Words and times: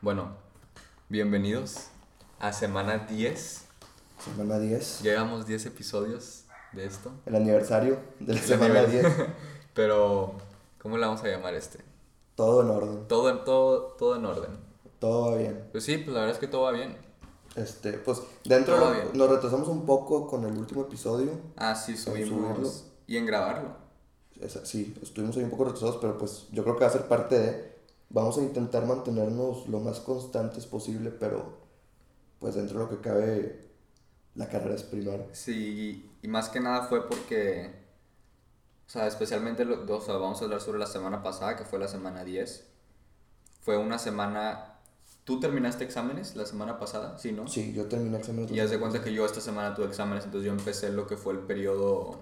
Bueno, 0.00 0.28
bienvenidos 1.08 1.88
a 2.38 2.52
semana 2.52 3.06
10. 3.10 3.64
Semana 4.24 4.58
10. 4.58 5.02
Llegamos 5.02 5.46
10 5.46 5.66
episodios 5.66 6.44
de 6.72 6.86
esto. 6.86 7.10
El 7.26 7.36
aniversario 7.36 7.98
de 8.20 8.34
la 8.34 8.40
El 8.40 8.46
semana 8.46 8.80
aniversario. 8.80 9.16
10. 9.16 9.28
Pero, 9.74 10.34
¿cómo 10.80 10.96
le 10.98 11.06
vamos 11.06 11.22
a 11.22 11.28
llamar 11.28 11.54
este? 11.54 11.80
Todo 12.34 12.62
en 12.62 12.70
orden. 12.70 13.08
Todo, 13.08 13.30
en- 13.30 13.44
todo, 13.44 13.80
todo 13.98 14.16
en 14.16 14.24
orden. 14.24 14.50
Todo 14.98 15.30
va 15.32 15.36
bien. 15.38 15.68
Pues 15.72 15.84
sí, 15.84 15.98
pues 15.98 16.08
la 16.14 16.20
verdad 16.20 16.34
es 16.34 16.40
que 16.40 16.48
todo 16.48 16.62
va 16.62 16.72
bien. 16.72 16.96
Este, 17.54 17.94
pues 17.94 18.20
dentro 18.44 18.76
Todo 18.76 18.92
bien. 18.92 19.08
nos 19.14 19.30
retrasamos 19.30 19.68
un 19.68 19.86
poco 19.86 20.26
con 20.26 20.44
el 20.44 20.56
último 20.56 20.82
episodio. 20.82 21.30
Ah, 21.56 21.74
sí, 21.74 21.96
subimos. 21.96 22.84
Y 23.06 23.16
en 23.16 23.24
grabarlo. 23.26 23.70
Esa- 24.40 24.64
sí, 24.66 24.94
estuvimos 25.02 25.36
ahí 25.38 25.44
un 25.44 25.50
poco 25.50 25.64
retrasados, 25.64 25.96
pero 25.98 26.18
pues 26.18 26.46
yo 26.52 26.62
creo 26.62 26.76
que 26.76 26.82
va 26.84 26.90
a 26.90 26.92
ser 26.92 27.08
parte 27.08 27.38
de. 27.38 27.75
Vamos 28.08 28.38
a 28.38 28.42
intentar 28.42 28.86
mantenernos 28.86 29.68
lo 29.68 29.80
más 29.80 30.00
constantes 30.00 30.66
posible, 30.66 31.10
pero 31.10 31.58
pues 32.38 32.54
dentro 32.54 32.78
de 32.78 32.84
lo 32.84 32.90
que 32.90 33.00
cabe, 33.00 33.70
la 34.34 34.48
carrera 34.48 34.74
es 34.74 34.82
primero. 34.82 35.26
Sí, 35.32 36.10
y 36.22 36.28
más 36.28 36.48
que 36.48 36.60
nada 36.60 36.82
fue 36.86 37.08
porque, 37.08 37.74
o 38.86 38.90
sea, 38.90 39.06
especialmente, 39.06 39.64
lo, 39.64 39.84
o 39.96 40.00
sea, 40.00 40.16
vamos 40.16 40.40
a 40.40 40.44
hablar 40.44 40.60
sobre 40.60 40.78
la 40.78 40.86
semana 40.86 41.22
pasada, 41.22 41.56
que 41.56 41.64
fue 41.64 41.78
la 41.78 41.88
semana 41.88 42.24
10. 42.24 42.66
Fue 43.60 43.76
una 43.76 43.98
semana... 43.98 44.72
¿Tú 45.24 45.40
terminaste 45.40 45.82
exámenes 45.82 46.36
la 46.36 46.46
semana 46.46 46.78
pasada? 46.78 47.18
Sí, 47.18 47.32
¿no? 47.32 47.48
Sí, 47.48 47.72
yo 47.72 47.86
terminé 47.86 48.18
exámenes. 48.18 48.52
Y 48.52 48.60
haz 48.60 48.70
de 48.70 48.78
cuenta 48.78 49.02
que 49.02 49.12
yo 49.12 49.26
esta 49.26 49.40
semana 49.40 49.74
tuve 49.74 49.86
exámenes, 49.86 50.24
entonces 50.24 50.46
yo 50.46 50.52
empecé 50.52 50.92
lo 50.92 51.08
que 51.08 51.16
fue 51.16 51.32
el 51.32 51.40
periodo, 51.40 52.20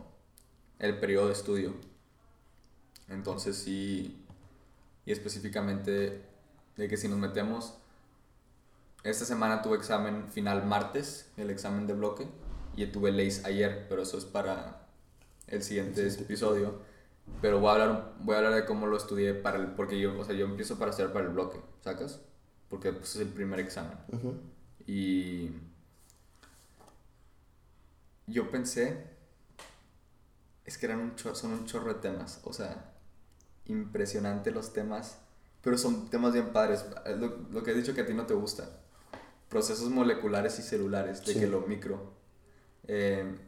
el 0.78 0.98
periodo 0.98 1.26
de 1.26 1.34
estudio. 1.34 1.74
Entonces 3.09 3.56
sí, 3.59 4.23
y 5.06 5.12
específicamente 5.12 6.22
de 6.76 6.88
que 6.88 6.96
si 6.96 7.08
nos 7.08 7.18
metemos, 7.18 7.74
esta 9.02 9.24
semana 9.24 9.62
tuve 9.62 9.76
examen 9.76 10.28
final 10.28 10.64
martes, 10.64 11.30
el 11.37 11.51
examen 11.51 11.87
de 11.87 11.92
bloque, 11.92 12.26
y 12.76 12.87
tuve 12.87 13.12
leyes 13.12 13.45
ayer, 13.45 13.87
pero 13.88 14.02
eso 14.02 14.18
es 14.18 14.24
para 14.24 14.87
el 15.46 15.62
siguiente 15.62 16.06
episodio. 16.09 16.80
Pero 17.40 17.60
voy 17.60 17.68
a 17.68 17.73
hablar, 17.73 18.14
voy 18.20 18.34
a 18.34 18.38
hablar 18.38 18.54
de 18.54 18.64
cómo 18.64 18.87
lo 18.87 18.96
estudié 18.96 19.34
para 19.34 19.59
el, 19.59 19.68
porque 19.68 19.98
yo, 19.98 20.18
o 20.18 20.24
sea, 20.24 20.34
yo 20.34 20.46
empiezo 20.46 20.79
para 20.79 20.90
estudiar 20.90 21.12
para 21.12 21.26
el 21.26 21.32
bloque, 21.32 21.60
¿sacas? 21.82 22.20
Porque 22.68 22.92
pues, 22.92 23.14
es 23.14 23.23
el 23.23 23.29
primer 23.29 23.60
examen. 23.60 23.96
Y 24.86 25.51
yo 28.26 28.51
pensé, 28.51 29.07
es 30.64 30.79
que 30.79 30.86
eran 30.86 31.01
un 31.01 31.14
chorro, 31.14 31.34
son 31.34 31.52
un 31.52 31.66
chorro 31.66 31.92
de 31.95 32.01
temas, 32.01 32.40
o 32.45 32.52
sea, 32.52 32.93
impresionante 33.66 34.51
los 34.51 34.73
temas, 34.73 35.18
pero 35.62 35.79
son 35.79 36.09
temas 36.10 36.32
bien 36.32 36.52
padres. 36.52 36.84
Es 37.07 37.16
Lo, 37.16 37.37
lo 37.51 37.62
que 37.62 37.70
has 37.73 37.76
dicho 37.76 37.95
que 37.95 38.02
a 38.02 38.07
ti 38.07 38.15
no 38.15 38.26
te 38.26 38.34
gusta, 38.34 38.68
procesos 39.48 39.90
moleculares 39.90 40.59
y 40.59 40.62
celulares, 40.62 41.24
de 41.24 41.32
Sí. 41.34 41.40
que 41.40 41.46
lo 41.46 41.62
micro, 41.62 42.12
eh, 42.87 43.38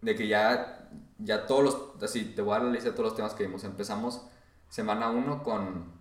de 0.00 0.14
que 0.14 0.28
ya, 0.28 0.88
ya 1.18 1.46
todos 1.46 1.64
los, 1.64 2.02
así, 2.02 2.24
te 2.34 2.42
voy 2.42 2.52
a 2.54 2.58
dar 2.58 2.66
la 2.66 2.72
lista 2.72 2.90
de 2.90 2.94
todos 2.96 3.10
los 3.10 3.16
temas 3.16 3.34
que 3.34 3.44
vimos. 3.44 3.64
Empezamos 3.64 4.22
semana 4.68 5.10
1 5.10 5.42
con 5.42 5.92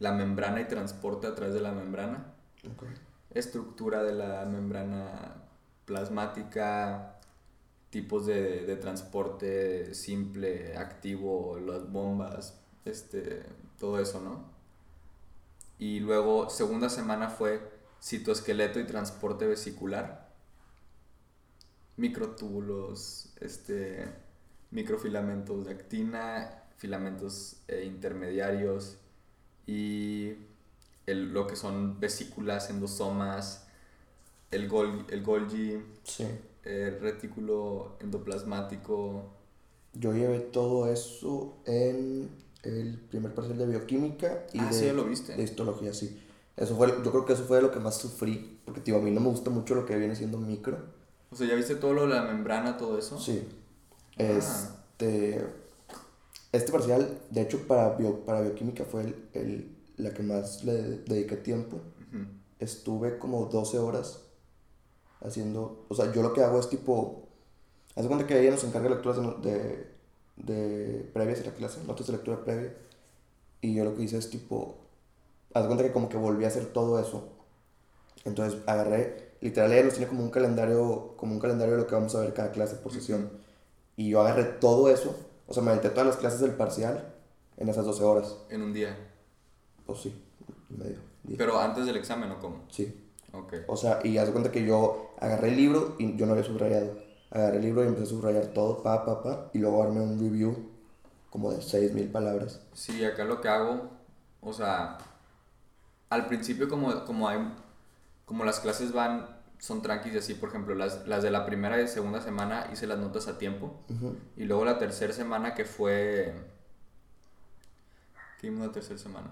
la 0.00 0.12
membrana 0.12 0.60
y 0.60 0.64
transporte 0.68 1.26
a 1.26 1.34
través 1.34 1.54
de 1.54 1.60
la 1.60 1.72
membrana 1.72 2.32
estructura 3.30 4.02
de 4.02 4.12
la 4.12 4.44
membrana 4.44 5.36
plasmática, 5.86 7.13
tipos 7.94 8.26
de, 8.26 8.66
de 8.66 8.76
transporte 8.76 9.94
simple, 9.94 10.76
activo, 10.76 11.58
las 11.60 11.90
bombas, 11.92 12.60
este, 12.84 13.44
todo 13.78 14.00
eso, 14.00 14.20
¿no? 14.20 14.52
Y 15.78 16.00
luego, 16.00 16.50
segunda 16.50 16.88
semana 16.88 17.30
fue 17.30 17.60
citoesqueleto 18.02 18.80
y 18.80 18.86
transporte 18.86 19.46
vesicular, 19.46 20.32
microtúbulos, 21.96 23.30
este, 23.40 24.04
microfilamentos 24.70 25.66
de 25.66 25.72
actina, 25.72 26.62
filamentos 26.76 27.56
eh, 27.68 27.84
intermediarios 27.86 28.98
y 29.66 30.32
el- 31.06 31.32
lo 31.32 31.46
que 31.46 31.56
son 31.56 32.00
vesículas, 32.00 32.70
endosomas, 32.70 33.66
el, 34.52 34.68
gol, 34.68 35.06
el 35.10 35.22
Golgi, 35.24 35.78
Sí. 36.04 36.24
El 36.64 37.00
retículo 37.00 37.96
endoplasmático. 38.00 39.24
Yo 39.94 40.12
llevé 40.12 40.40
todo 40.40 40.90
eso 40.92 41.58
en 41.66 42.30
el 42.62 42.98
primer 42.98 43.34
parcial 43.34 43.58
de 43.58 43.66
bioquímica 43.66 44.46
y 44.52 44.58
ah, 44.60 44.66
de, 44.66 44.72
sí, 44.72 44.90
lo 44.92 45.04
viste. 45.04 45.36
de 45.36 45.42
histología, 45.42 45.92
sí. 45.94 46.20
Eso 46.56 46.76
fue, 46.76 46.88
yo 46.88 47.10
creo 47.10 47.24
que 47.24 47.32
eso 47.34 47.44
fue 47.44 47.56
de 47.58 47.62
lo 47.64 47.70
que 47.70 47.80
más 47.80 47.96
sufrí, 47.98 48.60
porque 48.64 48.80
tío, 48.80 48.96
a 48.96 49.00
mí 49.00 49.10
no 49.10 49.20
me 49.20 49.28
gusta 49.28 49.50
mucho 49.50 49.74
lo 49.74 49.84
que 49.86 49.96
viene 49.96 50.14
siendo 50.16 50.38
micro. 50.38 50.78
O 51.30 51.36
sea, 51.36 51.46
¿ya 51.48 51.54
viste 51.54 51.74
todo 51.76 51.92
lo 51.94 52.02
de 52.02 52.08
la 52.14 52.22
membrana, 52.22 52.76
todo 52.76 52.98
eso? 52.98 53.18
Sí. 53.18 53.42
Ah. 54.18 54.22
Este, 54.22 55.44
este 56.52 56.72
parcial, 56.72 57.18
de 57.30 57.40
hecho, 57.42 57.66
para, 57.66 57.96
bio- 57.96 58.24
para 58.24 58.40
bioquímica 58.40 58.84
fue 58.84 59.02
el, 59.02 59.14
el- 59.34 59.76
la 59.96 60.12
que 60.14 60.22
más 60.22 60.64
le 60.64 60.72
dediqué 60.72 61.36
tiempo. 61.36 61.76
Ujú. 61.76 62.24
Estuve 62.60 63.18
como 63.18 63.46
12 63.46 63.78
horas 63.78 64.23
haciendo, 65.24 65.86
o 65.88 65.94
sea, 65.94 66.12
yo 66.12 66.22
lo 66.22 66.32
que 66.32 66.42
hago 66.42 66.60
es 66.60 66.68
tipo, 66.68 67.24
haz 67.96 68.02
de 68.02 68.08
cuenta 68.08 68.26
que 68.26 68.38
ella 68.40 68.50
nos 68.52 68.64
encarga 68.64 68.90
lecturas 68.90 69.16
de, 69.42 69.50
de, 69.50 69.90
de 70.36 71.10
previas 71.12 71.40
a 71.40 71.46
la 71.46 71.54
clase, 71.54 71.80
notas 71.86 72.06
de 72.06 72.12
lectura 72.12 72.44
previa, 72.44 72.74
y 73.60 73.74
yo 73.74 73.84
lo 73.84 73.96
que 73.96 74.02
hice 74.02 74.18
es 74.18 74.30
tipo, 74.30 74.76
haz 75.54 75.62
de 75.62 75.68
cuenta 75.68 75.84
que 75.84 75.92
como 75.92 76.08
que 76.08 76.18
volví 76.18 76.44
a 76.44 76.48
hacer 76.48 76.66
todo 76.66 77.00
eso. 77.00 77.28
Entonces 78.24 78.60
agarré, 78.66 79.32
literal 79.40 79.72
ella 79.72 79.84
nos 79.84 79.94
tiene 79.94 80.08
como 80.08 80.22
un 80.22 80.30
calendario, 80.30 81.14
como 81.16 81.32
un 81.32 81.40
calendario 81.40 81.74
de 81.74 81.80
lo 81.82 81.86
que 81.86 81.94
vamos 81.94 82.14
a 82.14 82.20
ver 82.20 82.34
cada 82.34 82.52
clase 82.52 82.76
por 82.76 82.92
sesión. 82.92 83.30
Y 83.96 84.10
yo 84.10 84.20
agarré 84.20 84.44
todo 84.44 84.88
eso, 84.90 85.16
o 85.46 85.54
sea, 85.54 85.62
me 85.62 85.70
aventé 85.70 85.90
todas 85.90 86.06
las 86.06 86.16
clases 86.16 86.40
del 86.40 86.52
parcial 86.54 87.14
en 87.56 87.68
esas 87.68 87.84
12 87.86 88.02
horas. 88.04 88.36
En 88.50 88.62
un 88.62 88.72
día. 88.72 88.96
Pues 89.86 90.00
sí, 90.00 90.22
medio. 90.70 90.98
día. 91.22 91.36
Pero 91.38 91.58
antes 91.58 91.86
del 91.86 91.96
examen, 91.96 92.30
¿o 92.32 92.40
cómo? 92.40 92.64
Sí. 92.68 93.03
Ok. 93.34 93.54
O 93.66 93.76
sea, 93.76 94.00
y 94.04 94.18
haz 94.18 94.26
de 94.26 94.32
cuenta 94.32 94.50
que 94.50 94.64
yo 94.64 95.14
agarré 95.18 95.48
el 95.48 95.56
libro 95.56 95.96
y 95.98 96.16
yo 96.16 96.26
no 96.26 96.32
había 96.32 96.44
subrayado. 96.44 96.98
Agarré 97.30 97.56
el 97.56 97.62
libro 97.62 97.84
y 97.84 97.88
empecé 97.88 98.06
a 98.06 98.10
subrayar 98.10 98.46
todo, 98.48 98.82
pa, 98.82 99.04
pa, 99.04 99.22
pa, 99.22 99.50
y 99.52 99.58
luego 99.58 99.82
armé 99.82 100.00
un 100.00 100.18
review 100.20 100.70
como 101.30 101.50
de 101.52 101.60
6000 101.60 102.10
palabras. 102.12 102.60
Sí, 102.74 103.04
acá 103.04 103.24
lo 103.24 103.40
que 103.40 103.48
hago, 103.48 103.90
o 104.40 104.52
sea, 104.52 104.98
al 106.10 106.26
principio 106.26 106.68
como, 106.68 107.04
como 107.04 107.28
hay, 107.28 107.40
como 108.24 108.44
las 108.44 108.60
clases 108.60 108.92
van, 108.92 109.26
son 109.58 109.82
tranquis 109.82 110.14
y 110.14 110.18
así, 110.18 110.34
por 110.34 110.50
ejemplo, 110.50 110.74
las, 110.74 111.08
las 111.08 111.22
de 111.22 111.30
la 111.30 111.44
primera 111.44 111.80
y 111.80 111.88
segunda 111.88 112.20
semana 112.20 112.68
hice 112.72 112.86
las 112.86 112.98
notas 112.98 113.26
a 113.26 113.38
tiempo. 113.38 113.80
Y 114.36 114.44
luego 114.44 114.64
la 114.64 114.78
tercera 114.78 115.12
semana 115.12 115.54
que 115.54 115.64
fue... 115.64 116.34
¿Qué 118.40 118.50
vimos 118.50 118.66
la 118.66 118.72
tercera 118.72 118.98
semana? 118.98 119.30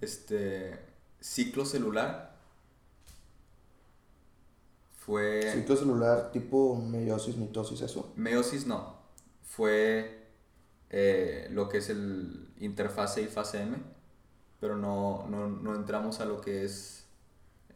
Este... 0.00 0.78
Ciclo 1.20 1.64
celular. 1.64 2.31
Fue... 5.04 5.50
Ciclo 5.52 5.76
celular 5.76 6.30
tipo 6.30 6.76
meiosis, 6.76 7.36
mitosis, 7.36 7.80
eso. 7.80 8.12
Meiosis 8.16 8.66
no. 8.66 8.96
Fue 9.42 10.28
eh, 10.90 11.48
lo 11.50 11.68
que 11.68 11.78
es 11.78 11.88
el 11.88 12.52
interfase 12.60 13.22
y 13.22 13.26
fase 13.26 13.62
M. 13.62 13.76
Pero 14.60 14.76
no, 14.76 15.26
no, 15.28 15.48
no 15.48 15.74
entramos 15.74 16.20
a 16.20 16.24
lo 16.24 16.40
que 16.40 16.64
es 16.64 17.04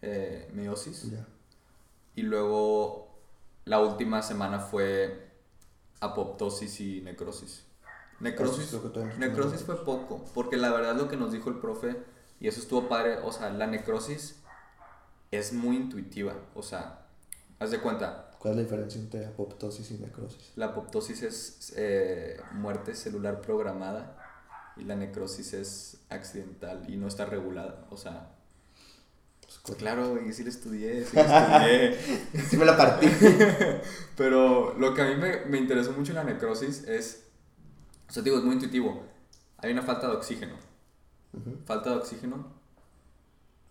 eh, 0.03 0.49
meiosis. 0.55 1.11
Ya. 1.11 1.27
Y 2.15 2.23
luego 2.23 3.09
la 3.65 3.81
última 3.81 4.23
semana 4.23 4.61
fue 4.61 5.29
apoptosis 6.01 6.81
y 6.81 7.01
necrosis. 7.01 7.65
Necrosis, 8.21 8.73
necrosis 9.19 9.63
fue 9.63 9.85
poco, 9.85 10.25
porque 10.33 10.57
la 10.57 10.71
verdad 10.71 10.97
lo 10.97 11.07
que 11.07 11.19
nos 11.19 11.33
dijo 11.33 11.51
el 11.51 11.59
profe, 11.59 12.03
y 12.41 12.49
eso 12.49 12.61
estuvo 12.61 12.89
padre, 12.89 13.19
o 13.23 13.31
sea, 13.31 13.51
la 13.51 13.67
necrosis 13.67 14.41
es 15.31 15.53
muy 15.53 15.77
intuitiva, 15.77 16.35
o 16.55 16.63
sea, 16.63 17.06
haz 17.59 17.71
de 17.71 17.81
cuenta, 17.81 18.31
¿Cuál 18.39 18.53
es 18.53 18.57
la 18.57 18.63
diferencia 18.63 19.01
entre 19.01 19.27
apoptosis 19.27 19.91
y 19.91 19.95
necrosis? 19.95 20.53
la 20.57 20.67
apoptosis 20.67 21.23
es 21.23 21.73
eh, 21.77 22.41
muerte 22.53 22.95
celular 22.95 23.41
programada 23.41 24.17
y 24.77 24.85
la 24.85 24.95
necrosis 24.95 25.55
es 25.55 25.99
accidental 26.11 26.85
y 26.89 26.97
no 26.97 27.09
está 27.09 27.25
regulada, 27.25 27.87
o 27.91 27.97
sea, 27.97 28.33
pues 29.65 29.79
claro, 29.79 30.21
y 30.25 30.33
sí 30.33 30.45
lo 30.45 30.51
estudié, 30.51 31.05
sí 31.05 31.17
lo 31.17 31.23
estudié. 31.23 31.99
Sí 32.49 32.57
me 32.57 32.65
la 32.65 32.77
partí. 32.77 33.09
Pero 34.17 34.75
lo 34.79 34.95
que 34.95 35.03
a 35.03 35.07
mí 35.07 35.17
me, 35.17 35.45
me 35.47 35.59
interesó 35.59 35.93
mucho 35.93 36.13
en 36.13 36.17
la 36.17 36.25
necrosis 36.25 36.85
es, 36.87 37.25
o 38.09 38.13
sea, 38.13 38.23
digo, 38.23 38.39
es 38.39 38.45
muy 38.45 38.55
intuitivo. 38.55 39.05
Hay 39.59 39.73
una 39.73 39.83
falta 39.83 40.09
de 40.09 40.17
oxígeno. 40.17 40.57
Falta 41.65 41.91
de 41.91 41.97
oxígeno, 41.97 42.47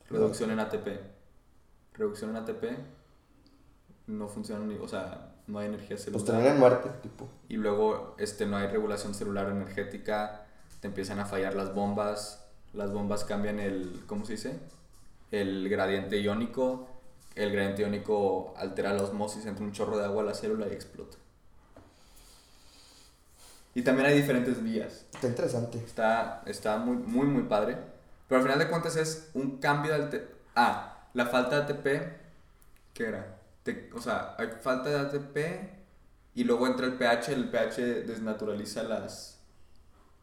reducción 0.08 0.52
en 0.52 0.60
ATP. 0.60 0.88
Reducción 1.94 2.30
en 2.32 2.36
ATP, 2.38 2.64
no 4.18 4.28
funciona 4.28 4.66
ni, 4.66 4.76
o 4.76 4.88
sea, 4.88 5.34
no 5.48 5.60
hay 5.60 5.68
energía 5.68 5.90
Pues 5.98 6.04
celular. 6.04 6.26
termina 6.26 6.52
en 6.52 6.60
muerte, 6.60 6.90
tipo. 7.02 7.30
Y 7.50 7.58
luego 7.58 8.16
este, 8.18 8.46
no 8.46 8.58
hay 8.58 8.68
regulación 8.68 9.14
celular 9.14 9.50
energética, 9.50 10.46
te 10.82 10.88
empiezan 10.88 11.20
a 11.20 11.26
fallar 11.26 11.56
las 11.56 11.74
bombas, 11.74 12.44
las 12.74 12.92
bombas 12.92 13.24
cambian 13.24 13.60
el, 13.60 14.04
¿cómo 14.08 14.26
se 14.26 14.34
dice? 14.34 14.60
El 15.32 15.70
gradiente 15.70 16.20
iónico. 16.20 16.88
El 17.36 17.52
gradiente 17.52 17.82
iónico 17.82 18.54
altera 18.58 18.94
la 18.94 19.04
osmosis 19.04 19.46
entre 19.46 19.64
un 19.66 19.72
chorro 19.74 19.98
de 19.98 20.06
agua 20.06 20.24
a 20.24 20.26
la 20.26 20.34
célula 20.34 20.68
y 20.68 20.72
explota. 20.72 21.18
Y 23.74 23.82
también 23.82 24.08
hay 24.08 24.16
diferentes 24.16 24.64
vías. 24.64 25.06
Está 25.14 25.28
interesante. 25.28 25.78
Está, 25.80 26.44
está 26.46 26.78
muy, 26.78 26.96
muy, 26.96 27.28
muy 27.28 27.44
padre. 27.44 27.78
Pero 28.30 28.40
al 28.40 28.48
final 28.48 28.60
de 28.60 28.70
cuentas 28.70 28.96
es 28.96 29.30
un 29.34 29.58
cambio 29.58 29.92
de 29.94 30.04
ATP. 30.06 30.30
Ah, 30.56 31.08
la 31.14 31.26
falta 31.26 31.58
de 31.62 31.74
ATP. 31.74 31.86
¿Qué 32.94 33.04
era? 33.08 33.38
Te- 33.66 33.90
o 33.94 34.00
sea, 34.00 34.36
hay 34.38 34.48
falta 34.62 34.90
de 34.90 34.96
ATP 35.00 35.38
y 36.36 36.44
luego 36.46 36.68
entra 36.68 36.86
el 36.86 36.94
pH. 36.94 37.34
El 37.34 37.50
pH 37.50 37.82
desnaturaliza 38.06 38.84
las, 38.84 39.40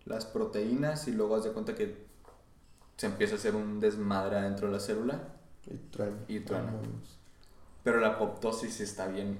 las 0.06 0.24
proteínas 0.24 1.06
y 1.08 1.12
luego 1.12 1.36
haz 1.36 1.44
de 1.44 1.50
cuenta 1.52 1.74
que 1.74 2.06
se 2.96 3.06
empieza 3.06 3.34
a 3.34 3.38
hacer 3.38 3.54
un 3.56 3.80
desmadre 3.80 4.40
dentro 4.40 4.68
de 4.68 4.72
la 4.74 4.80
célula. 4.80 5.20
Y 5.70 5.74
truena. 5.90 6.16
Y 6.28 6.40
truena. 6.40 6.72
Pero 7.84 7.98
la 8.00 8.08
apoptosis 8.08 8.80
está 8.80 9.06
bien. 9.08 9.38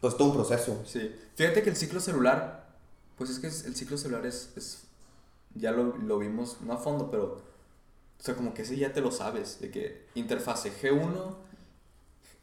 Pues 0.00 0.16
todo 0.16 0.28
un 0.28 0.34
proceso. 0.34 0.82
Sí. 0.86 1.14
Fíjate 1.36 1.62
que 1.62 1.70
el 1.70 1.76
ciclo 1.76 2.00
celular, 2.00 2.64
pues 3.16 3.30
es 3.30 3.38
que 3.38 3.46
el 3.48 3.74
ciclo 3.76 3.96
celular 3.98 4.24
es, 4.26 4.52
es- 4.56 4.84
ya 5.54 5.70
lo, 5.72 5.96
lo 5.98 6.18
vimos, 6.18 6.60
no 6.62 6.72
a 6.72 6.78
fondo, 6.78 7.10
pero, 7.10 7.24
o 7.34 8.22
sea, 8.22 8.34
como 8.34 8.54
que 8.54 8.62
ese 8.62 8.76
ya 8.76 8.92
te 8.92 9.00
lo 9.00 9.10
sabes, 9.12 9.60
de 9.60 9.70
que 9.70 10.06
interfase 10.14 10.72
G1, 10.72 11.34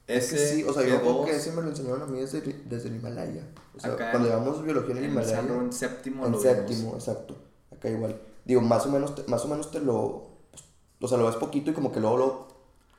Es 0.10 0.34
S, 0.34 0.36
que 0.36 0.42
sí, 0.42 0.64
o 0.64 0.74
sea, 0.74 0.84
yo 0.88 1.00
creo 1.00 1.22
G2, 1.22 1.26
que 1.26 1.36
ese 1.36 1.52
me 1.52 1.62
lo 1.62 1.70
enseñaron 1.70 2.02
a 2.02 2.06
mí 2.08 2.20
desde, 2.20 2.42
desde 2.42 2.90
el 2.90 2.96
Himalaya. 2.96 3.44
O 3.76 3.80
sea, 3.80 3.94
Acá 3.94 4.10
cuando 4.10 4.28
llevamos 4.28 4.64
biología 4.64 4.92
en 4.92 4.98
el 4.98 5.04
en, 5.04 5.12
Himalaya. 5.12 5.40
en 5.40 5.72
séptimo 5.72 6.26
En 6.26 6.32
lo 6.32 6.40
séptimo, 6.42 6.96
exacto. 6.96 7.38
Acá 7.72 7.90
igual. 7.90 8.20
Digo, 8.44 8.62
más 8.62 8.88
o 8.88 8.90
menos 8.90 9.14
te, 9.14 9.24
más 9.30 9.46
o 9.46 9.48
menos 9.48 9.70
te 9.70 9.80
lo. 9.80 10.30
pues, 10.52 10.64
o 11.02 11.08
sea, 11.08 11.18
lo 11.20 11.28
ves 11.28 11.36
poquito 11.36 11.70
y 11.70 11.74
como 11.76 11.92
que 11.92 12.00
luego 12.00 12.18
lo, 12.18 12.48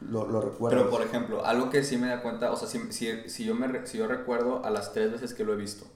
lo, 0.08 0.28
lo 0.30 0.40
recuerdas. 0.40 0.80
Pero, 0.80 0.90
por 0.90 1.02
ejemplo, 1.02 1.44
algo 1.44 1.68
que 1.68 1.82
sí 1.82 1.96
me 1.96 2.06
da 2.06 2.22
cuenta, 2.22 2.52
o 2.52 2.56
sea, 2.56 2.68
si, 2.68 2.92
si, 2.92 3.28
si 3.28 3.44
yo, 3.44 3.56
me, 3.56 3.86
si 3.88 3.98
yo 3.98 4.06
recuerdo 4.06 4.64
a 4.64 4.70
las 4.70 4.92
tres 4.92 5.10
veces 5.10 5.34
que 5.34 5.44
lo 5.44 5.52
he 5.52 5.56
visto, 5.56 5.86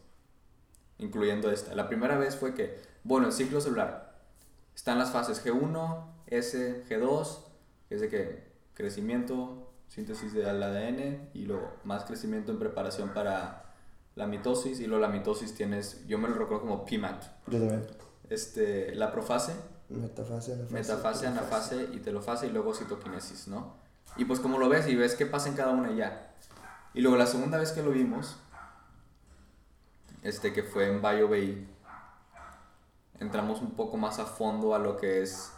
incluyendo 0.98 1.50
esta. 1.52 1.76
La 1.76 1.88
primera 1.88 2.18
vez 2.18 2.34
fue 2.34 2.54
que, 2.54 2.76
bueno, 3.04 3.28
el 3.28 3.32
ciclo 3.32 3.60
celular, 3.60 4.18
están 4.74 4.98
las 4.98 5.12
fases 5.12 5.44
G1, 5.44 6.04
S, 6.26 6.84
G2, 6.88 7.38
que 7.88 7.94
es 7.94 8.00
de 8.00 8.08
que 8.08 8.52
crecimiento, 8.74 9.63
síntesis 9.88 10.32
del 10.32 10.62
ADN, 10.62 11.30
y 11.34 11.44
luego 11.46 11.72
más 11.84 12.04
crecimiento 12.04 12.50
en 12.52 12.58
preparación 12.58 13.10
para 13.10 13.64
la 14.16 14.26
mitosis, 14.26 14.80
y 14.80 14.86
luego 14.86 15.00
la 15.02 15.08
mitosis 15.08 15.54
tienes, 15.54 16.06
yo 16.06 16.18
me 16.18 16.28
lo 16.28 16.34
recuerdo 16.34 16.62
como 16.62 16.84
PMAT, 16.84 17.22
Yo 17.46 17.58
también. 17.58 17.86
este, 18.30 18.94
la 18.94 19.10
profase, 19.12 19.54
Metafase, 19.88 20.52
anafase. 20.54 20.72
metafase, 20.74 21.26
anafase 21.26 21.88
y 21.92 21.98
telofase 21.98 22.46
y 22.46 22.50
luego 22.50 22.74
citoquinesis, 22.74 23.48
¿no? 23.48 23.74
Y 24.16 24.24
pues 24.24 24.40
como 24.40 24.58
lo 24.58 24.68
ves 24.68 24.88
y 24.88 24.96
ves 24.96 25.14
qué 25.14 25.26
pasa 25.26 25.48
en 25.48 25.54
cada 25.56 25.72
una 25.72 25.90
y 25.92 25.96
ya. 25.96 26.32
Y 26.94 27.00
luego 27.00 27.16
la 27.16 27.26
segunda 27.26 27.58
vez 27.58 27.72
que 27.72 27.82
lo 27.82 27.90
vimos, 27.90 28.36
este 30.22 30.52
que 30.52 30.62
fue 30.62 30.88
en 30.88 31.02
BioBay, 31.02 31.68
entramos 33.20 33.60
un 33.60 33.72
poco 33.72 33.96
más 33.96 34.18
a 34.18 34.24
fondo 34.26 34.74
a 34.74 34.78
lo 34.78 34.96
que 34.96 35.22
es, 35.22 35.52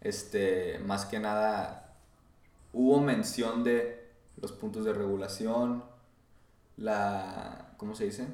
este, 0.00 0.78
más 0.80 1.04
que 1.06 1.20
nada, 1.20 1.79
hubo 2.72 3.00
mención 3.00 3.64
de 3.64 4.08
los 4.40 4.52
puntos 4.52 4.84
de 4.84 4.92
regulación, 4.92 5.84
la, 6.76 7.72
¿cómo 7.76 7.94
se 7.94 8.04
dice? 8.04 8.26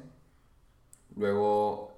Luego 1.15 1.97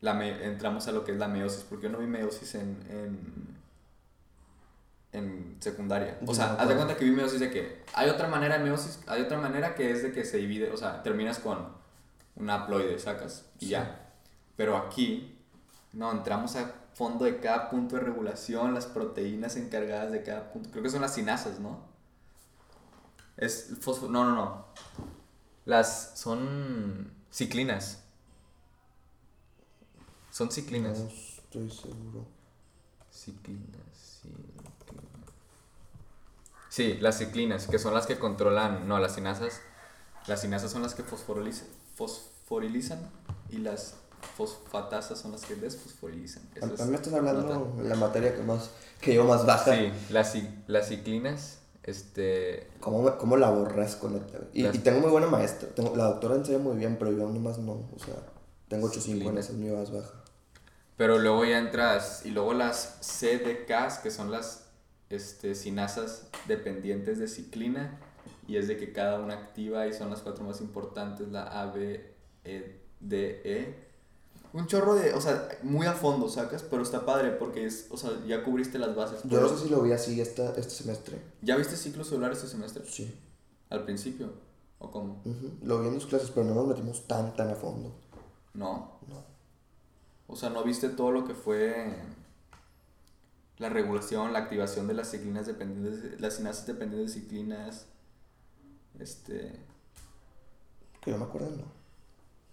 la 0.00 0.14
me- 0.14 0.44
entramos 0.44 0.86
a 0.88 0.92
lo 0.92 1.04
que 1.04 1.12
es 1.12 1.18
la 1.18 1.28
meiosis, 1.28 1.64
porque 1.68 1.84
yo 1.86 1.92
no 1.92 1.98
vi 1.98 2.06
meiosis 2.06 2.54
en, 2.54 2.78
en, 2.88 3.56
en 5.12 5.56
secundaria. 5.60 6.18
O 6.26 6.34
sea, 6.34 6.54
haz 6.54 6.68
de 6.68 6.76
cuenta 6.76 6.96
que 6.96 7.04
vi 7.04 7.10
meiosis 7.10 7.40
de 7.40 7.50
que 7.50 7.82
hay 7.94 8.08
otra 8.08 8.28
manera 8.28 8.58
de 8.58 8.64
meiosis, 8.64 9.00
hay 9.06 9.22
otra 9.22 9.38
manera 9.38 9.74
que 9.74 9.90
es 9.90 10.02
de 10.02 10.12
que 10.12 10.24
se 10.24 10.38
divide, 10.38 10.70
o 10.70 10.76
sea, 10.76 11.02
terminas 11.02 11.38
con 11.38 11.68
una 12.36 12.54
haploide, 12.62 12.98
sacas, 12.98 13.46
y 13.58 13.64
Sí. 13.66 13.70
ya. 13.72 14.12
Pero 14.56 14.76
aquí, 14.76 15.36
no, 15.92 16.12
entramos 16.12 16.54
a 16.56 16.72
fondo 17.00 17.24
de 17.24 17.40
cada 17.40 17.70
punto 17.70 17.96
de 17.96 18.02
regulación, 18.02 18.74
las 18.74 18.84
proteínas 18.84 19.56
encargadas 19.56 20.12
de 20.12 20.22
cada 20.22 20.52
punto. 20.52 20.70
Creo 20.70 20.82
que 20.82 20.90
son 20.90 21.00
las 21.00 21.14
sinasas, 21.14 21.58
¿no? 21.58 21.80
Es 23.38 23.70
fosfo... 23.80 24.06
No, 24.06 24.26
no, 24.26 24.34
no. 24.34 24.66
Las 25.64 26.18
son 26.18 27.10
ciclinas. 27.32 28.02
Son 30.30 30.50
ciclinas. 30.50 30.98
No 30.98 31.08
estoy 31.08 31.70
seguro. 31.70 32.26
Ciclinas, 33.10 34.20
ciclinas. 34.20 35.32
Sí, 36.68 36.98
las 37.00 37.16
ciclinas, 37.16 37.66
que 37.66 37.78
son 37.78 37.94
las 37.94 38.06
que 38.06 38.18
controlan. 38.18 38.86
No, 38.86 38.98
las 38.98 39.14
sinasas. 39.14 39.62
Las 40.26 40.42
sinasas 40.42 40.70
son 40.70 40.82
las 40.82 40.94
que 40.94 41.02
fosforilizan, 41.02 41.66
fosforilizan 41.94 43.10
y 43.48 43.56
las 43.56 43.94
fosfatasas 44.36 45.18
son 45.18 45.32
las 45.32 45.44
que 45.44 45.54
desfosforilizan. 45.54 46.42
A, 46.54 46.58
Eso 46.66 46.66
a 46.72 46.74
es 46.74 46.86
me 46.86 46.96
estás 46.96 47.12
hablando 47.14 47.74
de 47.76 47.88
la 47.88 47.94
materia 47.96 48.34
que 48.34 48.42
más 48.42 48.70
que 49.00 49.14
yo 49.14 49.24
más 49.24 49.46
baja. 49.46 49.74
Sí, 49.74 49.92
las, 50.10 50.36
las 50.66 50.88
ciclinas, 50.88 51.58
este. 51.82 52.68
¿Cómo, 52.80 53.16
cómo 53.18 53.36
la 53.36 53.48
aborrezco, 53.48 54.08
neta? 54.10 54.38
Y, 54.52 54.62
Las- 54.62 54.74
y 54.74 54.78
tengo 54.80 55.00
muy 55.00 55.10
buena 55.10 55.26
maestra. 55.26 55.68
Tengo, 55.74 55.94
la 55.96 56.04
doctora 56.04 56.34
enseña 56.36 56.58
muy 56.58 56.76
bien, 56.76 56.96
pero 56.98 57.10
yo 57.12 57.28
nomás 57.28 57.58
no. 57.58 57.72
O 57.72 57.98
sea, 58.04 58.14
tengo 58.68 58.88
8.5 58.88 59.30
en 59.30 59.38
esa, 59.38 59.52
es 59.52 59.58
mi 59.58 59.70
más 59.70 59.90
baja. 59.92 60.14
Pero 60.96 61.18
luego 61.18 61.44
ya 61.44 61.58
entras. 61.58 62.24
Y 62.26 62.30
luego 62.30 62.52
las 62.52 62.98
CDKs, 63.00 63.98
que 64.02 64.10
son 64.10 64.30
las 64.30 64.66
este, 65.08 65.54
sinasas 65.54 66.26
dependientes 66.46 67.18
de 67.18 67.28
ciclina. 67.28 67.98
Y 68.46 68.56
es 68.56 68.68
de 68.68 68.76
que 68.76 68.92
cada 68.92 69.20
una 69.20 69.34
activa 69.34 69.86
y 69.86 69.92
son 69.92 70.10
las 70.10 70.20
cuatro 70.20 70.44
más 70.44 70.60
importantes: 70.60 71.28
la 71.28 71.44
A, 71.44 71.66
B, 71.72 72.12
E, 72.44 72.80
D, 73.00 73.40
E. 73.44 73.89
Un 74.52 74.66
chorro 74.66 74.94
de. 74.94 75.14
O 75.14 75.20
sea, 75.20 75.48
muy 75.62 75.86
a 75.86 75.92
fondo 75.92 76.28
sacas, 76.28 76.62
pero 76.64 76.82
está 76.82 77.04
padre 77.06 77.30
porque 77.30 77.66
es. 77.66 77.86
O 77.90 77.96
sea, 77.96 78.10
ya 78.26 78.42
cubriste 78.44 78.78
las 78.78 78.94
bases. 78.96 79.20
Yo 79.24 79.40
no 79.40 79.48
sé 79.48 79.64
si 79.64 79.68
lo 79.70 79.80
vi 79.82 79.92
así 79.92 80.20
esta, 80.20 80.50
este 80.56 80.70
semestre. 80.70 81.20
¿Ya 81.42 81.56
viste 81.56 81.76
ciclo 81.76 82.02
celular 82.04 82.32
este 82.32 82.48
semestre? 82.48 82.84
Sí. 82.86 83.14
Al 83.68 83.84
principio. 83.84 84.32
¿O 84.78 84.90
cómo? 84.90 85.22
Lo 85.62 85.80
vi 85.80 85.88
en 85.88 85.94
dos 85.94 86.06
clases, 86.06 86.30
pero 86.30 86.46
no 86.46 86.54
nos 86.54 86.66
metimos 86.66 87.06
tan, 87.06 87.34
tan 87.36 87.50
a 87.50 87.54
fondo. 87.54 87.94
No. 88.54 88.98
No. 89.08 89.22
O 90.26 90.34
sea, 90.36 90.50
no 90.50 90.64
viste 90.64 90.88
todo 90.88 91.12
lo 91.12 91.24
que 91.24 91.34
fue 91.34 91.94
la 93.58 93.68
regulación, 93.68 94.32
la 94.32 94.38
activación 94.40 94.86
de 94.88 94.94
las 94.94 95.10
ciclinas 95.10 95.46
dependientes, 95.46 96.02
de- 96.02 96.18
las 96.18 96.34
sinasas 96.36 96.66
dependientes 96.66 97.14
de 97.14 97.20
ciclinas. 97.20 97.86
Este, 98.98 99.52
Que 101.02 101.10
yo 101.10 101.18
me 101.18 101.24
acuerdo, 101.24 101.50
no. 101.50 101.64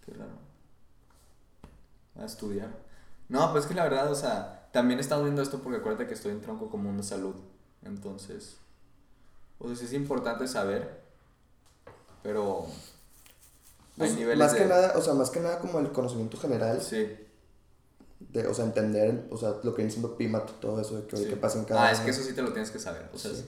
qué 0.06 0.14
raro. 0.14 0.47
A 2.20 2.26
estudiar. 2.26 2.70
No, 3.30 3.52
pues 3.52 3.64
es 3.66 3.68
que 3.70 3.76
la 3.76 3.84
verdad, 3.84 4.12
o 4.12 4.16
sea, 4.16 4.70
también 4.72 5.00
estamos 5.00 5.26
viendo 5.26 5.42
esto 5.42 5.60
porque 5.60 5.80
acuérdate 5.80 6.08
que 6.08 6.14
estoy 6.14 6.32
en 6.32 6.42
tronco 6.42 6.70
común 6.70 6.98
de 6.98 7.04
salud. 7.04 7.36
Entonces, 7.84 8.58
o 9.60 9.68
sea, 9.68 9.76
sí 9.78 9.86
es 9.86 9.94
importante 9.94 10.48
saber, 10.48 11.02
pero 12.24 12.66
hay 12.66 13.98
Pues, 13.98 14.16
niveles 14.16 14.38
más 14.40 14.54
de... 14.54 14.60
que 14.60 14.66
nada, 14.66 14.94
o 14.98 15.02
sea, 15.02 15.14
más 15.14 15.30
que 15.30 15.40
nada 15.40 15.60
como 15.60 15.80
el 15.80 15.92
conocimiento 15.92 16.38
general, 16.38 16.82
Sí. 16.82 17.08
de, 18.20 18.48
o 18.48 18.54
sea, 18.54 18.66
entender, 18.66 19.28
o 19.32 19.38
sea, 19.38 19.50
lo 19.64 19.72
que 19.74 19.78
viene 19.84 19.92
siendo 19.92 20.18
PIMAT, 20.18 20.60
todo 20.60 20.82
eso, 20.82 21.02
de 21.02 21.08
que, 21.08 21.18
Sí. 21.18 21.26
que 21.26 21.36
pasa 21.36 21.60
en 21.60 21.66
cada 21.66 21.84
Ah, 21.88 21.92
es 21.92 21.98
una. 22.00 22.06
que 22.06 22.12
eso 22.12 22.24
sí 22.24 22.34
te 22.34 22.42
lo 22.42 22.52
tienes 22.52 22.72
que 22.72 22.80
saber. 22.80 23.10
O 23.14 23.18
sea, 23.18 23.32
Sí. 23.32 23.38
es- 23.42 23.46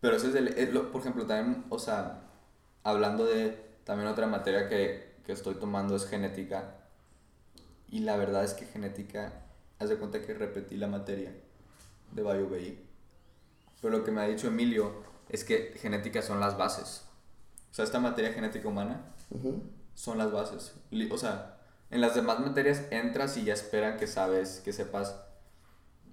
pero 0.00 0.16
eso 0.16 0.26
es 0.26 0.34
del. 0.34 0.48
es 0.48 0.72
lo- 0.72 0.90
por 0.92 1.00
ejemplo, 1.00 1.26
también, 1.26 1.64
o 1.70 1.78
sea, 1.78 2.24
hablando 2.82 3.24
de. 3.24 3.70
También 3.84 4.08
otra 4.08 4.26
materia 4.28 4.68
que, 4.68 5.16
que 5.24 5.32
estoy 5.32 5.54
tomando 5.56 5.96
es 5.96 6.06
genética. 6.06 6.76
Y 7.92 8.00
la 8.00 8.16
verdad 8.16 8.42
es 8.42 8.54
que 8.54 8.66
genética. 8.66 9.44
Haz 9.78 9.90
de 9.90 9.98
cuenta 9.98 10.22
que 10.22 10.34
repetí 10.34 10.76
la 10.76 10.88
materia 10.88 11.32
de 12.10 12.22
BioBI. 12.22 12.80
Pero 13.80 13.98
lo 13.98 14.04
que 14.04 14.10
me 14.10 14.22
ha 14.22 14.26
dicho 14.26 14.48
Emilio 14.48 15.04
es 15.28 15.44
que 15.44 15.74
genética 15.76 16.22
son 16.22 16.40
las 16.40 16.56
bases. 16.56 17.04
O 17.70 17.74
sea, 17.74 17.84
esta 17.84 18.00
materia 18.00 18.32
genética 18.32 18.68
humana 18.68 19.02
son 19.94 20.18
las 20.18 20.32
bases. 20.32 20.74
O 21.10 21.18
sea, 21.18 21.58
en 21.90 22.00
las 22.00 22.14
demás 22.14 22.40
materias 22.40 22.82
entras 22.90 23.36
y 23.36 23.44
ya 23.44 23.52
esperan 23.54 23.98
que 23.98 24.06
sabes, 24.06 24.62
que 24.64 24.72
sepas 24.72 25.14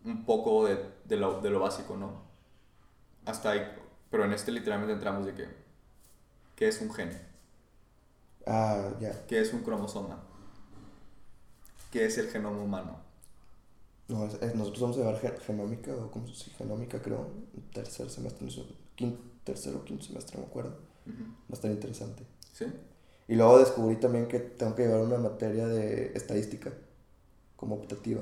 un 0.04 0.26
poco 0.26 0.66
de, 0.66 0.78
de 1.06 1.18
lo, 1.18 1.40
de 1.42 1.50
lo 1.50 1.62
básico, 1.62 1.96
¿no? 1.96 2.24
Hasta 3.26 3.52
ahí. 3.52 3.62
Pero 4.12 4.26
en 4.26 4.34
este 4.34 4.52
literalmente 4.52 4.94
entramos 4.94 5.26
de 5.26 5.34
que, 5.34 5.48
¿qué 6.56 6.68
es 6.68 6.82
un 6.82 6.94
gen? 6.94 7.18
Ah, 8.46 8.92
ya. 9.00 9.14
¿Qué 9.28 9.40
es 9.40 9.54
un 9.54 9.62
cromosoma? 9.64 10.29
¿Qué 11.92 12.06
es 12.06 12.18
el 12.18 12.30
genoma 12.30 12.62
humano? 12.62 12.98
No, 14.08 14.26
es- 14.26 14.42
es- 14.42 14.56
nosotros 14.56 14.82
vamos 14.82 14.98
a 14.98 15.00
llevar 15.02 15.20
ge- 15.20 15.40
genómica, 15.46 15.92
o 15.96 16.10
como 16.12 16.28
si 16.28 16.50
genómica, 16.52 17.02
creo, 17.02 17.28
tercer 17.74 18.10
semestre, 18.10 18.48
no 18.48 18.64
quinto, 18.96 19.22
tercer 19.44 19.76
o 19.76 19.84
quinto 19.84 20.04
semestre, 20.06 20.38
no 20.38 20.44
me 20.46 20.50
acuerdo. 20.50 20.72
Ujú. 21.06 21.24
Va 21.24 21.52
a 21.52 21.54
estar 21.54 21.72
interesante. 21.72 22.24
¿Sí? 22.54 22.66
Y 23.28 23.36
luego 23.36 23.60
descubrí 23.60 23.96
también 23.98 24.28
que 24.28 24.40
tengo 24.40 24.76
que 24.76 24.84
llevar 24.88 25.02
una 25.02 25.18
materia 25.18 25.68
de 25.68 26.12
estadística 26.16 26.72
como 27.56 27.76
optativa. 27.76 28.22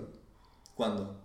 ¿Cuándo? 0.75 1.15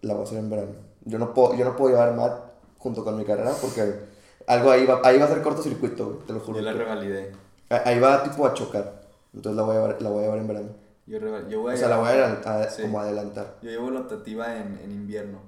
la 0.00 0.14
voy 0.14 0.22
a 0.22 0.26
hacer 0.26 0.38
en 0.38 0.48
verano. 0.48 0.72
Yo 1.04 1.18
no 1.18 1.34
puedo, 1.34 1.56
yo 1.56 1.64
no 1.64 1.74
puedo 1.74 1.90
llevar 1.90 2.14
mat 2.14 2.32
junto 2.78 3.02
con 3.02 3.16
mi 3.16 3.24
carrera 3.24 3.52
porque 3.60 3.98
algo 4.46 4.70
ahí 4.70 4.86
va, 4.86 5.00
ahí 5.02 5.18
va 5.18 5.24
a 5.24 5.28
ser 5.28 5.42
cortocircuito, 5.42 6.22
te 6.24 6.32
lo 6.32 6.38
juro. 6.38 6.58
Yo 6.58 6.64
la 6.64 6.72
que- 6.72 6.78
revalidé. 6.78 7.32
ahí 7.68 7.98
va 7.98 8.22
tipo 8.22 8.46
a 8.46 8.54
chocar. 8.54 9.02
Entonces 9.34 9.56
la 9.56 9.62
voy 9.64 9.74
a 9.74 9.80
llevar, 9.80 10.00
la 10.02 10.08
voy 10.08 10.18
a 10.20 10.22
llevar 10.22 10.38
en 10.38 10.46
verano. 10.46 10.68
Yo, 11.08 11.18
yo 11.48 11.60
voy 11.62 11.72
a 11.72 11.74
O 11.74 11.78
sea, 11.78 11.88
la 11.88 11.96
voy 11.98 12.08
a, 12.10 12.68
Sí. 12.70 12.82
como 12.82 13.00
adelantar. 13.00 13.56
Yo 13.62 13.70
llevo 13.70 13.90
la 13.90 14.00
optativa 14.00 14.56
en, 14.58 14.78
en 14.82 14.92
invierno. 14.92 15.40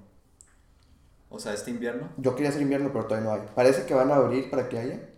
O 1.28 1.38
sea, 1.38 1.52
este 1.54 1.70
invierno. 1.70 2.08
Yo 2.16 2.34
quería 2.34 2.48
hacer 2.50 2.62
invierno, 2.62 2.90
pero 2.92 3.04
todavía 3.06 3.28
no 3.30 3.34
hay. 3.36 3.42
Parece 3.54 3.84
que 3.84 3.94
van 3.94 4.10
a 4.10 4.16
abrir 4.16 4.50
para 4.50 4.68
que 4.68 4.78
haya, 4.78 5.08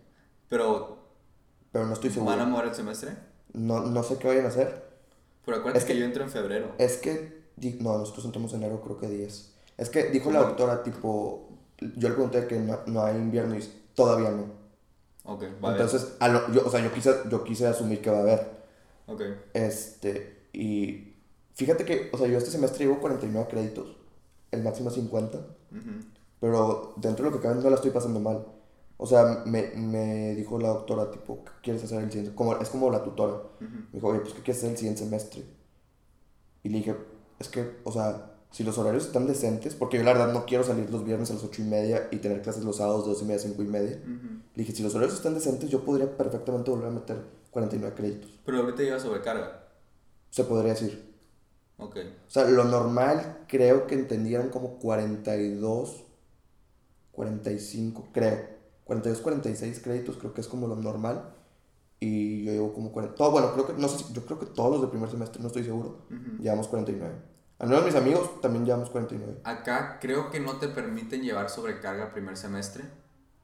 Pero, 0.49 0.99
pero 1.71 1.87
no 1.87 1.93
estoy 1.95 2.11
seguro. 2.11 2.33
¿van 2.33 2.41
a 2.41 2.45
mover 2.45 2.67
el 2.67 2.75
semestre? 2.75 3.17
No, 3.53 3.81
no 3.81 4.03
sé 4.03 4.19
qué 4.19 4.29
vayan 4.29 4.45
a 4.45 4.49
hacer. 4.49 4.91
Pero 5.45 5.59
acuérdate 5.59 5.79
Es 5.79 5.85
que, 5.85 5.93
que- 5.95 5.99
yo 6.01 6.05
entro 6.05 6.25
en 6.25 6.31
febrero. 6.31 6.73
Es 6.79 6.99
que, 6.99 7.43
no, 7.81 7.99
nosotros 7.99 8.25
entramos 8.27 8.53
en 8.53 8.63
enero, 8.63 8.83
creo 8.83 8.99
que 8.99 9.09
10. 9.09 9.55
Es 9.79 9.89
que 9.91 10.05
dijo 10.11 10.31
la 10.31 10.41
doctora, 10.41 10.83
tipo, 10.83 11.49
yo 11.81 12.09
le 12.09 12.15
pregunté 12.15 12.47
que 12.47 12.59
no, 12.59 12.81
no 12.87 13.05
hay 13.05 13.17
invierno 13.17 13.57
y 13.57 13.63
todavía 13.95 14.31
no. 14.31 14.47
Ok, 15.25 15.45
va 15.65 15.73
Entonces, 15.73 16.17
a 16.21 16.29
lo- 16.29 16.53
yo, 16.53 16.67
o 16.67 16.71
sea, 16.71 16.81
yo 16.81 16.93
quise, 16.93 17.15
yo 17.31 17.45
quise 17.45 17.67
asumir 17.67 18.03
que 18.03 18.11
va 18.11 18.19
a 18.19 18.23
haber. 18.23 18.62
Ok. 19.12 19.23
Este, 19.54 20.49
y 20.52 21.14
fíjate 21.54 21.85
que, 21.85 22.11
o 22.12 22.19
sea, 22.19 22.26
yo 22.26 22.38
este 22.38 22.50
semestre 22.50 22.85
llevo 22.85 23.00
49 23.00 23.49
créditos, 23.50 23.97
el 24.50 24.62
máximo 24.62 24.88
es 24.88 24.95
50, 24.97 25.38
Ujú. 25.38 25.81
pero 26.40 26.95
dentro 26.97 27.25
de 27.25 27.31
lo 27.31 27.37
que 27.37 27.42
cabe 27.42 27.61
no 27.62 27.69
la 27.71 27.76
estoy 27.76 27.90
pasando 27.90 28.21
mal. 28.21 28.47
O 28.99 29.07
sea, 29.07 29.42
me, 29.47 29.71
me 29.75 30.35
dijo 30.37 30.59
la 30.59 30.69
doctora, 30.69 31.11
tipo, 31.11 31.45
¿qué 31.45 31.50
quieres 31.62 31.83
hacer 31.83 32.02
el 32.02 32.11
siguiente? 32.11 32.35
Como, 32.37 32.57
es 32.57 32.69
como 32.69 32.90
la 32.90 33.02
tutora. 33.02 33.35
Ujú. 33.35 33.64
Me 33.64 33.92
dijo, 33.95 34.09
oye, 34.09 34.21
pues, 34.21 34.35
¿qué 34.35 34.42
quieres 34.42 34.59
hacer 34.59 34.71
el 34.73 34.76
siguiente 34.76 35.02
semestre? 35.02 35.42
Y 36.62 36.69
le 36.69 36.78
dije, 36.78 36.95
es 37.40 37.49
que, 37.49 37.78
o 37.83 37.90
sea, 37.90 38.28
si 38.52 38.62
los 38.62 38.78
horarios 38.78 39.07
están 39.07 39.26
decentes, 39.26 39.75
porque 39.75 39.97
yo 39.97 40.04
la 40.04 40.12
verdad 40.12 40.33
no 40.33 40.45
quiero 40.47 40.62
salir 40.62 40.88
los 40.90 41.04
viernes 41.04 41.31
a 41.31 41.35
las 41.35 41.42
8 41.42 41.62
y 41.62 41.64
media 41.64 42.09
y 42.12 42.19
tener 42.19 42.42
clases 42.42 42.62
los 42.64 42.76
sábados 42.76 43.04
de 43.07 43.12
2 43.12 43.23
y 43.23 43.25
media 43.25 43.37
a 43.37 43.40
5 43.40 43.62
y 43.62 43.66
media. 43.66 43.97
Ujú. 44.04 44.28
Le 44.54 44.62
dije, 44.62 44.73
si 44.73 44.83
los 44.83 44.95
horarios 44.95 45.16
están 45.16 45.35
decentes, 45.35 45.71
yo 45.71 45.85
podría 45.85 46.16
perfectamente 46.16 46.71
volver 46.71 46.88
a 46.88 46.90
meter 46.90 47.16
49 47.52 47.94
créditos. 47.94 48.40
Pero 48.44 48.59
ahorita 48.59 48.82
lleva 48.82 48.99
sobrecarga. 48.99 49.68
Se 50.30 50.42
podría 50.44 50.73
decir. 50.73 51.12
Ok. 51.76 51.97
O 52.26 52.30
sea, 52.30 52.44
lo 52.49 52.64
normal 52.64 53.44
creo 53.47 53.87
que 53.87 53.94
entendieron 53.94 54.49
como 54.49 54.78
42, 54.80 56.04
45, 57.12 58.09
creo. 58.12 58.49
42, 58.85 59.21
46 59.21 59.80
créditos 59.80 60.16
creo 60.16 60.35
que 60.35 60.40
es 60.40 60.49
como 60.49 60.66
lo 60.66 60.76
normal. 60.76 61.35
Y 62.00 62.44
yo 62.44 62.52
llevo 62.52 62.73
como 62.73 62.90
40. 62.90 63.14
Todo, 63.16 63.30
bueno, 63.30 63.52
creo 63.52 63.66
que, 63.66 63.75
no 63.75 63.88
sé 63.88 63.99
si- 64.04 64.12
yo 64.12 64.25
creo 64.26 64.38
que 64.38 64.47
todos 64.47 64.73
los 64.73 64.80
del 64.80 64.90
primer 64.90 65.09
semestre, 65.09 65.40
no 65.40 65.47
estoy 65.47 65.62
seguro. 65.64 66.00
Ujú. 66.11 66.42
Llevamos 66.42 66.66
49. 66.68 67.14
Al 67.59 67.68
menos 67.68 67.85
mis 67.85 67.94
amigos 67.94 68.40
también 68.40 68.64
llevamos 68.64 68.90
49. 68.90 69.38
Acá 69.44 69.99
creo 70.00 70.30
que 70.30 70.40
no 70.40 70.56
te 70.59 70.66
permiten 70.68 71.23
llevar 71.23 71.49
sobrecarga 71.49 72.12
primer 72.12 72.37
semestre. 72.37 72.82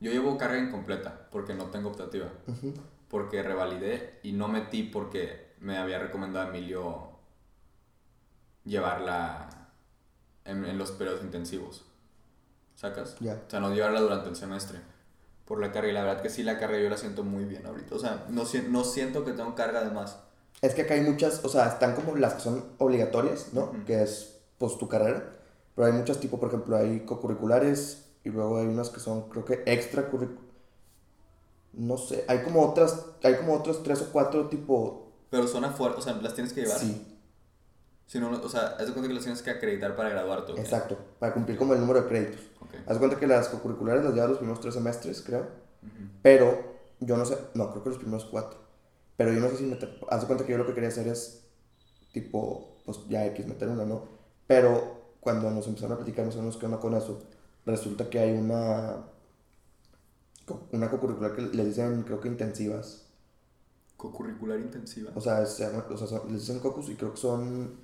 Yo 0.00 0.10
llevo 0.10 0.36
carga 0.38 0.58
incompleta 0.58 1.28
porque 1.30 1.54
no 1.54 1.66
tengo 1.66 1.90
optativa. 1.90 2.26
Ujú. 2.48 2.72
Porque 3.08 3.42
revalidé 3.42 4.20
y 4.22 4.32
no 4.32 4.48
metí 4.48 4.82
porque 4.82 5.54
me 5.60 5.78
había 5.78 5.98
recomendado 5.98 6.48
Emilio 6.48 7.12
llevarla 8.64 9.70
en, 10.44 10.64
en 10.64 10.78
los 10.78 10.92
periodos 10.92 11.22
intensivos. 11.22 11.84
¿Sacas? 12.74 13.16
Ya. 13.18 13.42
O 13.46 13.50
sea, 13.50 13.60
no 13.60 13.74
llevarla 13.74 14.00
durante 14.00 14.28
el 14.28 14.36
semestre. 14.36 14.78
Por 15.44 15.60
la 15.60 15.72
carga. 15.72 15.88
Y 15.88 15.92
la 15.92 16.04
verdad 16.04 16.22
que 16.22 16.30
sí, 16.30 16.42
la 16.42 16.58
carga 16.58 16.78
yo 16.78 16.88
la 16.88 16.96
siento 16.96 17.24
muy 17.24 17.44
bien 17.44 17.66
ahorita. 17.66 17.94
O 17.94 17.98
sea, 17.98 18.26
no, 18.28 18.44
no 18.68 18.84
siento 18.84 19.24
que 19.24 19.32
tengo 19.32 19.54
carga 19.54 19.82
de 19.82 19.90
más. 19.90 20.18
Es 20.60 20.74
que 20.74 20.82
acá 20.82 20.94
hay 20.94 21.00
muchas, 21.00 21.44
o 21.44 21.48
sea, 21.48 21.66
están 21.68 21.94
como 21.94 22.16
las 22.16 22.34
que 22.34 22.40
son 22.40 22.64
obligatorias, 22.78 23.52
¿no? 23.52 23.72
Que 23.84 24.02
es, 24.02 24.38
pues, 24.58 24.76
tu 24.78 24.88
carrera. 24.88 25.36
Pero 25.74 25.86
hay 25.86 25.92
muchas 25.92 26.18
tipo, 26.18 26.40
por 26.40 26.48
ejemplo, 26.48 26.76
hay 26.76 27.00
cocurriculares 27.00 28.10
y 28.24 28.30
luego 28.30 28.58
hay 28.58 28.66
unas 28.66 28.90
que 28.90 29.00
son, 29.00 29.28
creo 29.28 29.44
que 29.44 29.62
extracurriculares. 29.66 30.47
No 31.72 31.96
sé, 31.96 32.24
hay 32.28 32.42
como 32.42 32.66
otras, 32.66 33.04
hay 33.22 33.36
como 33.36 33.54
otros 33.54 33.82
tres 33.82 34.02
o 34.02 34.10
cuatro 34.10 34.48
tipo... 34.48 35.12
Pero 35.30 35.46
son 35.46 35.64
afuera, 35.64 35.94
o 35.96 36.00
sea, 36.00 36.14
las 36.14 36.34
tienes 36.34 36.52
que 36.52 36.62
llevar. 36.62 36.78
Sí, 36.78 37.18
Si 38.06 38.18
no, 38.18 38.30
o 38.30 38.48
sea, 38.48 38.76
haz 38.78 38.86
de 38.86 38.92
cuenta 38.92 39.08
que 39.08 39.14
las 39.14 39.22
tienes 39.22 39.42
que 39.42 39.50
acreditar 39.50 39.94
para 39.94 40.08
graduarte. 40.08 40.52
¿o 40.52 40.54
qué? 40.54 40.60
exacto, 40.62 40.96
para 41.18 41.34
cumplir 41.34 41.58
como 41.58 41.74
el 41.74 41.80
número 41.80 42.02
de 42.02 42.08
créditos. 42.08 42.40
Ok. 42.60 42.74
Haz 42.86 42.94
de 42.94 42.98
cuenta 42.98 43.18
que 43.18 43.26
las 43.26 43.48
cocurriculares 43.48 44.02
las 44.02 44.14
llevas 44.14 44.30
los 44.30 44.38
primeros 44.38 44.60
tres 44.60 44.74
semestres, 44.74 45.22
creo. 45.22 45.46
Pero 46.22 46.78
yo 47.00 47.16
no 47.16 47.24
sé, 47.24 47.36
no, 47.54 47.70
creo 47.70 47.82
que 47.82 47.90
los 47.90 47.98
primeros 47.98 48.24
cuatro. 48.24 48.58
Pero 49.16 49.32
yo 49.32 49.40
no 49.40 49.48
sé 49.48 49.58
si 49.58 49.64
meter, 49.64 49.98
haz 50.10 50.20
de 50.20 50.26
cuenta 50.26 50.44
que 50.44 50.52
yo 50.52 50.58
lo 50.58 50.66
que 50.66 50.74
quería 50.74 50.88
hacer 50.88 51.08
es, 51.08 51.44
tipo, 52.12 52.78
pues 52.84 52.98
ya 53.08 53.26
X 53.26 53.46
meter 53.46 53.68
una, 53.68 53.84
¿no? 53.84 54.04
Pero 54.46 54.98
cuando 55.20 55.50
nos 55.50 55.66
empezaron 55.66 55.94
a 55.94 55.96
platicar 55.96 56.24
más 56.24 56.36
o 56.36 56.38
menos 56.38 56.56
qué 56.56 56.66
onda 56.66 56.78
con 56.78 56.94
eso, 56.94 57.20
resulta 57.66 58.08
que 58.08 58.18
hay 58.18 58.32
una, 58.32 59.04
una 60.72 60.90
cocurricular 60.90 61.34
que 61.34 61.42
le 61.42 61.64
dicen, 61.64 62.02
creo 62.02 62.20
que 62.20 62.28
intensivas. 62.28 63.04
Cocurricular 63.96 64.58
intensiva. 64.60 65.10
O 65.14 65.20
sea, 65.20 65.44
se 65.44 65.64
llama- 65.64 65.84
o 65.90 65.96
sea 65.96 66.06
son- 66.06 66.30
les 66.32 66.42
dicen 66.42 66.60
cocus 66.60 66.88
y 66.88 66.94
creo 66.94 67.12
que 67.12 67.16
son 67.18 67.74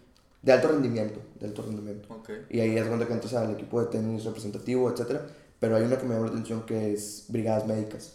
de 0.43 0.53
alto 0.53 0.69
rendimiento, 0.69 1.21
de 1.41 1.47
alto 1.47 1.63
rendimiento. 1.63 2.13
Ok. 2.15 2.31
Y 2.51 2.61
ahí 2.61 2.77
es 2.77 2.89
donde 2.89 3.05
entras 3.07 3.35
al 3.35 3.51
equipo 3.53 3.81
de 3.81 3.87
tenis 3.87 4.25
representativo, 4.25 4.91
etcétera. 4.91 5.27
Pero 5.59 5.77
hay 5.77 5.85
una 5.85 5.97
que 5.99 6.05
me 6.05 6.15
llamó 6.15 6.27
la 6.27 6.31
atención 6.33 6.65
que 6.67 6.93
es 6.93 7.25
brigadas 7.29 7.67
médicas. 7.67 8.15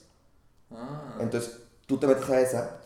Ah. 0.72 1.18
Entonces, 1.20 1.58
tú 1.88 1.98
te 1.98 2.06
metes 2.08 2.30
a 2.30 2.40
esa 2.40 2.78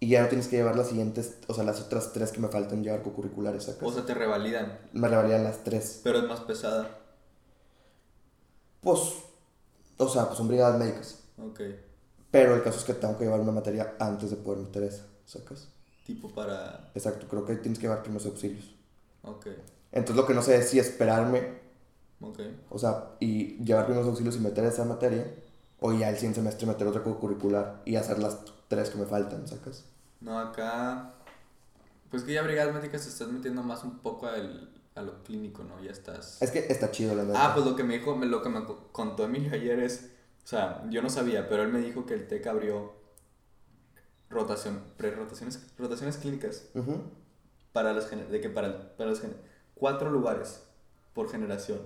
y 0.00 0.08
ya 0.08 0.22
no 0.22 0.28
tienes 0.28 0.48
que 0.48 0.56
llevar 0.56 0.76
las 0.76 0.88
siguientes, 0.88 1.34
o 1.48 1.54
sea, 1.54 1.64
las 1.64 1.80
otras 1.80 2.12
tres 2.12 2.30
que 2.32 2.40
me 2.40 2.48
faltan 2.48 2.82
llevar 2.84 3.02
cocurriculares 3.02 3.68
acá. 3.68 3.84
O 3.84 3.92
sea, 3.92 4.06
te 4.06 4.14
revalidan, 4.14 4.78
me 4.92 5.08
revalidan 5.08 5.44
las 5.44 5.64
tres. 5.64 6.00
pero 6.04 6.18
es 6.18 6.24
más 6.24 6.40
pesada. 6.40 6.98
Pues, 8.80 9.00
o 9.96 10.08
sea, 10.08 10.26
pues 10.26 10.38
son 10.38 10.48
brigadas 10.48 10.78
médicas. 10.78 11.20
Ok. 11.38 11.60
Pero 12.30 12.54
el 12.54 12.62
caso 12.62 12.78
es 12.78 12.84
que 12.84 12.94
tengo 12.94 13.18
que 13.18 13.24
llevar 13.24 13.40
una 13.40 13.52
materia 13.52 13.94
antes 14.00 14.30
de 14.30 14.36
poder 14.36 14.60
meter 14.64 14.84
esa, 14.84 15.04
¿sacas? 15.26 15.68
Tipo 16.04 16.28
para... 16.34 16.90
Exacto, 16.94 17.26
creo 17.28 17.44
que 17.44 17.56
tienes 17.56 17.78
que 17.78 17.86
llevar 17.86 18.02
primeros 18.02 18.26
auxilios. 18.26 18.74
Ok. 19.22 19.48
Entonces, 19.92 20.16
lo 20.16 20.26
que 20.26 20.34
no 20.34 20.42
sé 20.42 20.56
es 20.56 20.70
si 20.70 20.78
esperarme, 20.78 21.60
Ok. 22.20 22.40
o 22.70 22.78
sea, 22.78 23.10
y 23.20 23.62
llevar 23.62 23.84
primeros 23.84 24.08
auxilios 24.08 24.36
y 24.36 24.40
meter 24.40 24.64
esa 24.64 24.84
materia, 24.84 25.26
o 25.80 25.92
ya 25.92 26.08
el 26.08 26.16
siguiente 26.16 26.40
semestre 26.40 26.66
meter 26.66 26.86
otra 26.86 27.02
curricular 27.02 27.82
y 27.84 27.96
hacer 27.96 28.18
las 28.18 28.38
tres 28.68 28.90
que 28.90 28.98
me 28.98 29.06
faltan, 29.06 29.46
¿sacas? 29.46 29.84
No, 30.20 30.38
acá... 30.38 31.10
Pues 32.10 32.24
que 32.24 32.32
ya 32.34 32.42
brigadas 32.42 32.74
médicas 32.74 33.06
estás 33.06 33.28
metiendo 33.28 33.62
más 33.62 33.84
un 33.84 33.98
poco 33.98 34.26
al, 34.26 34.70
a 34.94 35.02
lo 35.02 35.22
clínico, 35.24 35.64
¿no? 35.64 35.82
Ya 35.82 35.90
estás... 35.90 36.40
Es 36.42 36.50
que 36.50 36.58
está 36.68 36.90
chido, 36.90 37.14
la 37.14 37.24
neta. 37.24 37.46
Ah, 37.50 37.54
pues 37.54 37.64
lo 37.66 37.74
que 37.76 37.84
me 37.84 37.98
dijo, 37.98 38.14
lo 38.14 38.42
que 38.42 38.48
me 38.48 38.64
co- 38.64 38.88
contó 38.92 39.24
Emilio 39.24 39.52
ayer 39.54 39.78
es... 39.80 40.10
O 40.44 40.46
sea, 40.46 40.84
yo 40.90 41.02
no 41.02 41.08
sabía, 41.08 41.48
pero 41.48 41.62
él 41.62 41.72
me 41.72 41.78
dijo 41.80 42.04
que 42.04 42.14
el 42.14 42.26
TEC 42.26 42.46
abrió 42.48 42.94
rotación, 44.28 44.82
pre-rotaciones, 44.96 45.60
rotaciones 45.78 46.16
clínicas 46.16 46.68
para 47.72 47.92
las 47.92 48.10
de 48.10 48.40
que 48.40 48.48
para, 48.50 48.96
para 48.96 49.12
gener- 49.12 49.36
cuatro 49.74 50.10
lugares 50.10 50.62
por 51.14 51.30
generación. 51.30 51.80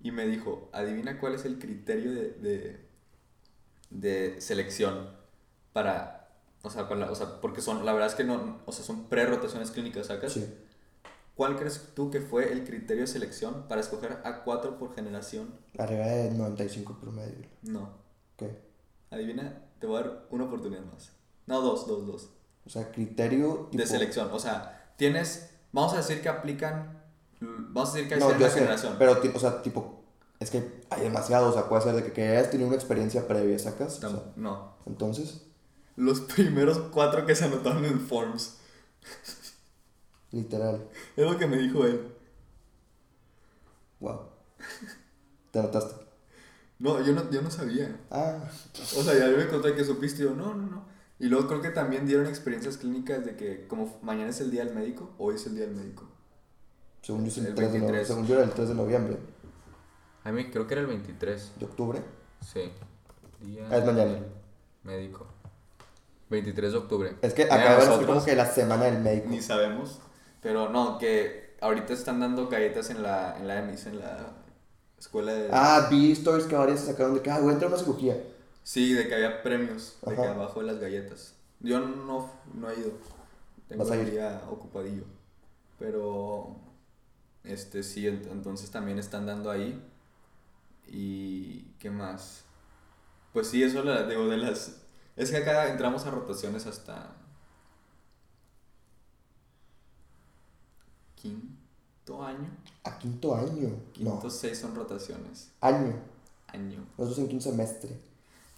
Y 0.00 0.12
me 0.12 0.26
dijo, 0.26 0.68
adivina 0.72 1.18
cuál 1.18 1.34
es 1.34 1.44
el 1.44 1.58
criterio 1.58 2.12
de, 2.12 2.30
de, 2.32 2.86
de 3.90 4.40
selección 4.40 5.10
para, 5.72 6.28
o 6.62 6.70
sea, 6.70 6.88
para 6.88 7.00
la- 7.06 7.10
o 7.10 7.14
sea, 7.14 7.40
porque 7.40 7.62
son, 7.62 7.84
la 7.84 7.92
verdad 7.92 8.08
es 8.08 8.14
que 8.14 8.24
no, 8.24 8.60
o 8.66 8.72
sea, 8.72 8.84
son 8.84 9.08
pre-rotaciones 9.08 9.70
clínicas, 9.70 10.06
¿sacas? 10.08 10.32
Sí. 10.32 10.44
¿Cuál 11.38 11.56
crees 11.56 11.90
tú 11.94 12.10
que 12.10 12.20
fue 12.20 12.50
el 12.52 12.64
criterio 12.64 13.02
de 13.04 13.06
selección 13.06 13.68
para 13.68 13.80
escoger 13.80 14.18
a 14.24 14.42
cuatro 14.42 14.76
por 14.76 14.92
generación? 14.96 15.54
Arriba 15.78 16.04
de 16.06 16.32
95 16.32 16.98
promedio. 17.00 17.46
No. 17.62 17.90
¿Qué? 18.36 18.60
Adivina, 19.12 19.62
te 19.78 19.86
voy 19.86 20.00
a 20.00 20.02
dar 20.02 20.26
una 20.30 20.46
oportunidad 20.46 20.82
más. 20.92 21.12
No, 21.46 21.60
dos, 21.60 21.86
dos, 21.86 22.08
dos. 22.08 22.30
O 22.66 22.70
sea, 22.70 22.90
criterio 22.90 23.68
De 23.70 23.86
selección. 23.86 24.30
O 24.32 24.40
sea, 24.40 24.92
tienes, 24.96 25.48
vamos 25.70 25.92
a 25.94 25.98
decir 25.98 26.20
que 26.20 26.28
aplican, 26.28 27.04
vamos 27.40 27.90
a 27.90 27.92
decir 27.92 28.08
que 28.08 28.14
hay 28.16 28.20
No, 28.20 28.36
yo 28.36 28.48
sé, 28.48 28.54
generación. 28.58 28.96
pero 28.98 29.16
o 29.32 29.38
sea, 29.38 29.62
tipo, 29.62 30.02
es 30.40 30.50
que 30.50 30.82
hay 30.90 31.02
demasiado, 31.02 31.50
o 31.50 31.52
sea, 31.52 31.68
puede 31.68 31.82
ser 31.82 31.94
de 31.94 32.02
que, 32.02 32.12
que 32.12 32.26
hayas 32.30 32.50
tenido 32.50 32.66
una 32.66 32.76
experiencia 32.76 33.28
previa, 33.28 33.56
¿sacas? 33.60 33.98
O 33.98 34.00
sea, 34.00 34.10
No, 34.10 34.22
no. 34.34 34.72
entonces, 34.86 35.46
Los 35.94 36.18
primeros 36.34 36.78
cuatro 36.92 37.24
que 37.26 37.36
se 37.36 37.44
anotaron 37.44 37.84
en 37.84 38.00
Forms. 38.00 38.56
Literal, 40.32 40.88
Es 41.16 41.24
lo 41.30 41.38
que 41.38 41.46
me 41.46 41.56
dijo 41.56 41.84
él. 41.86 42.12
wow. 44.00 44.20
Te 45.50 45.62
notaste. 45.62 45.94
No, 46.78 47.02
yo 47.04 47.12
no, 47.12 47.28
yo 47.30 47.42
no 47.42 47.50
sabía. 47.50 48.00
Ah, 48.10 48.38
O 48.96 49.02
sea, 49.02 49.14
ya 49.18 49.36
me 49.36 49.48
conté 49.48 49.74
que 49.74 49.84
supiste 49.84 50.22
y 50.22 50.26
yo, 50.26 50.34
no, 50.34 50.54
no, 50.54 50.66
no. 50.66 50.84
Y 51.18 51.26
luego 51.26 51.48
creo 51.48 51.60
que 51.60 51.70
también 51.70 52.06
dieron 52.06 52.26
experiencias 52.26 52.76
clínicas 52.76 53.24
de 53.24 53.34
que 53.34 53.66
como 53.66 53.98
mañana 54.02 54.30
es 54.30 54.40
el 54.40 54.50
día 54.52 54.64
del 54.64 54.74
médico, 54.74 55.10
hoy 55.18 55.34
es 55.34 55.46
el 55.46 55.56
día 55.56 55.66
del 55.66 55.74
médico. 55.74 56.04
según 57.02 57.22
yo 57.24 57.28
es 57.28 57.38
el, 57.38 57.46
El 57.46 57.54
3 57.54 57.72
de 57.72 57.78
noviembre. 57.80 57.96
23. 57.96 58.06
Según 58.06 58.26
yo 58.26 58.34
era 58.36 58.44
el 58.44 58.50
3 58.52 58.68
de 58.68 58.74
noviembre, 58.74 59.16
A 60.24 60.30
mí 60.32 60.50
creo 60.50 60.66
que 60.68 60.74
era 60.74 60.82
el 60.82 60.86
23. 60.86 61.52
de 61.58 61.64
octubre. 61.64 62.02
Sí. 62.46 62.70
Día 63.40 63.66
Ah, 63.70 63.78
es 63.78 63.84
mañana. 63.84 64.18
Médico. 64.84 65.26
23 66.30 66.72
de 66.72 66.78
octubre. 66.78 67.16
Es 67.22 67.34
que 67.34 67.44
acá 67.44 67.78
nosotros- 67.78 68.06
como 68.06 68.24
que 68.24 68.36
la 68.36 68.46
semana 68.46 68.84
del 68.84 69.02
médico. 69.02 69.28
Ni 69.30 69.40
sabemos. 69.42 69.98
Pero 70.42 70.68
no, 70.68 70.98
que 70.98 71.56
ahorita 71.60 71.92
están 71.92 72.20
dando 72.20 72.48
galletas 72.48 72.90
en 72.90 73.02
la, 73.02 73.36
en 73.38 73.48
la 73.48 73.58
EMIS, 73.58 73.86
en 73.86 73.98
la 74.00 74.34
escuela 74.98 75.32
de... 75.32 75.48
Ah, 75.50 75.88
vi 75.90 76.12
stories 76.12 76.46
que 76.46 76.56
varias 76.56 76.80
se 76.80 76.86
sacaron 76.86 77.14
de 77.14 77.22
que, 77.22 77.30
ah, 77.30 77.40
voy 77.40 77.50
a 77.50 77.52
entrar 77.52 77.70
a 77.70 77.74
una 77.74 77.82
cirugía. 77.82 78.16
Sí, 78.62 78.92
de 78.92 79.08
que 79.08 79.14
había 79.14 79.42
premios, 79.42 79.96
de 80.04 80.14
que 80.14 80.22
abajo 80.22 80.60
de 80.60 80.66
las 80.66 80.78
galletas. 80.78 81.34
Yo 81.60 81.80
no, 81.80 82.30
no 82.54 82.70
he 82.70 82.78
ido. 82.78 82.92
Tengo 83.68 83.84
Vas 83.84 83.90
el 83.92 84.10
día 84.10 84.42
ocupadillo. 84.50 85.04
Pero, 85.78 86.56
este, 87.44 87.82
sí, 87.82 88.06
ent- 88.06 88.30
entonces 88.32 88.70
también 88.70 88.98
están 88.98 89.26
dando 89.26 89.50
ahí. 89.50 89.80
¿Y 90.86 91.62
qué 91.78 91.90
más? 91.90 92.44
Pues 93.32 93.48
sí, 93.48 93.62
eso 93.62 93.82
la, 93.84 94.04
digo, 94.04 94.26
de 94.28 94.38
las... 94.38 94.82
Es 95.16 95.30
que 95.30 95.38
acá 95.38 95.68
entramos 95.70 96.06
a 96.06 96.10
rotaciones 96.10 96.66
hasta... 96.66 97.14
Quinto 101.20 102.22
año. 102.24 102.48
A 102.84 102.98
quinto 102.98 103.34
año. 103.34 103.70
Quinto 103.92 104.20
No, 104.22 104.30
seis 104.30 104.58
son 104.58 104.74
rotaciones. 104.74 105.50
año. 105.60 105.94
Año. 106.48 106.84
Nosotros 106.96 107.18
en 107.18 107.28
quinto 107.28 107.44
semestre. 107.44 107.90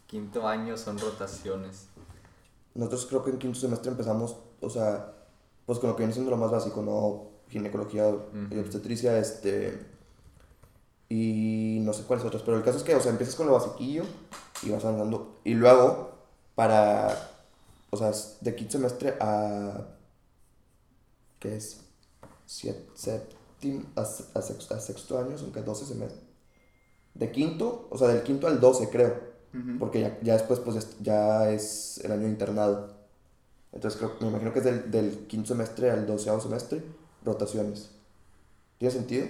Quinto 0.07 0.47
año 0.47 0.77
son 0.77 0.99
rotaciones. 0.99 1.87
Nosotros 2.75 3.07
creo 3.07 3.25
que 3.25 3.31
en 3.31 3.39
quinto 3.39 3.59
semestre 3.59 3.91
empezamos, 3.91 4.37
o 4.61 4.71
sea, 4.71 5.13
pues 5.67 5.79
con 5.79 5.89
lo 5.91 5.97
que 5.97 6.03
viene 6.03 6.13
siendo 6.13 6.31
lo 6.31 6.37
más 6.37 6.51
básico, 6.51 6.83
¿no? 6.83 7.31
Ginecología 7.49 8.15
y 8.51 8.59
obstetricia, 8.59 9.19
este... 9.19 9.87
Y 11.09 11.79
no 11.83 11.93
sé 11.93 12.05
cuáles 12.05 12.25
otras, 12.25 12.43
pero 12.43 12.57
el 12.57 12.63
caso 12.63 12.79
es 12.79 12.85
que, 12.85 12.95
o 12.95 13.01
sea, 13.01 13.11
empiezas 13.11 13.35
con 13.35 13.49
lo 13.49 13.55
basiquillo 13.55 14.05
y 14.63 14.71
vas 14.71 14.85
avanzando. 14.85 15.41
Y 15.43 15.55
luego, 15.55 16.13
para, 16.55 17.31
o 17.91 17.97
sea, 17.97 18.13
de 18.41 18.55
quinto 18.55 18.73
semestre 18.73 19.17
a... 19.21 19.87
¿Qué 21.41 21.57
es? 21.57 21.81
Séptimo, 22.51 23.85
a, 23.95 24.01
a 24.03 24.43
sexto, 24.43 24.75
a 24.75 24.81
sexto 24.81 25.19
año, 25.19 25.39
son 25.39 25.53
que 25.53 25.61
12 25.63 25.85
semestres. 25.87 26.25
De 27.15 27.31
quinto, 27.31 27.87
o 27.91 27.97
sea, 27.99 28.09
del 28.09 28.23
quinto 28.23 28.47
al 28.49 28.61
12 28.61 28.89
creo. 28.91 29.31
Porque 29.79 30.01
ya, 30.01 30.19
ya 30.23 30.35
después 30.35 30.61
pues 30.61 30.77
es- 30.77 30.97
ya 31.01 31.51
es 31.51 31.99
el 32.05 32.13
año 32.13 32.27
internado. 32.29 32.95
Entonces 33.73 33.99
creo, 33.99 34.17
me 34.21 34.29
imagino 34.29 34.53
que 34.53 34.61
es 34.61 34.65
del, 34.65 34.91
del 34.91 35.27
quinto 35.29 35.49
semestre 35.49 35.91
al 35.91 36.07
doceavo 36.07 36.41
semestre, 36.41 36.83
rotaciones. 37.25 37.91
¿Tiene 38.79 38.93
sentido? 38.95 39.27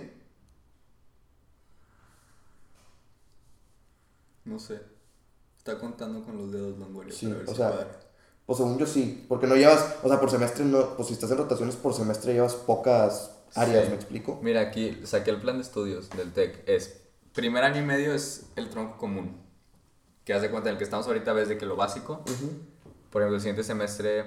No 4.44 4.58
sé. 4.58 4.80
Está 5.58 5.78
contando 5.78 6.24
con 6.24 6.36
los 6.38 6.50
dedos 6.52 6.78
Longoria 6.78 7.12
Sí, 7.12 7.26
para 7.26 7.38
ver 7.38 7.48
o 7.48 7.50
si 7.52 7.56
sea. 7.56 7.70
Pues 8.50 8.59
según 8.59 8.78
yo 8.78 8.87
sí, 8.87 9.25
porque 9.28 9.47
no 9.47 9.54
llevas, 9.54 9.95
o 10.02 10.09
sea, 10.09 10.19
por 10.19 10.28
semestre 10.28 10.64
no, 10.64 10.97
pues 10.97 11.07
si 11.07 11.14
estás 11.14 11.30
en 11.30 11.38
rotaciones 11.38 11.76
por 11.76 11.95
semestre 11.95 12.33
llevas 12.33 12.57
pocas 12.57 13.30
áreas, 13.54 13.85
Sí. 13.85 13.90
¿me 13.90 13.95
explico? 13.95 14.40
Mira, 14.42 14.61
aquí 14.61 15.00
saqué 15.04 15.30
el 15.30 15.37
plan 15.40 15.54
de 15.59 15.62
estudios 15.62 16.11
del 16.11 16.33
TEC. 16.33 16.64
Es 16.69 17.00
Primer 17.33 17.62
año 17.62 17.80
y 17.80 17.85
medio 17.85 18.12
es 18.12 18.47
el 18.57 18.69
tronco 18.69 18.99
común. 18.99 19.40
Que 20.25 20.35
haz 20.35 20.42
de 20.42 20.50
cuenta, 20.50 20.69
en 20.69 20.73
el 20.75 20.78
que 20.78 20.83
estamos 20.85 21.07
ahorita 21.07 21.33
ves 21.33 21.49
de 21.49 21.59
que 21.59 21.64
lo 21.64 21.76
básico. 21.76 22.25
Por 23.11 23.23
ejemplo, 23.23 23.37
el 23.37 23.40
siguiente 23.40 23.62
semestre, 23.62 24.25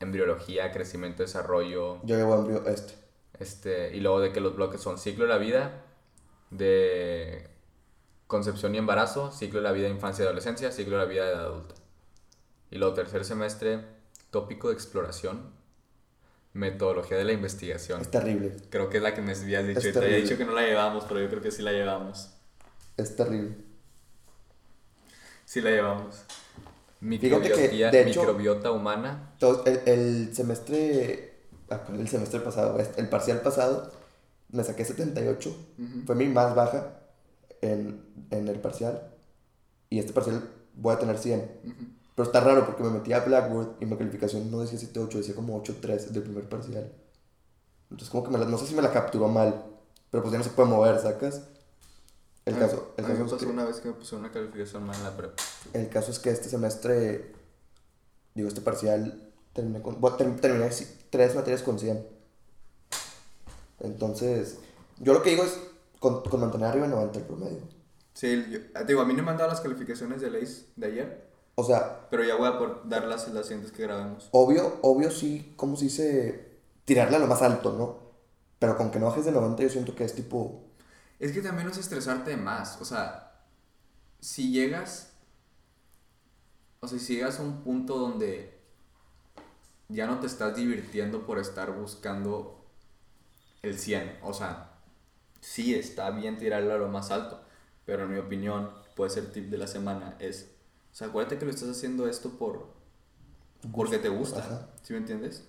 embriología, 0.00 0.70
crecimiento, 0.70 1.22
desarrollo, 1.22 2.04
Yo 2.04 2.14
llevo 2.14 2.34
embrio 2.34 2.62
este. 2.66 2.92
este, 3.38 3.96
y 3.96 4.00
luego 4.00 4.20
de 4.20 4.32
que 4.32 4.40
los 4.42 4.54
bloques 4.54 4.82
son 4.82 4.98
ciclo 4.98 5.24
de 5.24 5.30
la 5.30 5.38
vida, 5.38 5.82
de 6.50 7.48
concepción 8.26 8.74
y 8.74 8.78
embarazo, 8.78 9.32
ciclo 9.32 9.60
de 9.60 9.64
la 9.64 9.72
vida 9.72 9.86
de 9.86 9.94
infancia 9.94 10.24
y 10.24 10.26
adolescencia, 10.26 10.70
ciclo 10.72 10.98
de 10.98 11.04
la 11.04 11.08
vida 11.08 11.24
de 11.24 11.32
edad 11.32 11.44
adulta. 11.46 11.74
Y 12.70 12.78
luego 12.78 12.94
tercer 12.94 13.24
semestre, 13.24 13.84
tópico 14.30 14.68
de 14.68 14.74
exploración, 14.74 15.50
metodología 16.52 17.16
de 17.16 17.24
la 17.24 17.32
investigación. 17.32 18.00
Es 18.00 18.10
terrible, 18.10 18.56
Creo 18.70 18.90
que 18.90 18.98
es 18.98 19.02
la 19.02 19.14
que 19.14 19.22
me 19.22 19.32
habías 19.32 19.66
dicho. 19.66 19.80
Te 19.92 19.98
había 19.98 20.16
dicho 20.16 20.36
que 20.36 20.44
no 20.44 20.52
la 20.52 20.62
llevábamos, 20.62 21.04
pero 21.08 21.20
yo 21.20 21.28
creo 21.28 21.40
que 21.42 21.50
sí 21.50 21.62
la 21.62 21.72
llevamos. 21.72 22.34
es 22.96 23.14
terrible. 23.16 23.56
Sí 25.44 25.60
la 25.60 25.70
llevamos. 25.70 26.22
Microbiota, 27.00 27.56
de 27.56 28.00
hecho- 28.02 28.20
microbiota 28.20 28.72
humana. 28.72 29.34
Todo- 29.38 29.64
el, 29.66 29.80
el 29.86 30.34
semestre, 30.34 31.38
ah, 31.70 31.84
el 31.92 32.08
semestre 32.08 32.40
pasado, 32.40 32.76
el 32.96 33.08
parcial 33.08 33.40
pasado, 33.40 33.92
me 34.50 34.64
saqué 34.64 34.84
78. 34.84 35.48
Ujú. 35.78 36.00
Fue 36.06 36.14
mi 36.16 36.26
más 36.26 36.54
baja 36.54 36.98
en, 37.62 38.02
en 38.30 38.48
el 38.48 38.58
parcial. 38.60 39.10
Y 39.90 40.00
este 40.00 40.12
parcial 40.12 40.42
voy 40.74 40.94
a 40.94 40.98
tener 40.98 41.16
100. 41.18 41.50
Ujú. 41.64 41.74
Pero 42.18 42.26
está 42.26 42.40
raro 42.40 42.66
porque 42.66 42.82
me 42.82 42.90
metí 42.90 43.12
a 43.12 43.20
Blackboard 43.20 43.76
y 43.78 43.86
mi 43.86 43.96
calificación 43.96 44.50
no 44.50 44.58
decía 44.58 44.76
7.8, 44.76 45.18
decía 45.18 45.36
como 45.36 45.54
8.3 45.62 46.08
del 46.10 46.24
primer 46.24 46.48
parcial. 46.48 46.90
Entonces 47.92 48.10
como 48.10 48.24
que 48.24 48.30
me 48.30 48.38
la- 48.38 48.44
no 48.46 48.58
sé 48.58 48.66
si 48.66 48.74
me 48.74 48.82
la 48.82 48.90
capturó 48.90 49.28
mal, 49.28 49.66
pero 50.10 50.24
pues 50.24 50.32
ya 50.32 50.38
no 50.38 50.42
se 50.42 50.50
puede 50.50 50.68
mover, 50.68 50.98
¿sacas? 50.98 51.42
El 52.44 52.56
A 52.56 52.58
caso, 52.58 52.92
el 52.96 53.04
a 53.04 53.08
me 53.08 53.14
caso, 53.14 53.24
es 53.26 53.30
pasó 53.34 53.46
que, 53.46 53.52
una 53.52 53.64
vez 53.64 53.76
que 53.78 53.86
me 53.86 53.94
pusieron 53.94 54.24
una 54.24 54.32
calificación 54.32 54.82
mal 54.84 54.96
en 54.96 55.04
la 55.04 55.16
prepa. 55.16 55.40
el 55.74 55.88
caso 55.90 56.10
es 56.10 56.18
que 56.18 56.30
este 56.30 56.48
semestre, 56.48 57.36
digo, 58.34 58.48
este 58.48 58.62
parcial, 58.62 59.30
terminé 59.52 59.80
con, 59.80 60.00
bueno, 60.00 60.16
ter- 60.16 60.40
terminé 60.40 60.70
tres 61.10 61.36
materias 61.36 61.62
con 61.62 61.78
100. 61.78 62.04
Entonces, 63.78 64.58
yo 64.98 65.12
lo 65.12 65.22
que 65.22 65.30
digo 65.30 65.44
es 65.44 65.56
con, 66.00 66.22
con 66.24 66.40
mantener 66.40 66.66
arriba 66.66 66.88
de 66.88 66.94
90 66.94 67.18
el 67.20 67.24
promedio. 67.26 67.60
Sí, 68.14 68.44
yo, 68.50 68.58
ah, 68.74 68.82
digo, 68.82 69.00
a 69.00 69.04
mí 69.04 69.14
no 69.14 69.22
me 69.22 69.30
han 69.30 69.36
dado 69.36 69.50
las 69.50 69.60
calificaciones 69.60 70.20
de 70.20 70.30
leyes 70.30 70.66
de 70.74 70.86
ayer, 70.88 71.27
O 71.60 71.64
sea, 71.64 72.06
pero 72.08 72.22
ya 72.22 72.36
voy 72.36 72.46
a 72.46 72.56
por 72.56 72.88
dar 72.88 73.04
las, 73.08 73.26
las 73.34 73.46
siguientes 73.46 73.72
que 73.72 73.82
grabemos. 73.82 74.28
Obvio, 74.30 74.78
obvio 74.82 75.10
sí, 75.10 75.54
como 75.56 75.74
se 75.74 75.86
dice, 75.86 76.60
tirarle 76.84 77.16
a 77.16 77.18
lo 77.18 77.26
más 77.26 77.42
alto, 77.42 77.72
¿no? 77.72 77.98
Pero 78.60 78.76
con 78.76 78.92
que 78.92 79.00
no 79.00 79.06
bajes 79.06 79.24
de 79.24 79.32
90 79.32 79.64
yo 79.64 79.68
siento 79.68 79.92
que 79.96 80.04
es 80.04 80.14
tipo... 80.14 80.62
Es 81.18 81.32
que 81.32 81.42
también 81.42 81.66
no 81.66 81.72
es 81.72 81.78
estresarte 81.78 82.36
más, 82.36 82.80
o 82.80 82.84
sea, 82.84 83.42
si 84.20 84.52
llegas, 84.52 85.14
o 86.78 86.86
sea, 86.86 87.00
si 87.00 87.16
llegas 87.16 87.40
a 87.40 87.42
un 87.42 87.64
punto 87.64 87.98
donde 87.98 88.56
ya 89.88 90.06
no 90.06 90.20
te 90.20 90.28
estás 90.28 90.54
divirtiendo 90.54 91.26
por 91.26 91.40
estar 91.40 91.72
buscando 91.72 92.64
el 93.62 93.76
100, 93.76 94.18
o 94.22 94.32
sea, 94.32 94.78
sí 95.40 95.74
está 95.74 96.08
bien 96.12 96.38
tirarle 96.38 96.72
a 96.72 96.78
lo 96.78 96.86
más 96.86 97.10
alto, 97.10 97.42
pero 97.84 98.04
en 98.04 98.12
mi 98.12 98.18
opinión, 98.18 98.70
puede 98.94 99.10
ser 99.10 99.32
tip 99.32 99.50
de 99.50 99.58
la 99.58 99.66
semana, 99.66 100.14
es, 100.20 100.52
sea, 100.98 101.06
acuérdate 101.08 101.38
que 101.38 101.44
lo 101.44 101.50
estás 101.50 101.68
haciendo 101.68 102.08
esto 102.08 102.30
por, 102.30 102.66
porque 103.74 103.98
te 103.98 104.08
gusta, 104.08 104.40
Ajá. 104.40 104.66
¿sí 104.82 104.92
me 104.92 104.98
entiendes? 104.98 105.44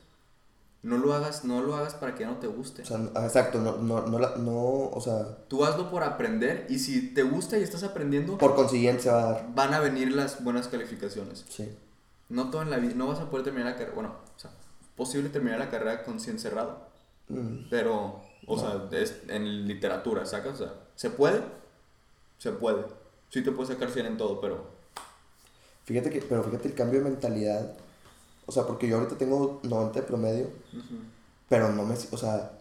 No 0.82 0.98
lo 0.98 1.14
hagas, 1.14 1.44
no 1.44 1.62
lo 1.62 1.76
hagas 1.76 1.94
para 1.96 2.16
que 2.16 2.26
no 2.26 2.38
te 2.38 2.48
guste. 2.48 2.84
O 2.84 2.86
sea, 2.86 2.98
no- 3.00 3.12
ah, 3.16 3.26
exacto, 3.26 3.60
no, 3.60 3.78
no, 3.78 4.02
no, 4.08 4.18
no, 4.38 4.90
o 4.90 5.02
sea, 5.02 5.38
Tú 5.50 5.66
hazlo 5.66 5.90
por 5.90 6.04
aprender 6.04 6.68
y 6.70 6.80
si 6.80 7.14
te 7.14 7.24
gusta 7.24 7.58
y 7.58 7.64
estás 7.64 7.84
aprendiendo, 7.84 8.38
por 8.38 8.56
consiguiente 8.56 9.04
se 9.04 9.12
va 9.12 9.20
a 9.22 9.32
dar. 9.34 9.54
van 9.54 9.74
a 9.74 9.80
venir 9.82 10.14
las 10.14 10.42
buenas 10.44 10.68
calificaciones. 10.70 11.46
Sí. 11.50 11.70
No 12.30 12.50
todo 12.50 12.62
en 12.62 12.70
la 12.70 12.78
vida, 12.78 12.94
no 12.96 13.08
vas 13.08 13.20
a 13.20 13.30
poder 13.30 13.44
terminar 13.44 13.72
la 13.72 13.76
carrera, 13.76 13.96
bueno, 13.96 14.16
o 14.36 14.40
sea, 14.40 14.52
posible 14.96 15.30
terminar 15.30 15.60
la 15.60 15.70
carrera 15.70 16.04
con 16.04 16.20
100 16.20 16.40
cerrado, 16.40 16.88
Mm, 17.28 17.68
pero, 17.70 18.22
o 18.48 18.58
sea, 18.58 18.88
es 18.92 19.22
en 19.28 19.68
literatura, 19.68 20.26
¿sacas? 20.26 20.54
O 20.56 20.58
sea, 20.66 20.74
¿se 20.96 21.10
puede? 21.12 21.44
Se 22.40 22.52
puede. 22.54 22.86
Sí 23.30 23.44
te 23.44 23.52
puedes 23.52 23.70
sacar 23.72 23.92
100 23.92 24.06
en 24.08 24.18
todo, 24.18 24.40
pero... 24.42 24.79
Fíjate 25.90 26.12
que, 26.12 26.22
pero 26.22 26.44
fíjate 26.44 26.68
el 26.68 26.76
cambio 26.76 27.00
de 27.04 27.10
mentalidad. 27.10 27.74
O 28.46 28.52
sea, 28.52 28.68
porque 28.68 28.88
yo 28.88 28.98
ahorita 28.98 29.18
tengo 29.18 29.60
90 29.64 30.02
de 30.02 30.06
promedio, 30.06 30.48
pero 31.50 31.70
no 31.74 31.84
me, 31.84 31.96
o 32.12 32.18
sea, 32.18 32.52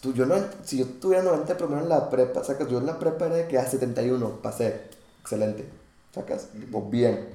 tú- 0.00 0.12
yo 0.14 0.24
no, 0.24 0.36
si 0.64 0.78
yo 0.78 0.86
tuviera 0.86 1.24
90 1.24 1.54
de 1.54 1.58
promedio 1.58 1.82
en 1.82 1.88
la 1.88 2.08
prepa, 2.10 2.44
sacas, 2.44 2.68
yo 2.68 2.78
en 2.78 2.86
la 2.86 2.98
prepa 3.00 3.26
era 3.26 3.34
de 3.34 3.48
que 3.48 3.58
a 3.58 3.66
71, 3.66 4.40
pasé, 4.40 4.82
excelente, 5.20 5.68
sacas, 6.14 6.48
tipo, 6.52 6.88
bien. 6.88 7.28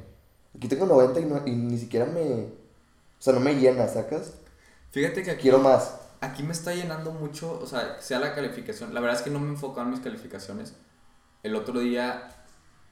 Aquí 0.55 0.69
tengo 0.69 0.85
90 0.85 1.19
y, 1.19 1.25
no- 1.25 1.45
y 1.45 1.51
ni 1.51 1.77
siquiera 1.77 2.05
me, 2.05 2.21
o 2.21 2.47
sea, 3.19 3.33
no 3.33 3.41
me 3.41 3.55
llena, 3.55 3.87
sacas, 3.89 4.31
Fíjate 4.91 5.23
que 5.23 5.31
aquí, 5.31 5.41
quiero 5.43 5.59
más. 5.59 5.95
aquí 6.21 6.43
me 6.43 6.53
está 6.53 6.73
llenando 6.73 7.11
mucho, 7.11 7.59
o 7.61 7.65
sea, 7.67 7.99
sea 7.99 8.19
la 8.19 8.33
calificación. 8.35 8.93
La 8.93 9.01
verdad 9.01 9.17
es 9.17 9.23
que 9.23 9.31
no 9.31 9.39
me 9.39 9.49
enfocaba 9.49 9.83
en 9.83 9.91
mis 9.91 9.99
calificaciones. 9.99 10.73
El 11.43 11.55
otro 11.55 11.79
día 11.81 12.29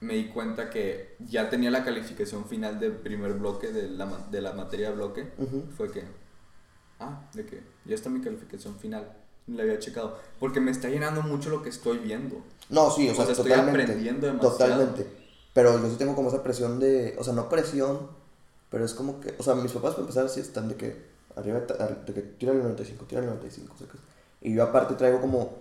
me 0.02 0.16
di 0.16 0.28
cuenta 0.30 0.70
que 0.70 1.16
ya 1.20 1.50
tenía 1.50 1.72
la 1.72 1.84
calificación 1.84 2.46
final 2.46 2.80
del 2.80 2.92
primer 2.94 3.34
bloque 3.34 3.72
de 3.72 3.88
la, 3.90 4.06
de 4.30 4.42
la 4.42 4.54
materia 4.54 4.92
bloque. 4.92 5.32
Ujú. 5.38 5.64
Fue 5.78 5.92
que, 5.92 6.04
ah, 7.00 7.22
de 7.34 7.46
que 7.46 7.62
ya 7.86 7.96
está 7.96 8.10
mi 8.10 8.22
calificación 8.22 8.76
final. 8.78 9.12
Ni 9.48 9.58
la 9.58 9.64
había 9.64 9.80
checado. 9.80 10.20
Porque 10.40 10.60
me 10.60 10.72
está 10.72 10.90
llenando 10.90 11.22
mucho 11.24 11.50
lo 11.50 11.62
que 11.64 11.70
estoy 11.70 11.98
viendo. 12.00 12.44
No, 12.70 12.92
sí, 12.92 13.08
o, 13.10 13.12
O 13.12 13.16
sea, 13.16 13.26
sea, 13.26 13.34
estoy 13.34 13.50
totalmente. 13.52 13.82
aprendiendo 13.84 14.28
demasiado. 14.28 14.58
Totalmente. 14.58 15.08
Pero 15.54 15.80
yo 15.82 15.90
sí 15.90 15.96
tengo 15.98 16.16
como 16.16 16.30
esa 16.30 16.42
presión 16.44 16.80
de, 16.80 17.16
o 17.20 17.24
sea, 17.24 17.34
no 17.34 17.50
presión, 17.50 18.08
pero 18.70 18.86
es 18.86 18.94
como 18.94 19.20
que, 19.20 19.36
o 19.38 19.44
sea, 19.44 19.54
mis 19.56 19.72
papás 19.72 19.92
para 19.92 20.02
empezar 20.04 20.30
sí 20.30 20.40
están 20.40 20.70
de 20.70 20.76
que, 20.76 20.96
arriba, 21.36 21.60
de, 21.60 22.14
que 22.14 22.22
tira 22.22 22.54
el 22.54 22.60
95, 22.64 23.06
tira 23.06 23.22
el 23.22 23.28
95, 23.28 23.76
sacas. 23.78 24.00
Y 24.42 24.54
yo 24.54 24.64
aparte 24.64 24.94
traigo 24.96 25.20
como, 25.20 25.58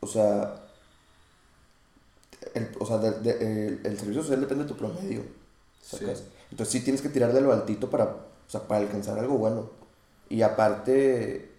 o 0.00 0.06
sea, 0.06 0.67
el, 2.54 2.70
o 2.78 2.86
sea, 2.86 2.98
de- 2.98 3.20
de- 3.20 3.66
el, 3.68 3.80
el 3.84 3.98
servicio 3.98 4.22
social 4.22 4.40
depende 4.40 4.64
de 4.64 4.68
tu 4.70 4.76
promedio, 4.76 5.22
sacas. 5.82 6.18
Sí. 6.18 6.24
Entonces 6.50 6.72
sí 6.72 6.80
tienes 6.80 7.02
que 7.02 7.08
tirar 7.08 7.32
de 7.32 7.40
lo 7.40 7.52
altito 7.52 7.90
para, 7.90 8.04
o 8.04 8.50
sea, 8.50 8.66
para 8.66 8.80
alcanzar 8.80 9.18
algo 9.18 9.36
bueno. 9.38 9.70
Y 10.30 10.42
aparte, 10.42 11.50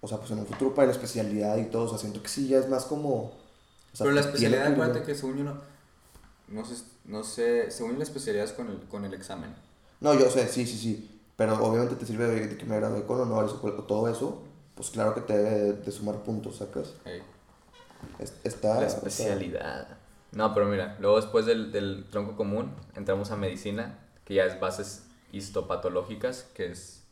o 0.00 0.08
sea, 0.08 0.18
pues 0.18 0.30
en 0.30 0.38
un 0.40 0.46
futuro 0.46 0.74
para 0.74 0.86
la 0.86 0.92
especialidad 0.92 1.56
y 1.58 1.64
todo, 1.66 1.84
o 1.84 1.88
sea, 1.88 1.98
siento 1.98 2.22
que 2.22 2.28
sí 2.28 2.48
ya 2.48 2.58
es 2.58 2.68
más 2.68 2.84
como... 2.84 3.14
o 3.24 3.32
sea, 3.92 4.04
Pero 4.04 4.14
la 4.14 4.20
especialidad, 4.20 4.66
acuérdate 4.72 5.02
que 5.02 5.14
según 5.14 5.38
yo 5.38 5.44
no. 5.44 5.60
No 6.48 6.64
sé, 6.64 6.74
no 7.06 7.24
sé, 7.24 7.70
según 7.70 7.96
la 7.98 8.04
especialidad 8.04 8.44
es 8.44 8.52
con 8.52 8.68
el, 8.68 8.78
con 8.88 9.04
el 9.04 9.14
examen. 9.14 9.54
No, 10.00 10.12
yo 10.14 10.30
sé, 10.30 10.46
sí, 10.48 10.66
sí, 10.66 10.76
sí, 10.78 11.20
pero 11.36 11.54
obviamente 11.64 11.94
te 11.96 12.04
sirve 12.06 12.26
de, 12.26 12.46
de 12.48 12.56
que 12.58 12.64
me 12.66 12.76
gradué 12.76 13.04
con 13.06 13.18
honores 13.20 13.52
o 13.52 13.56
todo 13.84 14.08
eso, 14.08 14.42
pues 14.74 14.90
claro 14.90 15.14
que 15.14 15.22
te 15.22 15.36
debe 15.36 15.50
de, 15.58 15.72
de 15.74 15.92
sumar 15.92 16.22
puntos, 16.22 16.56
¿sacas? 16.56 16.92
Ey. 17.06 17.22
Es- 18.18 18.34
Está... 18.44 18.80
La 18.80 18.86
está- 18.86 18.98
especialidad. 18.98 19.88
No, 20.34 20.52
pero 20.52 20.66
mira, 20.66 20.96
luego 21.00 21.16
después 21.16 21.46
del, 21.46 21.70
del 21.72 22.06
tronco 22.10 22.36
común 22.36 22.72
entramos 22.94 23.30
a 23.30 23.36
medicina, 23.36 23.98
que 24.24 24.34
ya 24.34 24.44
es 24.44 24.58
bases 24.58 25.04
histopatológicas, 25.32 26.46
que 26.54 26.70
es... 26.70 27.02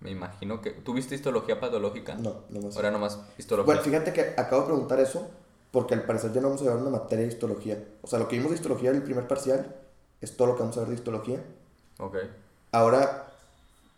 Me 0.00 0.10
imagino 0.10 0.62
que... 0.62 0.70
¿Tuviste 0.70 1.14
histología 1.14 1.60
patológica? 1.60 2.14
No, 2.14 2.44
no 2.48 2.60
más. 2.60 2.76
Ahora 2.76 2.90
nomás 2.90 3.20
histología. 3.36 3.66
Bueno, 3.66 3.82
fíjate 3.82 4.12
que 4.14 4.34
acabo 4.36 4.62
de 4.62 4.68
preguntar 4.68 4.98
eso 4.98 5.30
porque 5.72 5.94
al 5.94 6.04
parecer 6.04 6.32
ya 6.32 6.40
no 6.40 6.48
vamos 6.48 6.62
a 6.62 6.64
llevar 6.64 6.80
una 6.80 6.90
materia 6.90 7.26
de 7.26 7.32
histología. 7.32 7.84
O 8.02 8.06
sea, 8.06 8.18
lo 8.18 8.28
que 8.28 8.36
vimos 8.36 8.50
de 8.50 8.56
histología 8.56 8.90
en 8.90 8.96
el 8.96 9.02
primer 9.02 9.28
parcial 9.28 9.76
es 10.20 10.36
todo 10.36 10.48
lo 10.48 10.54
que 10.54 10.60
vamos 10.60 10.76
a 10.76 10.80
ver 10.80 10.88
de 10.88 10.94
histología. 10.94 11.44
Ok. 11.98 12.16
Ahora, 12.72 13.32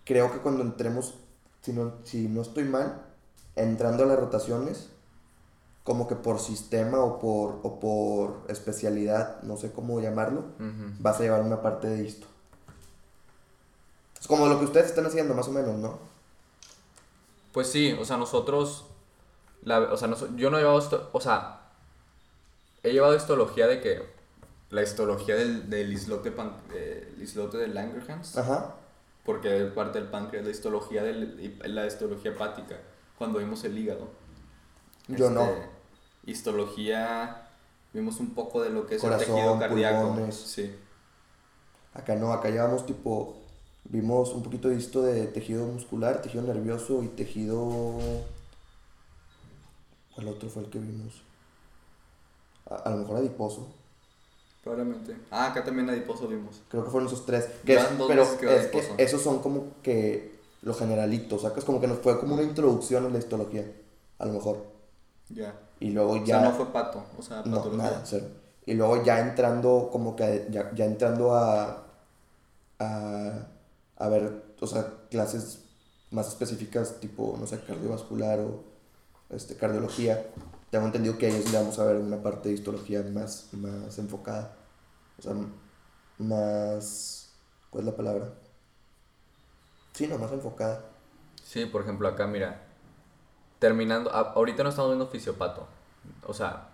creo 0.04 0.32
que 0.32 0.38
cuando 0.38 0.62
entremos, 0.62 1.14
si 1.62 1.72
no, 1.72 1.94
si 2.04 2.28
no 2.28 2.42
estoy 2.42 2.64
mal, 2.64 3.02
entrando 3.56 4.02
a 4.02 4.06
las 4.06 4.18
rotaciones, 4.18 4.90
como 5.84 6.06
que 6.08 6.14
por 6.14 6.38
sistema 6.38 6.98
o 7.00 7.18
por, 7.18 7.58
o 7.62 7.80
por 7.80 8.44
especialidad, 8.48 9.42
no 9.42 9.56
sé 9.56 9.72
cómo 9.72 10.00
llamarlo, 10.00 10.44
vas 11.00 11.18
a 11.18 11.22
llevar 11.22 11.42
una 11.42 11.60
parte 11.62 11.88
de 11.88 12.06
esto. 12.06 12.26
Es 14.20 14.26
como 14.28 14.46
lo 14.46 14.58
que 14.58 14.66
ustedes 14.66 14.86
están 14.86 15.06
haciendo, 15.06 15.34
más 15.34 15.48
o 15.48 15.52
menos, 15.52 15.76
¿no? 15.78 15.98
Pues 17.52 17.68
sí, 17.70 17.92
o 18.00 18.04
sea, 18.04 18.16
nosotros, 18.16 18.84
la, 19.64 19.80
o 19.80 19.96
sea, 19.96 20.08
nos- 20.08 20.34
yo 20.36 20.50
no 20.50 20.56
he 20.58 20.60
llevado 20.60 20.78
esto, 20.78 21.10
o 21.12 21.20
sea, 21.20 21.60
he 22.82 22.92
llevado 22.92 23.14
histología 23.16 23.66
de 23.66 23.80
que, 23.80 24.22
La 24.70 24.82
histología 24.82 25.34
del, 25.34 25.68
del 25.68 25.92
islote, 25.92 26.30
pan- 26.30 26.56
del 26.70 27.20
islote 27.20 27.58
de 27.58 27.68
Langerhans. 27.68 28.38
Ajá. 28.38 28.74
Porque 29.22 29.66
es 29.66 29.70
parte 29.72 29.98
del 30.00 30.08
páncreas. 30.08 30.46
La 30.46 30.50
histología, 30.50 31.02
del, 31.02 31.60
la 31.64 31.86
histología 31.86 32.30
hepática. 32.30 32.78
Cuando 33.18 33.38
vimos 33.38 33.62
el 33.64 33.76
hígado. 33.76 34.08
Yo 35.08 35.28
no. 35.28 35.46
Histología. 36.24 37.48
Vimos 37.92 38.20
un 38.20 38.30
poco 38.34 38.62
de 38.62 38.70
lo 38.70 38.86
que 38.86 38.94
es 38.96 39.00
Corazón, 39.02 39.28
el 39.28 39.34
tejido 39.34 39.58
cardíaco. 39.58 40.08
pulmones. 40.08 40.34
Sí. 40.36 40.74
Acá 41.94 42.16
no, 42.16 42.32
acá 42.32 42.48
llevamos 42.48 42.86
tipo, 42.86 43.36
vimos 43.84 44.32
un 44.32 44.42
poquito 44.42 44.68
de 44.68 44.76
esto 44.76 45.02
de 45.02 45.26
tejido 45.26 45.66
muscular, 45.66 46.22
tejido 46.22 46.42
nervioso 46.44 47.02
y 47.02 47.08
tejido... 47.08 47.98
¿Cuál 50.14 50.28
otro 50.28 50.48
fue 50.48 50.62
el 50.62 50.70
que 50.70 50.78
vimos? 50.78 51.22
A, 52.70 52.76
a 52.76 52.90
lo 52.90 52.96
mejor 52.98 53.16
adiposo. 53.18 53.68
Probablemente. 54.62 55.16
Ah, 55.30 55.46
acá 55.48 55.64
también 55.64 55.88
adiposo 55.90 56.28
vimos. 56.28 56.62
Creo 56.68 56.84
que 56.84 56.90
fueron 56.90 57.08
esos 57.08 57.26
tres. 57.26 57.46
Que 57.64 57.74
es- 57.74 57.86
pero 58.06 58.22
es 58.22 58.66
que 58.68 59.02
esos 59.02 59.20
son 59.20 59.40
como 59.40 59.74
que 59.82 60.38
los 60.62 60.78
generalitos, 60.78 61.42
¿sacas? 61.42 61.64
Como 61.64 61.80
que 61.80 61.88
nos 61.88 61.98
fue 61.98 62.18
como 62.20 62.34
una 62.34 62.42
introducción 62.44 63.04
a 63.04 63.08
la 63.08 63.18
histología, 63.18 63.66
a 64.18 64.26
lo 64.26 64.34
mejor. 64.34 64.71
Ya. 65.34 65.54
Y 65.80 65.90
luego 65.90 66.12
O 66.12 66.24
ya... 66.24 66.40
sea, 66.40 66.40
no 66.40 66.52
fue 66.52 66.72
pato. 66.72 67.04
O 67.18 67.22
sea, 67.22 67.42
No, 67.44 67.56
patología. 67.56 67.90
nada, 67.90 68.02
cero. 68.04 68.26
Y 68.66 68.74
luego 68.74 69.02
ya 69.02 69.20
entrando, 69.20 69.88
como 69.90 70.14
que 70.16 70.46
ya, 70.50 70.72
ya 70.74 70.84
entrando 70.84 71.34
a, 71.34 71.86
a, 72.78 73.46
a 73.96 74.08
ver, 74.08 74.54
o 74.60 74.66
sea, 74.66 74.86
clases 75.10 75.64
más 76.10 76.28
específicas, 76.28 77.00
tipo, 77.00 77.36
no 77.38 77.46
sé, 77.46 77.60
cardiovascular 77.64 78.40
o 78.40 78.64
este, 79.30 79.56
cardiología. 79.56 80.26
Tengo 80.70 80.86
entendido 80.86 81.18
que 81.18 81.26
ahí 81.26 81.34
es 81.34 81.44
donde 81.44 81.58
vamos 81.58 81.78
a 81.78 81.84
ver 81.84 81.96
una 81.96 82.22
parte 82.22 82.48
de 82.50 82.54
histología 82.56 83.02
más, 83.12 83.48
más 83.52 83.98
enfocada. 83.98 84.56
O 85.18 85.22
sea, 85.22 85.34
más... 86.18 87.30
¿Cuál 87.70 87.84
es 87.84 87.90
la 87.90 87.96
palabra? 87.96 88.34
Sí, 89.92 90.06
no, 90.06 90.18
más 90.18 90.32
enfocada. 90.32 90.80
sí, 91.42 91.66
por 91.66 91.82
ejemplo, 91.82 92.08
acá, 92.08 92.26
mira, 92.26 92.62
terminando, 93.62 94.12
a- 94.12 94.32
ahorita 94.34 94.64
no 94.64 94.70
estamos 94.70 94.90
viendo 94.90 95.06
fisiopato, 95.06 95.68
o 96.26 96.34
sea, 96.34 96.66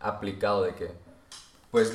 aplicado 0.00 0.64
de 0.64 0.74
que, 0.74 0.90
Pues 1.70 1.92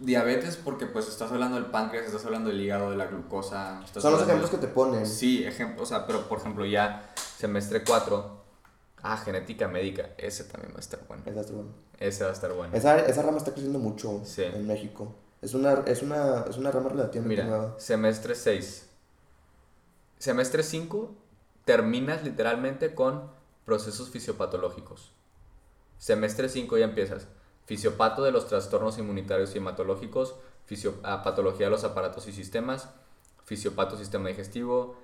diabetes 0.00 0.56
porque 0.56 0.86
pues 0.86 1.06
estás 1.06 1.30
hablando 1.30 1.56
del 1.56 1.66
páncreas, 1.66 2.06
estás 2.06 2.24
hablando 2.24 2.50
del 2.50 2.60
hígado, 2.60 2.90
de 2.90 2.96
la 2.96 3.06
glucosa. 3.06 3.80
estás 3.84 4.02
Son 4.02 4.12
los 4.12 4.22
ejemplos 4.22 4.50
que 4.50 4.56
te 4.56 4.66
ponen. 4.66 5.06
Sí, 5.06 5.44
ejemplo, 5.44 5.82
o 5.82 5.86
sea, 5.86 6.06
pero 6.08 6.28
por 6.28 6.38
ejemplo 6.40 6.64
ya 6.66 7.08
semestre 7.36 7.84
4, 7.84 8.42
ah, 9.02 9.16
genética 9.18 9.68
médica, 9.68 10.10
ese 10.18 10.42
también 10.44 10.72
va 10.72 10.78
a 10.78 10.80
estar 10.80 11.00
bueno, 11.06 11.22
Esa, 11.26 11.40
es 11.42 11.52
bueno. 11.52 11.70
ese 12.00 12.24
va 12.24 12.30
a 12.30 12.32
estar 12.32 12.52
bueno. 12.52 12.76
esa, 12.76 12.98
esa 12.98 13.22
rama 13.22 13.38
está 13.38 13.52
creciendo 13.52 13.78
mucho 13.78 14.22
Sí. 14.24 14.42
en 14.42 14.66
México. 14.66 15.14
Es 15.40 15.54
una, 15.54 15.72
es 15.86 16.02
una, 16.02 16.44
es 16.50 16.56
una 16.56 16.70
rama 16.72 16.88
relativamente 16.88 17.42
Mira, 17.42 17.44
nueva. 17.44 17.74
semestre 17.78 18.34
6. 18.34 18.88
Semestre 20.18 20.62
5 20.62 21.12
terminas 21.64 22.22
literalmente 22.24 22.94
con 22.94 23.30
procesos 23.64 24.10
fisiopatológicos. 24.10 25.12
Semestre 25.98 26.48
5 26.48 26.78
ya 26.78 26.84
empiezas. 26.84 27.28
Fisiopato 27.64 28.22
de 28.22 28.32
los 28.32 28.48
trastornos 28.48 28.98
inmunitarios 28.98 29.54
y 29.54 29.58
hematológicos, 29.58 30.34
fisio- 30.68 30.96
ah, 31.04 31.22
patología 31.22 31.66
de 31.66 31.70
los 31.70 31.84
aparatos 31.84 32.26
y 32.26 32.32
sistemas, 32.32 32.88
fisiopato 33.44 33.96
sistema 33.96 34.28
digestivo, 34.28 34.96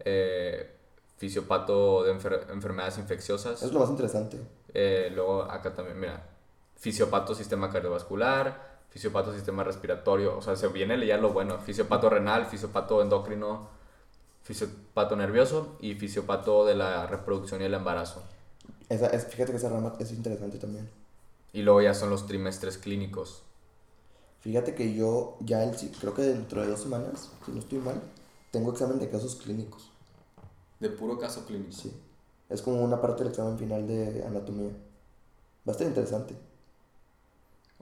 eh, 0.00 0.74
fisiopato 1.18 2.04
de 2.04 2.14
enfer- 2.14 2.50
enfermedades 2.50 2.98
infecciosas. 2.98 3.62
Es 3.62 3.72
lo 3.72 3.80
más 3.80 3.90
interesante. 3.90 4.38
Eh, 4.72 5.10
luego 5.14 5.42
acá 5.44 5.74
también, 5.74 5.98
mira, 6.00 6.26
fisiopato 6.76 7.34
sistema 7.34 7.70
cardiovascular, 7.70 8.76
fisiopato 8.90 9.32
sistema 9.34 9.62
respiratorio, 9.64 10.36
o 10.38 10.42
sea, 10.42 10.56
se 10.56 10.68
viene 10.68 11.04
ya 11.06 11.18
lo 11.18 11.30
bueno, 11.30 11.58
fisiopato 11.58 12.08
renal, 12.10 12.46
fisiopato 12.46 13.02
endocrino, 13.02 13.68
fisiopato 14.46 15.16
nervioso 15.16 15.76
y 15.80 15.94
fisiopato 15.96 16.64
de 16.64 16.76
la 16.76 17.06
reproducción 17.06 17.60
y 17.62 17.64
el 17.64 17.74
embarazo. 17.74 18.22
Esa, 18.88 19.08
es, 19.08 19.26
fíjate 19.26 19.50
que 19.50 19.58
esa 19.58 19.68
rama 19.68 19.94
es 19.98 20.12
interesante 20.12 20.58
también. 20.58 20.88
Y 21.52 21.62
luego 21.62 21.82
ya 21.82 21.94
son 21.94 22.10
los 22.10 22.26
trimestres 22.26 22.78
clínicos. 22.78 23.42
Fíjate 24.40 24.74
que 24.76 24.94
yo 24.94 25.36
ya 25.40 25.64
el, 25.64 25.76
si- 25.76 25.90
creo 25.90 26.14
que 26.14 26.22
dentro 26.22 26.62
de 26.62 26.68
dos 26.68 26.80
semanas, 26.80 27.30
si 27.44 27.50
no 27.52 27.58
estoy 27.58 27.78
mal, 27.78 28.00
tengo 28.52 28.70
examen 28.70 28.98
de 29.00 29.08
casos 29.08 29.34
clínicos. 29.36 29.90
de 30.78 30.90
puro 30.90 31.18
caso 31.18 31.44
clínico. 31.46 31.72
Sí. 31.72 31.92
Es 32.48 32.62
como 32.62 32.82
una 32.82 33.00
parte 33.00 33.24
del 33.24 33.32
examen 33.32 33.58
final 33.58 33.86
de 33.88 34.24
anatomía. 34.24 34.70
Va 35.66 35.68
a 35.68 35.72
estar 35.72 35.86
interesante. 35.86 36.36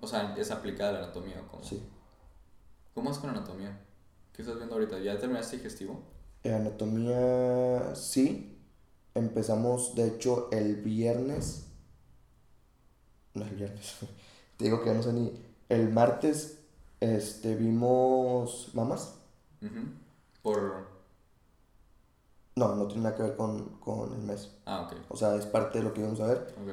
O 0.00 0.06
sea, 0.06 0.34
es 0.36 0.50
aplicada 0.50 0.92
la 0.92 0.98
anatomía. 1.00 1.40
¿o 1.46 1.50
¿Cómo? 1.50 1.64
Sí. 1.64 1.82
¿Cómo 2.94 3.10
es 3.10 3.18
con 3.18 3.30
anatomía? 3.30 3.78
¿Qué 4.32 4.42
estás 4.42 4.56
viendo 4.56 4.74
ahorita? 4.76 4.98
¿Ya 5.00 5.18
terminaste 5.18 5.56
digestivo? 5.56 6.00
Anatomía, 6.52 7.94
sí. 7.94 8.58
Empezamos, 9.14 9.94
de 9.94 10.08
hecho, 10.08 10.48
el 10.50 10.76
viernes. 10.76 11.66
No, 13.34 13.44
el 13.44 13.54
viernes. 13.54 13.96
Te 14.56 14.64
digo 14.64 14.80
que 14.80 14.86
ya 14.86 14.94
no 14.94 15.02
sé 15.02 15.12
ni. 15.12 15.32
El 15.68 15.90
martes, 15.90 16.58
este, 17.00 17.54
vimos 17.54 18.70
mamas. 18.74 19.14
Ujú. 19.62 19.88
Por... 20.42 20.86
No, 22.56 22.74
no 22.76 22.86
tiene 22.86 23.02
nada 23.04 23.16
que 23.16 23.22
ver 23.22 23.36
con, 23.36 23.78
con 23.80 24.12
el 24.12 24.20
mes. 24.20 24.50
Ah, 24.66 24.82
ok. 24.82 24.94
O 25.08 25.16
sea, 25.16 25.34
es 25.36 25.46
parte 25.46 25.78
de 25.78 25.84
lo 25.84 25.92
que 25.92 26.00
íbamos 26.00 26.20
a 26.20 26.26
ver. 26.26 26.54
Ok. 26.62 26.70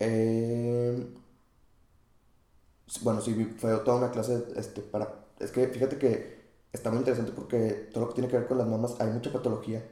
Eh, 0.00 1.06
bueno, 3.00 3.20
sí, 3.20 3.32
fue 3.58 3.76
toda 3.78 3.96
una 3.96 4.10
clase 4.10 4.44
este, 4.56 4.82
para... 4.82 5.24
Es 5.38 5.50
que 5.50 5.66
fíjate 5.68 5.98
que 5.98 6.41
está 6.72 6.90
muy 6.90 7.00
interesante 7.00 7.32
porque 7.32 7.88
todo 7.92 8.04
lo 8.04 8.08
que 8.08 8.14
tiene 8.14 8.28
que 8.28 8.38
ver 8.38 8.46
con 8.48 8.58
las 8.58 8.66
mamas, 8.66 9.00
hay 9.00 9.10
mucha 9.10 9.32
patología. 9.32 9.82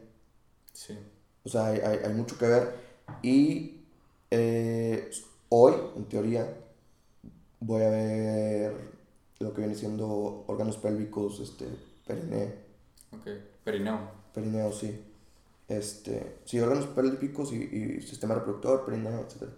Sí. 0.72 0.98
O 1.44 1.48
sea, 1.48 1.66
hay, 1.66 1.80
hay, 1.80 1.98
hay 2.04 2.12
mucho 2.14 2.38
que 2.38 2.46
ver. 2.46 2.74
Y 3.22 3.84
eh, 4.30 5.10
hoy, 5.48 5.74
en 5.96 6.04
teoría, 6.06 6.56
voy 7.60 7.82
a 7.82 7.90
ver 7.90 8.90
lo 9.40 9.52
que 9.54 9.60
viene 9.62 9.74
siendo 9.74 10.44
órganos 10.46 10.76
pélvicos, 10.78 11.40
este, 11.40 11.66
perineo, 12.06 12.52
Ok. 13.12 13.26
Perineo. 13.64 14.10
perineo, 14.32 14.72
sí. 14.72 15.04
Este, 15.68 16.40
sí, 16.44 16.58
órganos 16.60 16.86
pélvicos 16.88 17.52
y, 17.52 17.56
y 17.98 18.02
sistema 18.02 18.34
reproductor, 18.34 18.84
perineo, 18.84 19.20
etc. 19.20 19.50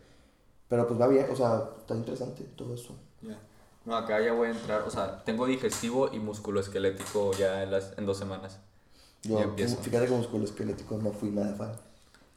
Pero 0.68 0.86
pues 0.86 1.00
va 1.00 1.08
bien, 1.08 1.26
o 1.30 1.36
sea, 1.36 1.70
está 1.80 1.94
interesante 1.94 2.44
todo 2.56 2.74
eso. 2.74 2.96
Ya. 3.22 3.38
No, 3.84 3.96
acá 3.96 4.20
ya 4.20 4.32
voy 4.32 4.48
a 4.48 4.50
entrar, 4.52 4.82
o 4.82 4.90
sea, 4.90 5.24
tengo 5.24 5.46
digestivo 5.46 6.08
y 6.12 6.18
musculoesquelético 6.20 7.32
ya 7.34 7.62
en, 7.64 7.70
las, 7.72 7.96
en 7.98 8.06
dos 8.06 8.16
semanas. 8.18 8.58
Yo, 9.22 9.38
Ya 9.38 9.44
empiezo. 9.44 9.76
fíjate 9.82 10.06
que 10.06 10.12
musculoesquelético 10.12 10.98
no 10.98 11.12
fui 11.12 11.30
nada 11.30 11.54
fan. 11.56 11.72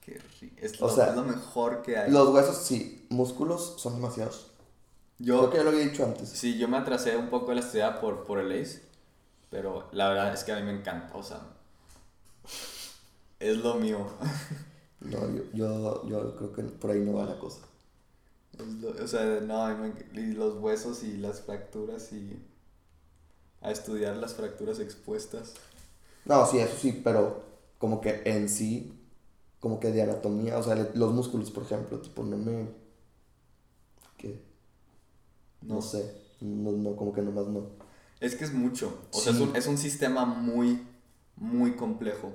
Qué 0.01 0.19
rico. 0.41 0.55
Es, 0.61 0.81
O 0.81 0.87
lo, 0.87 0.93
sea, 0.95 1.07
es 1.07 1.15
lo 1.15 1.23
mejor 1.23 1.81
que 1.81 1.97
hay. 1.97 2.11
Los 2.11 2.29
huesos, 2.29 2.57
sí, 2.57 3.05
músculos 3.09 3.75
son 3.77 3.95
demasiados. 3.95 4.47
Yo, 5.17 5.37
Creo 5.39 5.49
que 5.49 5.57
ya 5.57 5.63
lo 5.63 5.69
había 5.71 5.85
dicho 5.87 6.03
antes. 6.05 6.29
Sí, 6.29 6.57
yo 6.57 6.67
me 6.67 6.77
atrasé 6.77 7.17
un 7.17 7.29
poco 7.29 7.51
en 7.51 7.57
la 7.57 7.63
estudiada 7.63 7.99
por, 7.99 8.23
por 8.25 8.39
el 8.39 8.51
ACE, 8.51 8.81
pero 9.49 9.89
la 9.93 10.09
verdad 10.09 10.33
es 10.33 10.43
que 10.43 10.51
a 10.53 10.57
mí 10.57 10.63
me 10.63 10.73
encanta, 10.73 11.15
o 11.17 11.23
sea, 11.23 11.41
es 13.39 13.57
lo 13.57 13.75
mío. 13.75 14.07
No, 15.01 15.19
yo, 15.33 15.43
yo, 15.53 16.05
yo 16.07 16.35
creo 16.35 16.51
que 16.53 16.63
por 16.63 16.91
ahí 16.91 16.99
no 16.99 17.13
va 17.13 17.25
la 17.25 17.37
cosa. 17.39 17.61
O 19.01 19.07
sea, 19.07 19.39
no, 19.41 19.85
y 20.13 20.33
los 20.33 20.55
huesos 20.57 21.03
y 21.03 21.17
las 21.17 21.41
fracturas 21.41 22.11
y 22.13 22.41
a 23.61 23.69
estudiar 23.71 24.15
las 24.15 24.33
fracturas 24.35 24.79
expuestas. 24.79 25.55
No, 26.25 26.45
sí, 26.45 26.59
eso 26.59 26.75
sí, 26.77 27.01
pero 27.03 27.43
como 27.77 28.01
que 28.01 28.21
en 28.25 28.49
sí, 28.49 28.93
como 29.59 29.79
que 29.79 29.91
de 29.91 30.01
anatomía, 30.03 30.57
o 30.57 30.63
sea, 30.63 30.75
los 30.95 31.13
músculos, 31.13 31.51
por 31.51 31.63
ejemplo, 31.63 31.99
tipo, 32.01 32.23
no 32.23 32.37
me... 32.37 32.67
¿Qué? 34.17 34.41
No, 35.61 35.75
No. 35.75 35.81
sé, 35.81 36.13
no, 36.41 36.71
no, 36.71 36.95
como 36.95 37.11
que 37.13 37.21
nomás 37.21 37.47
no. 37.47 37.71
Es 38.19 38.35
que 38.35 38.43
es 38.45 38.53
mucho. 38.53 38.97
O 39.11 39.19
sea, 39.19 39.33
es 39.33 39.39
un, 39.39 39.55
es 39.55 39.67
un 39.67 39.77
sistema 39.77 40.25
muy, 40.25 40.81
muy 41.37 41.75
complejo. 41.75 42.33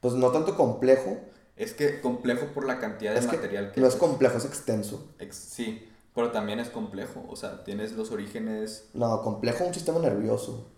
Pues 0.00 0.14
no 0.14 0.30
tanto 0.30 0.56
complejo, 0.56 1.18
Es 1.56 1.72
que 1.72 2.00
complejo 2.00 2.46
por 2.48 2.66
la 2.66 2.78
cantidad 2.80 3.12
de 3.12 3.20
es 3.20 3.26
que 3.26 3.36
material 3.36 3.70
que 3.72 3.80
no 3.80 3.86
es 3.86 3.94
complejo, 3.96 4.38
es 4.38 4.44
extenso. 4.44 5.08
Ex- 5.18 5.36
Sí, 5.36 5.88
pero 6.14 6.30
también 6.32 6.58
es 6.60 6.68
complejo. 6.68 7.24
O 7.28 7.36
sea, 7.36 7.62
tienes 7.64 7.92
los 7.92 8.10
orígenes. 8.10 8.88
No, 8.94 9.22
complejo 9.22 9.64
un 9.64 9.74
sistema 9.74 9.98
nervioso. 10.00 10.68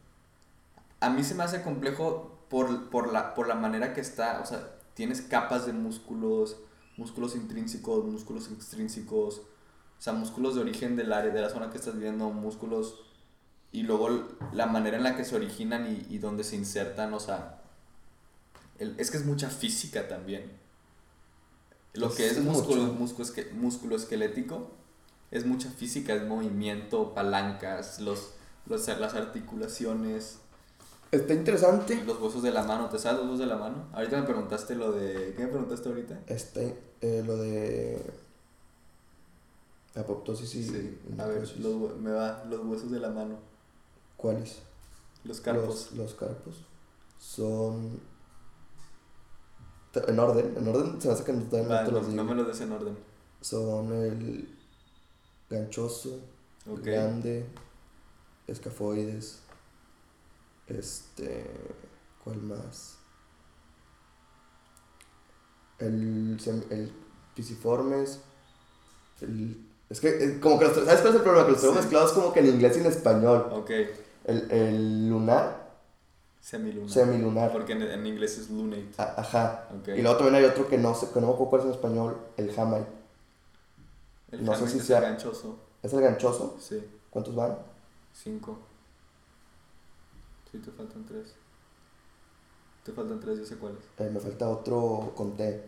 A 1.01 1.11
mí 1.11 1.25
se 1.25 1.35
me 1.35 1.45
hace 1.45 1.63
complejo 1.63 2.39
por, 2.51 2.91
por, 2.91 3.13
la, 3.13 3.35
por 3.35 3.49
la 3.49 3.55
manera 3.55 3.95
que 3.95 4.01
está. 4.03 4.41
O 4.43 4.47
sea, 4.47 4.71
tienes 4.95 5.23
capas 5.23 5.65
de 5.67 5.73
músculos, 5.73 6.57
músculos 6.97 7.35
intrínsecos, 7.37 8.05
músculos 8.05 8.51
extrínsecos. 8.51 9.39
O 9.99 10.03
sea, 10.03 10.13
músculos 10.13 10.55
de 10.57 10.61
origen 10.61 10.95
del 10.97 11.13
área, 11.13 11.33
de 11.33 11.41
la 11.41 11.49
zona 11.49 11.71
que 11.71 11.79
estás 11.79 11.99
viendo, 11.99 12.29
músculos. 12.31 13.01
Y 13.73 13.83
luego 13.83 14.09
la 14.53 14.67
manera 14.67 14.97
en 14.99 15.03
la 15.05 15.17
que 15.17 15.25
se 15.25 15.37
originan 15.37 15.87
y, 15.91 16.15
y 16.15 16.19
dónde 16.19 16.45
se 16.45 16.57
insertan. 16.57 17.13
O 17.15 17.21
sea, 17.21 17.63
el- 18.79 18.95
es 18.99 19.11
que 19.11 19.17
es 19.17 19.25
mucha 19.25 19.49
física 19.49 20.07
también. 20.09 20.66
Lo 21.97 22.13
que 22.15 22.27
Es- 22.27 22.37
es, 22.39 22.45
músculo, 22.45 22.85
músculo, 22.93 23.25
esque- 23.25 23.53
músculo 23.53 23.97
esquelético 23.97 24.71
es 25.31 25.45
mucha 25.47 25.71
física, 25.71 26.15
es 26.15 26.27
movimiento, 26.27 27.15
palancas, 27.15 28.01
los, 28.01 28.31
los, 28.67 28.87
las 28.87 29.15
articulaciones. 29.15 30.39
Está 31.11 31.35
interesante. 31.35 32.03
Los 32.05 32.21
huesos 32.21 32.43
de 32.43 32.51
la 32.51 32.63
mano, 32.65 32.89
¿te 32.89 32.99
sabes 32.99 33.19
los 33.19 33.27
huesos 33.27 33.39
de 33.41 33.47
la 33.47 33.57
mano? 33.57 33.87
Ahorita 33.93 34.21
me 34.21 34.27
preguntaste 34.27 34.75
lo 34.75 34.93
de... 34.93 35.35
¿Qué 35.37 35.45
me 35.45 35.49
preguntaste 35.49 35.89
ahorita? 35.89 36.21
Este, 36.27 36.77
eh, 37.01 37.23
lo 37.27 37.37
de 37.37 38.03
apoptosis 39.95 40.55
y 40.55 40.99
A 41.19 41.27
ver, 41.27 41.49
los, 41.59 41.97
me 41.99 42.11
va, 42.13 42.45
los 42.49 42.65
huesos 42.67 42.91
de 42.91 43.01
la 43.01 43.11
mano. 43.11 43.37
¿Cuáles? 44.17 44.59
Los 45.25 45.41
carpos. 45.41 45.67
Los, 45.67 45.93
los 45.93 46.15
carpos 46.15 46.57
son 47.19 48.01
en 50.09 50.19
orden, 50.19 50.55
en 50.57 50.69
orden 50.69 51.01
se 51.01 51.09
me 51.09 51.15
hace 51.15 51.25
que 51.25 51.33
no, 51.33 51.43
todavía 51.45 51.83
no 51.83 52.01
no, 52.03 52.25
me 52.25 52.35
los 52.35 52.47
des 52.47 52.61
en 52.61 52.73
orden. 52.73 52.97
Son 53.41 53.93
el 53.93 54.49
ganchoso, 55.51 56.21
Ok. 56.69 56.81
grande, 56.81 57.47
escafoides, 58.47 59.41
este, 60.67 61.47
¿cuál 62.25 62.39
más? 62.43 62.97
El, 65.79 66.39
el 66.71 66.93
pisiformes, 67.35 68.21
el, 69.21 69.63
es 69.91 70.01
que 70.01 70.09
eh, 70.09 70.41
como 70.41 70.59
que 70.59 70.65
los, 70.67 70.75
¿sabes 70.75 71.01
cuál 71.01 71.09
es 71.13 71.17
el 71.17 71.23
problema? 71.23 71.47
Que 71.47 71.53
los 71.53 71.61
tengo 71.61 71.75
Sí. 71.75 71.81
mezclados 71.81 72.13
como 72.13 72.33
que 72.33 72.41
en 72.41 72.47
inglés 72.47 72.77
y 72.77 72.81
en 72.81 72.87
español. 72.87 73.47
Ok. 73.53 73.71
El, 74.25 74.51
el 74.51 75.09
lunar, 75.09 75.66
Semilunar. 76.47 76.89
semilunar, 76.91 77.51
Porque 77.53 77.73
en, 77.73 77.83
en 77.83 78.07
inglés 78.07 78.39
es 78.39 78.51
lunate. 78.51 78.89
a- 78.99 79.21
ajá. 79.21 79.69
Ok. 79.81 79.89
Y 79.89 80.03
luego 80.03 80.17
también 80.17 80.37
hay 80.37 80.45
otro 80.45 80.69
que 80.69 80.79
no 80.79 80.95
sé, 80.95 81.11
que 81.11 81.21
no 81.21 81.27
me 81.27 81.33
acuerdo 81.33 81.51
cuál 81.51 81.61
es 81.63 81.67
en 81.67 81.73
español, 81.73 82.17
el 82.37 82.57
hamite. 82.57 82.87
El 84.31 84.45
no 84.45 84.55
sé 84.55 84.61
si 84.61 84.77
es 84.77 84.83
el 84.83 84.83
sea- 84.83 85.01
ganchoso. 85.01 85.59
¿Es 85.83 85.93
el 85.93 86.01
ganchoso? 86.03 86.57
Sí. 86.61 86.81
¿Cuántos 87.11 87.35
van? 87.35 87.59
Cinco. 88.13 88.59
Sí, 90.53 90.59
te 90.59 90.71
faltan 90.71 91.05
tres. 91.05 91.35
Te 92.85 92.93
faltan 92.93 93.19
tres, 93.19 93.39
yo 93.41 93.45
sé 93.45 93.57
cuáles. 93.57 93.81
Eh, 93.99 94.09
me 94.13 94.21
falta 94.21 94.49
otro 94.49 95.13
con 95.17 95.37
T. 95.37 95.67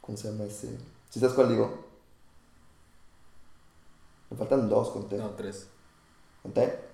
¿Cómo 0.00 0.16
se 0.16 0.30
llama 0.30 0.44
ese? 0.44 0.78
¿Sí 1.10 1.18
sabes 1.18 1.34
cuál 1.34 1.48
digo? 1.48 1.84
Me 4.30 4.36
faltan 4.36 4.68
dos 4.68 4.90
con 4.90 5.08
T. 5.08 5.16
No, 5.18 5.30
tres. 5.30 5.66
¿Con 6.44 6.52
T? 6.52 6.86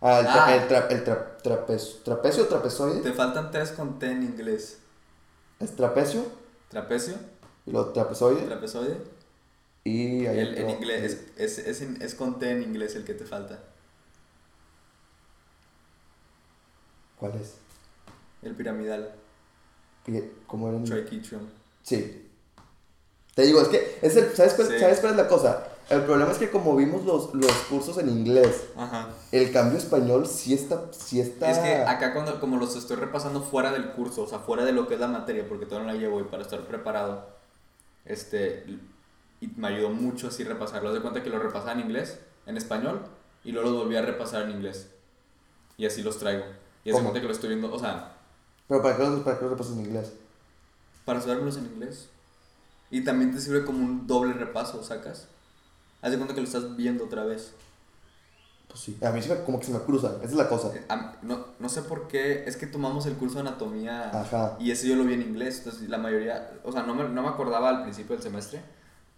Ah, 0.00 0.20
el, 0.20 0.26
tra- 0.26 0.44
Ah. 0.46 0.54
el, 0.54 0.68
tra- 0.68 0.86
el 0.90 1.04
tra- 1.04 1.42
trapezo, 1.42 1.98
trapecio 2.04 2.44
o 2.44 2.46
trapezoide. 2.46 3.00
Te 3.00 3.12
faltan 3.12 3.50
tres 3.50 3.72
con 3.72 3.98
T 3.98 4.10
en 4.10 4.22
inglés. 4.22 4.78
Es 5.58 5.74
trapecio 5.74 6.24
Trapecio, 6.68 7.14
y 7.66 7.70
luego 7.72 7.90
trapezoide. 7.92 8.42
trapezoide. 8.46 8.96
y 9.84 10.26
hay 10.26 10.38
El, 10.38 10.58
en 10.58 10.70
inglés, 10.70 11.18
es, 11.36 11.58
es, 11.58 11.66
es, 11.66 11.80
en- 11.82 12.00
es 12.02 12.14
con 12.14 12.38
T 12.38 12.48
en 12.50 12.62
inglés 12.62 12.94
el 12.94 13.04
que 13.04 13.14
te 13.14 13.24
falta. 13.24 13.58
¿Cuál 17.18 17.34
es? 17.36 17.54
El 18.42 18.54
piramidal. 18.54 19.12
¿Cómo 20.46 20.68
era? 20.68 20.82
Triquetrium. 20.84 21.42
Sí. 21.82 22.30
Te 23.34 23.42
digo, 23.42 23.60
es 23.60 23.68
que, 23.68 23.98
es 24.02 24.16
el, 24.16 24.34
¿sabes, 24.34 24.54
cuál, 24.54 24.68
Sí. 24.68 24.78
¿sabes 24.78 25.00
cuál 25.00 25.12
es 25.12 25.16
la 25.18 25.28
cosa? 25.28 25.67
El 25.88 26.02
problema 26.04 26.30
es 26.32 26.38
que 26.38 26.50
como 26.50 26.76
vimos 26.76 27.04
los, 27.06 27.32
los 27.34 27.52
cursos 27.70 27.96
en 27.96 28.10
inglés, 28.10 28.64
Ajá. 28.76 29.08
el 29.32 29.50
cambio 29.52 29.78
español 29.78 30.26
sí 30.26 30.52
está, 30.52 30.92
sí 30.92 31.18
está... 31.18 31.50
Es 31.50 31.58
que 31.58 31.76
acá 31.76 32.12
cuando, 32.12 32.38
como 32.40 32.58
los 32.58 32.76
estoy 32.76 32.96
repasando 32.96 33.40
fuera 33.42 33.72
del 33.72 33.92
curso, 33.92 34.22
o 34.22 34.26
sea, 34.26 34.38
fuera 34.40 34.66
de 34.66 34.72
lo 34.72 34.86
que 34.86 34.94
es 34.94 35.00
la 35.00 35.08
materia, 35.08 35.48
porque 35.48 35.64
todavía 35.64 35.86
no 35.86 35.94
la 35.94 35.98
llevo 35.98 36.20
y 36.20 36.24
para 36.24 36.42
estar 36.42 36.60
preparado, 36.66 37.28
este, 38.04 38.66
y 39.40 39.46
me 39.56 39.68
ayudó 39.68 39.88
mucho 39.88 40.28
así 40.28 40.44
repasarlo. 40.44 40.92
De 40.92 41.00
cuenta 41.00 41.22
que 41.22 41.30
lo 41.30 41.38
repasaba 41.38 41.72
en 41.72 41.80
inglés, 41.80 42.18
en 42.44 42.58
español, 42.58 43.00
y 43.42 43.52
luego 43.52 43.70
los 43.70 43.78
volví 43.84 43.96
a 43.96 44.02
repasar 44.02 44.42
en 44.42 44.50
inglés. 44.50 44.88
Y 45.78 45.86
así 45.86 46.02
los 46.02 46.18
traigo. 46.18 46.44
Y 46.84 46.90
¿Cómo? 46.90 47.04
cuenta 47.04 47.20
que 47.20 47.26
lo 47.28 47.32
estoy 47.32 47.48
viendo, 47.48 47.72
o 47.72 47.78
sea, 47.78 48.12
Pero 48.66 48.82
¿para 48.82 48.96
qué 48.96 49.04
los, 49.04 49.20
para 49.20 49.38
qué 49.38 49.42
los 49.44 49.52
repasas 49.52 49.72
en 49.74 49.86
inglés? 49.86 50.12
para 51.06 51.18
estudiármelos 51.20 51.56
en 51.56 51.64
inglés. 51.64 52.08
Y 52.90 53.02
también 53.02 53.32
te 53.34 53.40
sirve 53.40 53.64
como 53.64 53.82
un 53.82 54.06
doble 54.06 54.34
repaso, 54.34 54.82
¿sacas? 54.82 55.26
Haz 56.02 56.10
de 56.12 56.16
cuenta 56.16 56.34
que 56.34 56.40
lo 56.40 56.46
estás 56.46 56.76
viendo 56.76 57.04
otra 57.04 57.24
vez. 57.24 57.52
Pues 58.68 58.80
sí. 58.80 58.98
A 59.02 59.10
mí 59.10 59.22
sí 59.22 59.28
me- 59.30 59.42
como 59.44 59.58
que 59.58 59.66
se 59.66 59.72
me 59.72 59.80
cruzan, 59.80 60.16
esa 60.16 60.24
es 60.26 60.32
la 60.34 60.48
cosa. 60.48 60.70
Eh, 60.74 60.84
No, 61.22 61.46
no 61.58 61.68
sé 61.68 61.82
por 61.82 62.06
qué, 62.06 62.44
es 62.46 62.56
que 62.56 62.66
tomamos 62.66 63.06
el 63.06 63.14
curso 63.14 63.36
de 63.36 63.40
anatomía 63.48 64.10
Ajá. 64.10 64.56
y 64.60 64.70
ese 64.70 64.86
yo 64.88 64.94
lo 64.94 65.04
vi 65.04 65.14
en 65.14 65.22
inglés, 65.22 65.58
entonces 65.58 65.88
la 65.88 65.98
mayoría, 65.98 66.52
o 66.64 66.70
sea, 66.72 66.82
no 66.82 66.94
me, 66.94 67.08
no 67.08 67.22
me 67.22 67.28
acordaba 67.28 67.70
al 67.70 67.82
principio 67.82 68.14
del 68.14 68.22
semestre, 68.22 68.62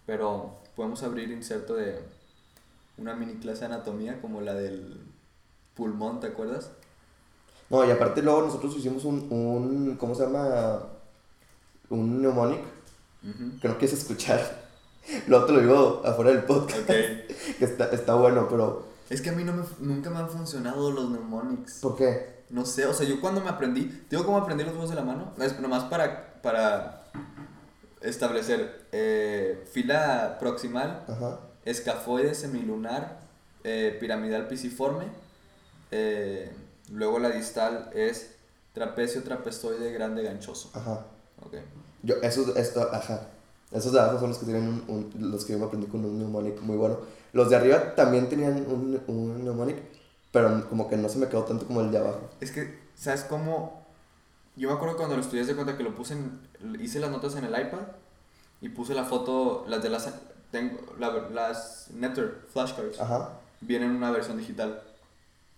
pero 0.05 0.57
podemos 0.75 1.03
abrir 1.03 1.29
inserto 1.31 1.75
de 1.75 1.99
una 2.97 3.15
mini 3.15 3.35
clase 3.35 3.61
de 3.61 3.65
anatomía 3.67 4.21
como 4.21 4.41
la 4.41 4.53
del 4.53 5.01
pulmón, 5.75 6.19
¿te 6.21 6.27
acuerdas? 6.27 6.71
No, 7.69 7.85
y 7.85 7.91
aparte 7.91 8.21
luego 8.21 8.41
nosotros 8.43 8.75
hicimos 8.77 9.03
un, 9.05 9.27
un 9.31 9.95
¿cómo 9.97 10.15
se 10.15 10.23
llama? 10.23 10.81
Un 11.89 12.19
mnemonic 12.19 12.59
Ujú. 13.23 13.59
que 13.61 13.67
no 13.67 13.77
quieres 13.77 13.97
escuchar. 13.99 14.60
Luego 15.27 15.45
te 15.45 15.51
lo 15.53 15.59
digo 15.61 16.01
afuera 16.05 16.31
del 16.31 16.43
podcast, 16.43 16.85
que 16.87 17.65
está, 17.65 17.85
está 17.91 18.13
bueno, 18.15 18.47
pero 18.49 18.85
Es 19.09 19.21
que 19.21 19.29
a 19.29 19.33
mí 19.33 19.43
no 19.43 19.53
me, 19.53 19.63
nunca 19.79 20.09
me 20.09 20.17
han 20.19 20.29
funcionado 20.29 20.91
los 20.91 21.09
mnemonics. 21.09 21.79
¿por 21.79 21.95
qué? 21.95 22.41
No 22.49 22.65
sé, 22.65 22.85
o 22.85 22.93
sea, 22.93 23.07
yo 23.07 23.19
cuando 23.21 23.41
me 23.41 23.49
aprendí, 23.49 23.85
¿te 23.85 24.15
digo 24.15 24.25
cómo 24.25 24.37
aprendí 24.37 24.63
los 24.63 24.73
huevos 24.73 24.89
de 24.89 24.95
la 24.95 25.03
mano? 25.03 25.33
Es 25.39 25.57
nomás 25.59 25.85
para, 25.85 26.41
para 26.41 27.03
establecer 28.01 28.87
eh, 28.91 29.65
fila 29.71 30.37
proximal, 30.39 31.05
Ajá. 31.07 31.39
escafoide 31.65 32.35
semilunar, 32.35 33.19
eh, 33.63 33.95
piramidal 33.99 34.47
pisiforme, 34.47 35.05
eh, 35.91 36.51
luego 36.91 37.19
la 37.19 37.29
distal 37.29 37.89
es 37.93 38.35
trapecio 38.73 39.23
trapezoide 39.23 39.91
grande 39.93 40.23
ganchoso. 40.23 40.71
Ajá. 40.73 41.05
Ok. 41.45 41.55
Yo, 42.03 42.15
esos, 42.21 42.55
esto, 42.57 42.89
ajá. 42.91 43.27
Esos 43.71 43.93
de 43.93 43.99
abajo 43.99 44.19
son 44.19 44.29
los 44.29 44.37
que 44.37 44.45
tienen 44.45 44.67
un, 44.67 44.83
un- 45.15 45.31
los 45.31 45.45
que 45.45 45.53
yo 45.53 45.59
me 45.59 45.65
aprendí 45.65 45.87
con 45.87 46.03
un 46.03 46.17
mnemonic 46.17 46.59
muy 46.61 46.75
bueno. 46.77 46.97
Los 47.33 47.49
de 47.49 47.55
arriba 47.55 47.95
también 47.95 48.27
tenían 48.29 48.65
un, 48.67 49.01
un 49.07 49.41
mnemonic, 49.41 49.77
pero 50.31 50.67
como 50.69 50.89
que 50.89 50.97
no 50.97 51.07
se 51.09 51.19
me 51.19 51.27
quedó 51.27 51.43
tanto 51.43 51.65
como 51.65 51.81
el 51.81 51.91
de 51.91 51.97
abajo. 51.99 52.29
Es 52.41 52.51
que, 52.51 52.79
¿sabes 52.95 53.23
cómo? 53.23 53.81
Yo 54.57 54.67
me 54.69 54.75
acuerdo 54.75 54.97
cuando 54.97 55.15
lo 55.15 55.21
estudié 55.21 55.45
de 55.45 55.55
cuenta 55.55 55.77
que 55.77 55.83
lo 55.83 55.95
puse 55.95 56.13
en, 56.13 56.41
hice 56.81 56.99
las 56.99 57.09
notas 57.11 57.35
en 57.37 57.45
el 57.45 57.51
iPad 57.51 57.79
y 58.59 58.69
puse 58.69 58.93
la 58.93 59.05
foto, 59.05 59.63
las 59.67 59.81
de 59.81 59.89
las, 59.89 60.13
tengo, 60.51 60.77
la- 60.99 61.29
las 61.29 61.87
Netter 61.93 62.41
flashcards. 62.51 62.99
Ajá. 62.99 63.39
viene 63.61 63.85
en 63.85 63.91
una 63.95 64.11
versión 64.11 64.37
digital. 64.37 64.81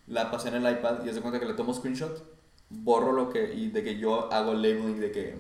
La 0.05 0.29
pasé 0.29 0.49
en 0.49 0.55
el 0.55 0.71
iPad 0.71 1.03
y 1.05 1.09
es 1.09 1.15
de 1.15 1.21
cuenta 1.21 1.39
que 1.39 1.45
le 1.47 1.53
tomo 1.53 1.73
screenshot, 1.73 2.21
borro 2.69 3.11
lo 3.13 3.29
que 3.31 3.53
y 3.53 3.69
de 3.71 3.83
que 3.83 3.97
yo 3.97 4.31
hago 4.31 4.53
labeling 4.53 4.99
de 4.99 5.11
que 5.11 5.39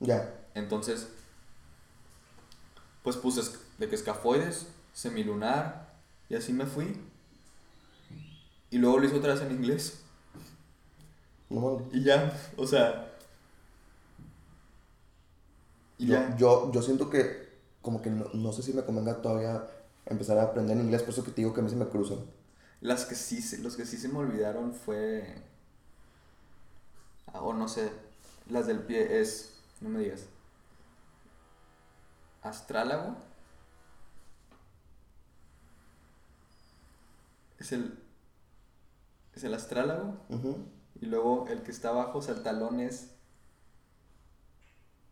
Ya. 0.00 0.32
entonces 0.54 1.08
pues 3.06 3.16
puse 3.16 3.42
de 3.78 3.88
que 3.88 3.96
escafoides, 3.96 4.68
semilunar 4.94 5.94
y 6.30 6.36
así 6.36 6.52
me 6.54 6.66
fui. 6.66 6.98
Y 8.70 8.78
luego 8.78 8.98
lo 8.98 9.06
hice 9.06 9.16
otra 9.16 9.34
vez 9.34 9.42
en 9.42 9.52
inglés 9.52 10.02
No 11.50 11.82
y 11.92 12.02
ya, 12.04 12.32
o 12.56 12.66
sea, 12.66 13.12
Y 15.98 16.06
Yo, 16.06 16.16
ya. 16.16 16.36
yo, 16.36 16.70
yo 16.72 16.82
siento 16.82 17.10
que 17.10 17.46
como 17.82 18.02
que 18.02 18.10
no, 18.10 18.26
no 18.34 18.52
sé 18.52 18.62
si 18.62 18.72
me 18.72 18.84
convenga 18.84 19.20
todavía 19.22 19.66
empezar 20.06 20.38
a 20.38 20.44
aprender 20.44 20.76
inglés, 20.76 21.02
por 21.02 21.10
eso 21.12 21.24
que 21.24 21.30
te 21.30 21.40
digo 21.42 21.52
que 21.54 21.60
a 21.60 21.64
mí 21.64 21.70
se 21.70 21.76
me 21.76 21.86
cruzan. 21.88 22.18
Las 22.80 23.04
que 23.04 23.14
sí, 23.14 23.42
se- 23.42 23.58
los 23.58 23.76
que 23.76 23.84
sí 23.84 23.98
se 23.98 24.08
me 24.08 24.18
olvidaron 24.18 24.72
fue... 24.74 25.42
ah, 27.32 27.40
O 27.42 27.52
no 27.54 27.68
sé, 27.68 27.90
las 28.50 28.66
del 28.66 28.80
pie 28.80 29.20
es... 29.20 29.52
No 29.80 29.88
me 29.90 30.00
digas. 30.00 30.26
Astrálago. 32.48 33.16
Es 37.58 37.72
el... 37.72 37.98
Es 39.34 39.44
el 39.44 39.54
astrálago. 39.54 40.16
Y 41.00 41.06
luego 41.06 41.46
el 41.48 41.62
que 41.62 41.70
está 41.70 41.90
abajo, 41.90 42.22
saltalón, 42.22 42.80
es... 42.80 43.10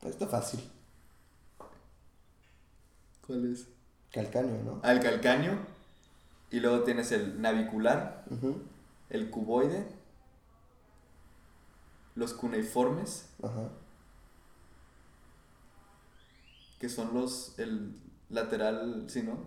Está 0.02 0.26
fácil. 0.26 0.60
¿Cuál 3.26 3.52
es? 3.52 3.66
Calcáneo, 4.12 4.62
¿no? 4.62 4.80
Al 4.82 5.00
calcáneo. 5.00 5.58
Y 6.50 6.60
luego 6.60 6.84
tienes 6.84 7.10
el 7.10 7.40
navicular, 7.40 8.24
el 9.10 9.30
cuboide, 9.30 9.88
los 12.14 12.32
cuneiformes, 12.32 13.28
Ajá. 13.42 13.70
Que 16.84 16.90
son 16.90 17.14
los, 17.14 17.58
el 17.58 17.96
lateral, 18.28 19.06
¿sí, 19.08 19.22
no? 19.22 19.38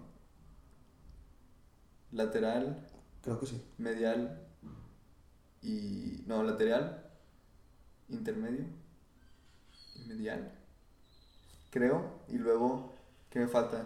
Lateral, 2.11 2.83
Creo 3.21 3.39
que 3.39 3.45
sí. 3.45 3.61
medial 3.77 4.41
y, 5.61 6.23
no, 6.25 6.41
lateral, 6.41 7.11
intermedio 8.09 8.65
y 9.97 10.07
medial, 10.07 10.51
creo. 11.69 12.09
Y 12.27 12.39
luego, 12.39 12.91
¿qué 13.29 13.37
me 13.37 13.47
falta? 13.47 13.85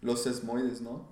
Los 0.00 0.22
sesmoides, 0.22 0.80
¿no? 0.80 1.04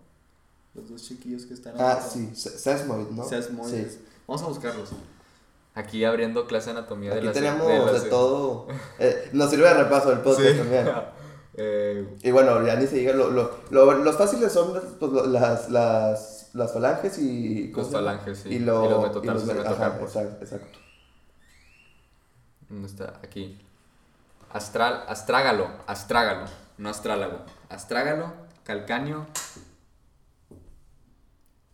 Los 0.75 0.89
dos 0.89 1.03
chiquillos 1.03 1.45
que 1.45 1.53
están 1.53 1.75
Ah, 1.79 2.01
sí. 2.01 2.31
se- 2.35 2.57
Sesmoid, 2.59 3.09
¿no? 3.11 3.25
Sesmoides. 3.25 3.93
Sí. 3.93 4.01
Vamos 4.27 4.43
a 4.43 4.47
buscarlos. 4.49 4.89
Aquí 5.79 6.05
abriendo 6.05 6.47
clase 6.47 6.73
de 6.73 6.79
anatomía 6.79 7.15
de 7.15 7.23
la 7.23 7.33
tenemos 7.33 7.67
de, 7.69 7.79
la- 7.79 7.93
de 7.93 8.11
todo. 8.11 8.67
Eh, 8.99 9.31
nos 9.33 9.49
sirve 9.51 9.69
de 9.69 9.75
repaso 9.75 10.11
el 10.13 10.19
podcast 10.21 10.49
Sí. 10.51 10.59
también. 10.59 10.91
Eh, 11.61 12.17
Y 12.23 12.31
bueno, 12.31 12.65
ya 12.65 12.77
ni 12.77 12.87
se 12.87 12.97
diga, 12.97 13.13
lo, 13.15 13.31
lo, 13.31 13.51
lo- 13.71 13.93
los 13.95 14.17
fáciles 14.17 14.53
son 14.53 14.81
pues, 15.01 15.13
las, 15.27 15.69
las, 15.71 16.51
las 16.55 16.73
falanges 16.73 17.19
y... 17.19 17.73
¿cómo 17.73 17.83
Los 17.83 17.93
falanges, 17.93 18.39
sí. 18.39 18.49
Y, 18.55 18.59
lo- 18.61 18.85
Y 18.87 18.89
los 18.91 18.99
y 19.01 19.09
metatarsos 19.09 19.43
y 19.45 19.47
met- 19.47 19.61
ajá, 19.61 19.71
metacarpos. 19.71 20.09
exacto, 20.17 20.45
exacto. 20.45 20.79
¿Dónde 22.69 22.87
está? 22.87 23.15
Aquí. 23.25 23.61
Astral, 24.53 25.05
astrágalo, 25.09 25.69
astrágalo, 25.89 26.45
no 26.77 26.91
astrálago. 26.91 27.39
Astrágalo, 27.71 28.33
calcáneo, 28.63 29.27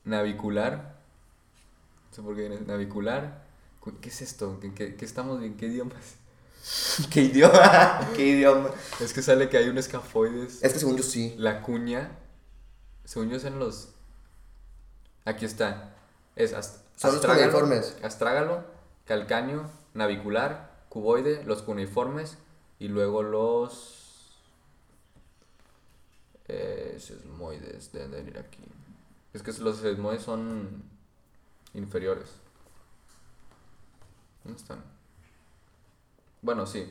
navicular. 0.04 0.94
No 2.08 2.14
sé 2.16 2.22
por 2.22 2.34
qué 2.36 2.48
viene 2.48 2.60
navicular. 2.66 3.43
¿Qué 4.00 4.08
es 4.08 4.22
esto? 4.22 4.58
¿Qué, 4.60 4.72
qué, 4.74 4.96
qué 4.96 5.04
estamos 5.04 5.40
bien? 5.40 5.56
¿Qué 5.56 5.66
idioma 5.66 5.94
es? 5.98 7.06
¿Qué 7.10 7.22
idioma? 7.22 8.00
¿Qué 8.16 8.26
idioma? 8.26 8.70
Es 9.00 9.12
que 9.12 9.20
sale 9.22 9.48
que 9.50 9.58
hay 9.58 9.68
un 9.68 9.76
escafoides. 9.78 10.62
Es 10.62 10.72
que 10.72 10.78
según 10.78 10.96
yo 10.96 11.02
sí. 11.02 11.34
La 11.36 11.60
cuña. 11.62 12.10
Según 13.04 13.28
yo 13.30 13.38
son 13.38 13.58
los. 13.58 13.90
Aquí 15.26 15.44
está. 15.44 15.94
Es 16.36 16.52
ast- 16.54 16.80
Son 16.96 17.10
los 17.12 17.16
astrágalo, 17.16 17.52
cuneiformes. 17.52 17.96
astrágalo, 18.02 18.64
calcáneo, 19.04 19.68
navicular, 19.92 20.84
cuboide, 20.88 21.44
los 21.44 21.62
cuneiformes 21.62 22.38
y 22.78 22.88
luego 22.88 23.22
los. 23.22 24.40
Eh, 26.48 26.96
sesmoides 26.98 27.92
deben 27.92 28.10
de 28.10 28.16
venir 28.18 28.38
aquí. 28.38 28.60
Es 29.32 29.42
que 29.42 29.52
los 29.54 29.78
sesmoides 29.78 30.22
son 30.22 30.82
inferiores. 31.74 32.28
¿Dónde 34.44 34.60
están? 34.60 34.82
Bueno, 36.42 36.66
sí, 36.66 36.86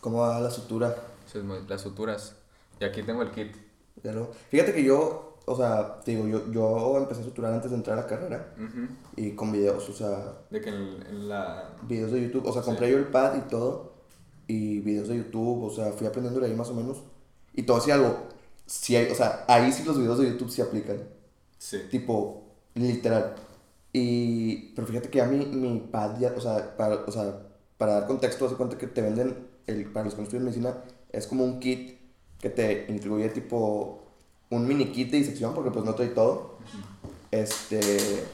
¿Cómo 0.00 0.18
va 0.18 0.40
la 0.40 0.50
sutura? 0.50 0.96
las 1.68 1.80
suturas. 1.80 2.34
Y 2.80 2.84
aquí 2.84 3.02
tengo 3.04 3.22
el 3.22 3.30
kit. 3.30 3.54
Ya 4.02 4.12
lo- 4.12 4.32
Fíjate 4.50 4.74
que 4.74 4.82
yo, 4.82 5.38
o 5.46 5.56
sea, 5.56 6.00
te 6.00 6.10
digo, 6.10 6.26
yo, 6.26 6.50
yo 6.50 6.98
empecé 6.98 7.20
a 7.20 7.24
suturar 7.24 7.52
antes 7.54 7.70
de 7.70 7.76
entrar 7.76 7.96
a 7.96 8.02
la 8.02 8.06
carrera. 8.08 8.52
Y 9.16 9.30
con 9.32 9.52
videos, 9.52 9.88
o 9.88 9.92
sea, 9.92 10.40
De 10.50 10.60
que 10.60 10.70
en, 10.70 11.06
en 11.08 11.28
la... 11.28 11.70
videos 11.82 12.10
de 12.12 12.20
YouTube. 12.22 12.44
O 12.46 12.52
sea, 12.52 12.62
Sí. 12.62 12.66
compré 12.66 12.90
yo 12.90 12.98
el 12.98 13.06
pad 13.06 13.36
y 13.36 13.48
todo. 13.48 13.92
Y 14.48 14.80
videos 14.80 15.08
de 15.08 15.16
YouTube, 15.18 15.62
o 15.64 15.70
sea, 15.70 15.92
fui 15.92 16.06
aprendiendo 16.06 16.40
de 16.40 16.46
ahí 16.48 16.54
más 16.54 16.68
o 16.68 16.74
menos. 16.74 16.98
Y 17.54 17.62
todo 17.62 17.76
así 17.76 17.90
algo. 17.92 18.26
Sí 18.66 18.96
hay, 18.96 19.10
o 19.10 19.14
sea, 19.14 19.44
ahí 19.48 19.70
sí 19.72 19.84
los 19.84 19.96
videos 19.98 20.18
de 20.18 20.30
YouTube 20.30 20.50
se 20.50 20.62
aplican. 20.62 21.00
Sí. 21.58 21.78
Tipo, 21.90 22.42
literal. 22.74 23.36
Y, 23.92 24.72
pero 24.74 24.86
fíjate 24.86 25.10
que 25.10 25.20
a 25.20 25.26
mí, 25.26 25.44
mi 25.46 25.80
pad 25.80 26.18
ya, 26.18 26.32
o 26.36 26.40
sea, 26.40 26.76
para, 26.76 26.96
o 27.06 27.12
sea, 27.12 27.42
para 27.76 27.94
dar 27.94 28.06
contexto, 28.06 28.46
haz 28.46 28.52
de 28.52 28.56
cuenta 28.56 28.78
que 28.78 28.86
te 28.86 29.02
venden, 29.02 29.48
el, 29.66 29.84
para 29.86 30.04
los 30.04 30.14
que 30.14 30.20
no 30.20 30.24
estudian 30.24 30.44
medicina, 30.44 30.76
es 31.10 31.26
como 31.26 31.44
un 31.44 31.60
kit 31.60 31.98
que 32.40 32.50
te 32.50 32.86
incluye 32.88 33.28
tipo 33.28 34.02
un 34.50 34.66
mini 34.66 34.92
kit 34.92 35.10
de 35.10 35.18
disección, 35.18 35.54
porque 35.54 35.70
pues 35.70 35.84
no 35.84 35.94
trae 35.94 36.08
todo. 36.08 36.58
Este, 37.30 38.24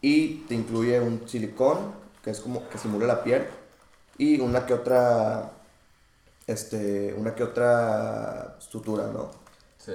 y 0.00 0.44
te 0.48 0.54
incluye 0.54 1.00
un 1.00 1.28
silicón, 1.28 1.92
que 2.22 2.30
es 2.30 2.40
como 2.40 2.68
que 2.68 2.78
simula 2.78 3.06
la 3.06 3.22
piel, 3.22 3.46
y 4.16 4.40
una 4.40 4.66
que 4.66 4.74
otra, 4.74 5.52
este, 6.46 7.14
una 7.14 7.34
que 7.34 7.44
otra 7.44 8.56
sutura, 8.58 9.08
¿no? 9.12 9.30
Sí. 9.78 9.92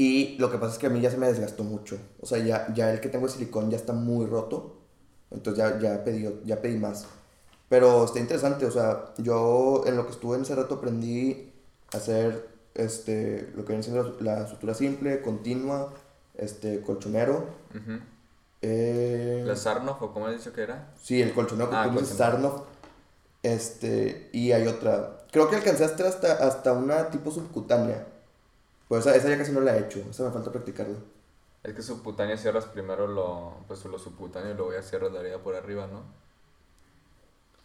Y 0.00 0.36
lo 0.38 0.50
que 0.50 0.56
pasa 0.58 0.72
es 0.74 0.78
que 0.78 0.86
a 0.86 0.90
mí 0.90 1.00
ya 1.00 1.10
se 1.10 1.18
me 1.18 1.26
desgastó 1.26 1.62
mucho. 1.64 1.98
O 2.20 2.26
sea, 2.26 2.38
ya, 2.38 2.72
ya 2.74 2.90
el 2.92 3.00
que 3.00 3.08
tengo 3.10 3.26
de 3.26 3.32
silicón 3.32 3.70
ya 3.70 3.76
está 3.76 3.92
muy 3.92 4.24
roto. 4.26 4.76
Entonces 5.30 5.58
ya, 5.62 5.78
ya, 5.78 6.02
pedí, 6.04 6.26
ya 6.44 6.60
pedí 6.62 6.76
más. 6.78 7.04
Pero 7.68 8.04
está 8.04 8.18
interesante. 8.18 8.64
O 8.64 8.70
sea, 8.70 9.12
yo 9.18 9.82
en 9.86 9.96
lo 9.96 10.06
que 10.06 10.12
estuve 10.12 10.36
en 10.36 10.42
ese 10.42 10.54
rato 10.54 10.76
aprendí 10.76 11.52
a 11.92 11.98
hacer 11.98 12.48
este, 12.74 13.50
lo 13.54 13.62
que 13.64 13.72
viene 13.72 13.82
siendo 13.82 14.16
la, 14.20 14.40
la 14.40 14.46
sutura 14.48 14.72
simple, 14.74 15.20
continua, 15.20 15.92
este, 16.36 16.80
colchonero. 16.80 17.46
Ujú. 17.74 17.98
eh, 18.62 19.42
¿La 19.46 19.56
Sarnoff 19.56 20.00
o 20.02 20.12
cómo 20.12 20.26
has 20.28 20.36
dicho 20.38 20.52
que 20.52 20.62
era? 20.62 20.92
Sí, 21.02 21.20
el 21.20 21.32
colchonero 21.34 21.68
que 21.70 21.76
Ah, 21.76 21.90
tú. 21.92 22.04
Sarnoff. 22.06 22.62
Este, 23.42 24.30
y 24.32 24.52
hay 24.52 24.66
otra. 24.66 25.18
Creo 25.30 25.48
que 25.50 25.56
alcanzaste 25.56 26.06
hasta, 26.06 26.32
hasta 26.46 26.72
una 26.72 27.10
tipo 27.10 27.30
subcutánea. 27.30 28.06
Pues 28.90 29.06
esa, 29.06 29.14
esa 29.14 29.28
ya 29.28 29.38
casi 29.38 29.52
no 29.52 29.60
la 29.60 29.76
he 29.76 29.80
hecho. 29.84 30.00
Esa 30.10 30.24
me 30.24 30.32
falta 30.32 30.50
practicarla. 30.50 30.98
Es 31.62 31.74
que 31.74 31.80
subcutánea 31.82 32.36
cierras 32.36 32.64
primero 32.64 33.06
lo, 33.06 33.54
pues 33.68 33.84
lo 33.84 34.00
subcutáneo 34.00 34.50
y 34.50 34.54
luego 34.54 34.72
ya 34.72 34.82
cierras 34.82 35.12
la 35.12 35.20
herida 35.20 35.38
por 35.38 35.54
arriba, 35.54 35.86
¿no? 35.86 36.02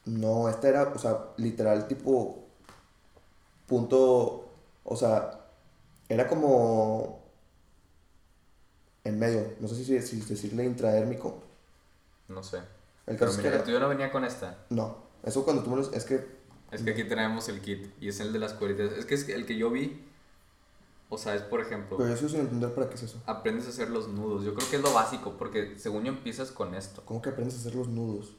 No, 0.06 0.48
esta 0.50 0.70
era, 0.70 0.84
o 0.84 1.00
sea, 1.00 1.18
literal 1.38 1.88
tipo 1.88 2.44
punto, 3.66 4.48
o 4.84 4.96
sea, 4.96 5.40
era 6.10 6.28
como 6.28 7.24
en 9.04 9.18
medio, 9.18 9.54
no 9.60 9.68
sé 9.68 9.76
si, 9.84 10.00
si 10.02 10.22
decirle 10.22 10.64
intradérmico. 10.66 11.42
No 12.28 12.44
sé. 12.44 12.58
El 13.08 13.18
Pero 13.18 13.18
caso 13.18 13.32
es 13.32 13.38
que 13.38 13.44
mira, 13.44 13.56
era- 13.56 13.64
tuyo 13.64 13.80
no 13.80 13.90
venía 13.90 14.12
con 14.12 14.26
esta. 14.26 14.60
no, 14.70 14.98
eso 15.24 15.44
cuando 15.44 15.64
tú 15.64 15.72
me 15.72 15.78
lo, 15.78 15.92
es 15.92 16.06
que 16.06 16.24
Es 16.72 16.84
que 16.84 16.92
aquí 16.92 17.04
tenemos 17.06 17.50
el 17.50 17.62
kit 17.62 17.92
y 18.00 18.10
es 18.10 18.20
el 18.20 18.32
de 18.34 18.38
las 18.40 18.54
cueritas. 18.54 18.92
Es 18.94 19.06
que 19.06 19.16
es 19.16 19.28
el 19.30 19.46
que 19.48 19.58
yo 19.58 19.72
vi. 19.72 20.04
O 21.10 21.18
sea, 21.18 21.36
es 21.36 21.44
por 21.44 21.62
ejemplo, 21.62 21.98
pero 21.98 22.10
yo 22.10 22.18
sigo 22.18 22.30
sin 22.30 22.40
entender 22.42 22.74
para 22.74 22.90
qué 22.90 22.96
es 22.96 23.04
eso. 23.04 23.22
aprendes 23.26 23.68
a 23.68 23.70
hacer 23.70 23.90
los 23.90 24.08
nudos. 24.08 24.44
Yo 24.44 24.54
creo 24.56 24.70
que 24.70 24.76
es 24.78 24.82
lo 24.82 24.92
básico, 24.92 25.36
porque 25.38 25.78
según 25.78 26.04
yo 26.04 26.10
empiezas 26.12 26.52
con 26.52 26.74
esto. 26.76 27.04
¿Cómo 27.06 27.22
que 27.22 27.30
aprendes 27.30 27.56
a 27.56 27.60
hacer 27.60 27.76
los 27.76 27.88
nudos? 27.88 28.34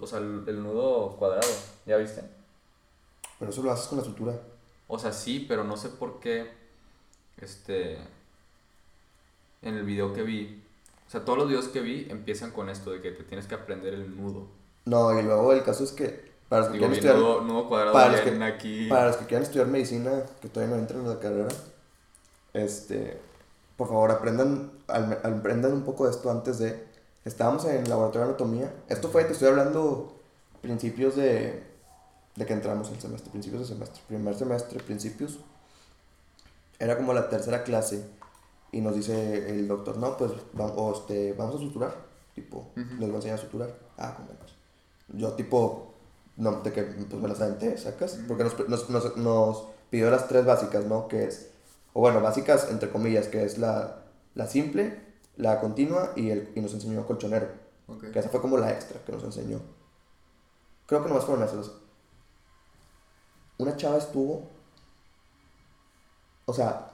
O 0.00 0.06
sea, 0.06 0.18
el, 0.18 0.42
el 0.46 0.62
nudo 0.62 1.16
cuadrado, 1.18 1.46
¿ya 1.86 1.96
viste? 1.98 2.22
Pero 3.38 3.50
eso 3.50 3.62
lo 3.62 3.70
haces 3.70 3.86
con 3.86 3.98
la 3.98 4.04
sutura. 4.04 4.40
O 4.88 4.98
sea, 4.98 5.12
sí, 5.12 5.44
pero 5.48 5.64
no 5.64 5.76
sé 5.76 5.90
por 5.90 6.18
qué. 6.18 6.50
Este. 7.36 7.98
En 9.62 9.74
el 9.74 9.84
video 9.84 10.12
que 10.12 10.22
vi. 10.22 10.62
O 11.06 11.10
sea, 11.10 11.24
todos 11.24 11.38
los 11.38 11.48
videos 11.48 11.68
que 11.68 11.80
vi 11.80 12.06
empiezan 12.10 12.50
con 12.52 12.68
esto 12.68 12.90
de 12.90 13.00
que 13.00 13.10
te 13.12 13.24
tienes 13.24 13.46
que 13.46 13.54
aprender 13.54 13.94
el 13.94 14.16
nudo. 14.16 14.46
No, 14.84 15.18
y 15.18 15.22
luego 15.22 15.52
el 15.52 15.62
caso 15.62 15.84
es 15.84 15.92
que 15.92 16.28
para 16.48 16.62
los 16.62 16.68
que 16.70 16.78
Digo, 16.78 16.88
quieran 16.90 16.94
estudiar, 16.94 17.16
nudo, 17.18 17.40
nudo 17.42 17.68
cuadrado 17.68 17.92
para 17.92 18.12
los 18.12 18.24
bien 18.24 18.38
que- 18.38 18.44
aquí. 18.44 18.88
para 18.88 19.06
los 19.08 19.16
que 19.16 19.26
quieran 19.26 19.42
estudiar 19.44 19.66
medicina, 19.68 20.22
que 20.40 20.48
todavía 20.48 20.74
no 20.74 20.80
entran 20.80 21.00
en 21.00 21.08
la 21.08 21.18
carrera, 21.18 21.48
este, 22.54 23.20
por 23.76 23.88
favor 23.88 24.10
aprendan, 24.10 24.72
al- 24.88 25.20
aprendan 25.22 25.72
un 25.72 25.82
poco 25.82 26.04
de 26.04 26.10
esto 26.12 26.30
antes 26.30 26.58
de, 26.58 26.86
estábamos 27.24 27.64
en 27.66 27.76
el 27.82 27.88
laboratorio 27.88 28.26
de 28.26 28.30
anatomía, 28.30 28.72
esto 28.88 29.08
fue, 29.08 29.24
te 29.24 29.32
estoy 29.32 29.48
hablando 29.48 30.14
principios 30.62 31.16
de, 31.16 31.62
de 32.36 32.46
que 32.46 32.52
entramos 32.52 32.90
el 32.90 33.00
semestre, 33.00 33.30
principios 33.30 33.62
de 33.62 33.74
semestre, 33.74 34.02
primer 34.08 34.34
semestre, 34.34 34.80
principios, 34.80 35.38
era 36.78 36.96
como 36.96 37.12
la 37.12 37.28
tercera 37.28 37.64
clase 37.64 38.04
y 38.70 38.80
nos 38.80 38.94
dice 38.94 39.50
el 39.50 39.66
doctor, 39.66 39.96
no, 39.96 40.16
pues 40.16 40.32
vamos, 40.52 41.00
este, 41.00 41.32
vamos 41.32 41.56
a 41.56 41.58
suturar, 41.58 41.94
tipo, 42.34 42.58
Ujú. 42.76 42.94
les 42.98 43.00
voy 43.00 43.12
a 43.12 43.16
enseñar 43.16 43.38
a 43.38 43.42
suturar, 43.42 43.74
ah, 43.96 44.16
ganas. 44.18 44.54
Yo 45.08 45.32
tipo, 45.32 45.94
no, 46.36 46.60
de 46.60 46.72
que 46.72 46.82
pues 46.82 47.20
me 47.22 47.28
las 47.28 47.40
aventé, 47.40 47.76
¿sacas? 47.78 48.18
Porque 48.28 48.44
nos, 48.44 48.68
nos, 48.68 48.90
nos, 48.90 49.16
nos 49.16 49.64
pidió 49.90 50.10
las 50.10 50.28
tres 50.28 50.44
básicas, 50.44 50.84
¿no? 50.84 51.08
Que 51.08 51.24
es, 51.24 51.48
o 51.98 52.00
bueno, 52.00 52.20
básicas 52.20 52.70
entre 52.70 52.90
comillas, 52.90 53.26
que 53.26 53.42
es 53.42 53.58
la, 53.58 54.04
la 54.36 54.46
simple, 54.46 55.00
la 55.36 55.58
continua 55.58 56.12
y, 56.14 56.30
el, 56.30 56.52
y 56.54 56.60
nos 56.60 56.72
enseñó 56.72 57.04
colchonero. 57.04 57.48
Ok. 57.88 58.12
Que 58.12 58.20
esa 58.20 58.28
fue 58.28 58.40
como 58.40 58.56
la 58.56 58.70
extra 58.70 59.00
que 59.04 59.10
nos 59.10 59.24
enseñó. 59.24 59.60
Creo 60.86 61.02
que 61.02 61.08
nomás 61.08 61.24
fueron 61.24 61.42
esas. 61.42 61.72
Una 63.58 63.76
chava 63.76 63.98
estuvo. 63.98 64.48
O 66.44 66.54
sea, 66.54 66.92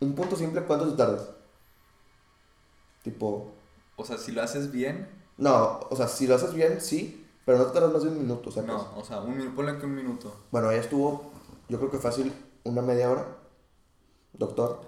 un 0.00 0.14
punto 0.14 0.36
simple, 0.36 0.60
¿cuánto 0.64 0.90
te 0.90 0.96
tardas? 0.98 1.30
Tipo. 3.02 3.50
O 3.96 4.04
sea, 4.04 4.18
si 4.18 4.32
lo 4.32 4.42
haces 4.42 4.70
bien, 4.70 5.08
No, 5.38 5.80
o 5.88 5.96
sea, 5.96 6.06
si 6.06 6.26
lo 6.26 6.34
haces 6.34 6.52
bien, 6.52 6.82
sí, 6.82 7.26
pero 7.46 7.56
no 7.56 7.64
te 7.64 7.72
tardas 7.72 7.94
más 7.94 8.02
de 8.02 8.10
un 8.10 8.18
minuto, 8.18 8.50
¿sacas? 8.50 8.66
no. 8.66 8.90
O 8.94 9.02
sea, 9.02 9.22
un, 9.22 9.38
minuto, 9.38 9.56
ponle 9.56 9.78
que 9.78 9.86
un 9.86 9.94
minuto. 9.94 10.36
Bueno, 10.50 10.70
ella 10.70 10.82
estuvo, 10.82 11.32
yo 11.70 11.78
creo 11.78 11.90
que 11.90 11.96
fácil, 11.96 12.30
una 12.64 12.82
media 12.82 13.10
hora. 13.10 13.45
Doctor. 14.38 14.80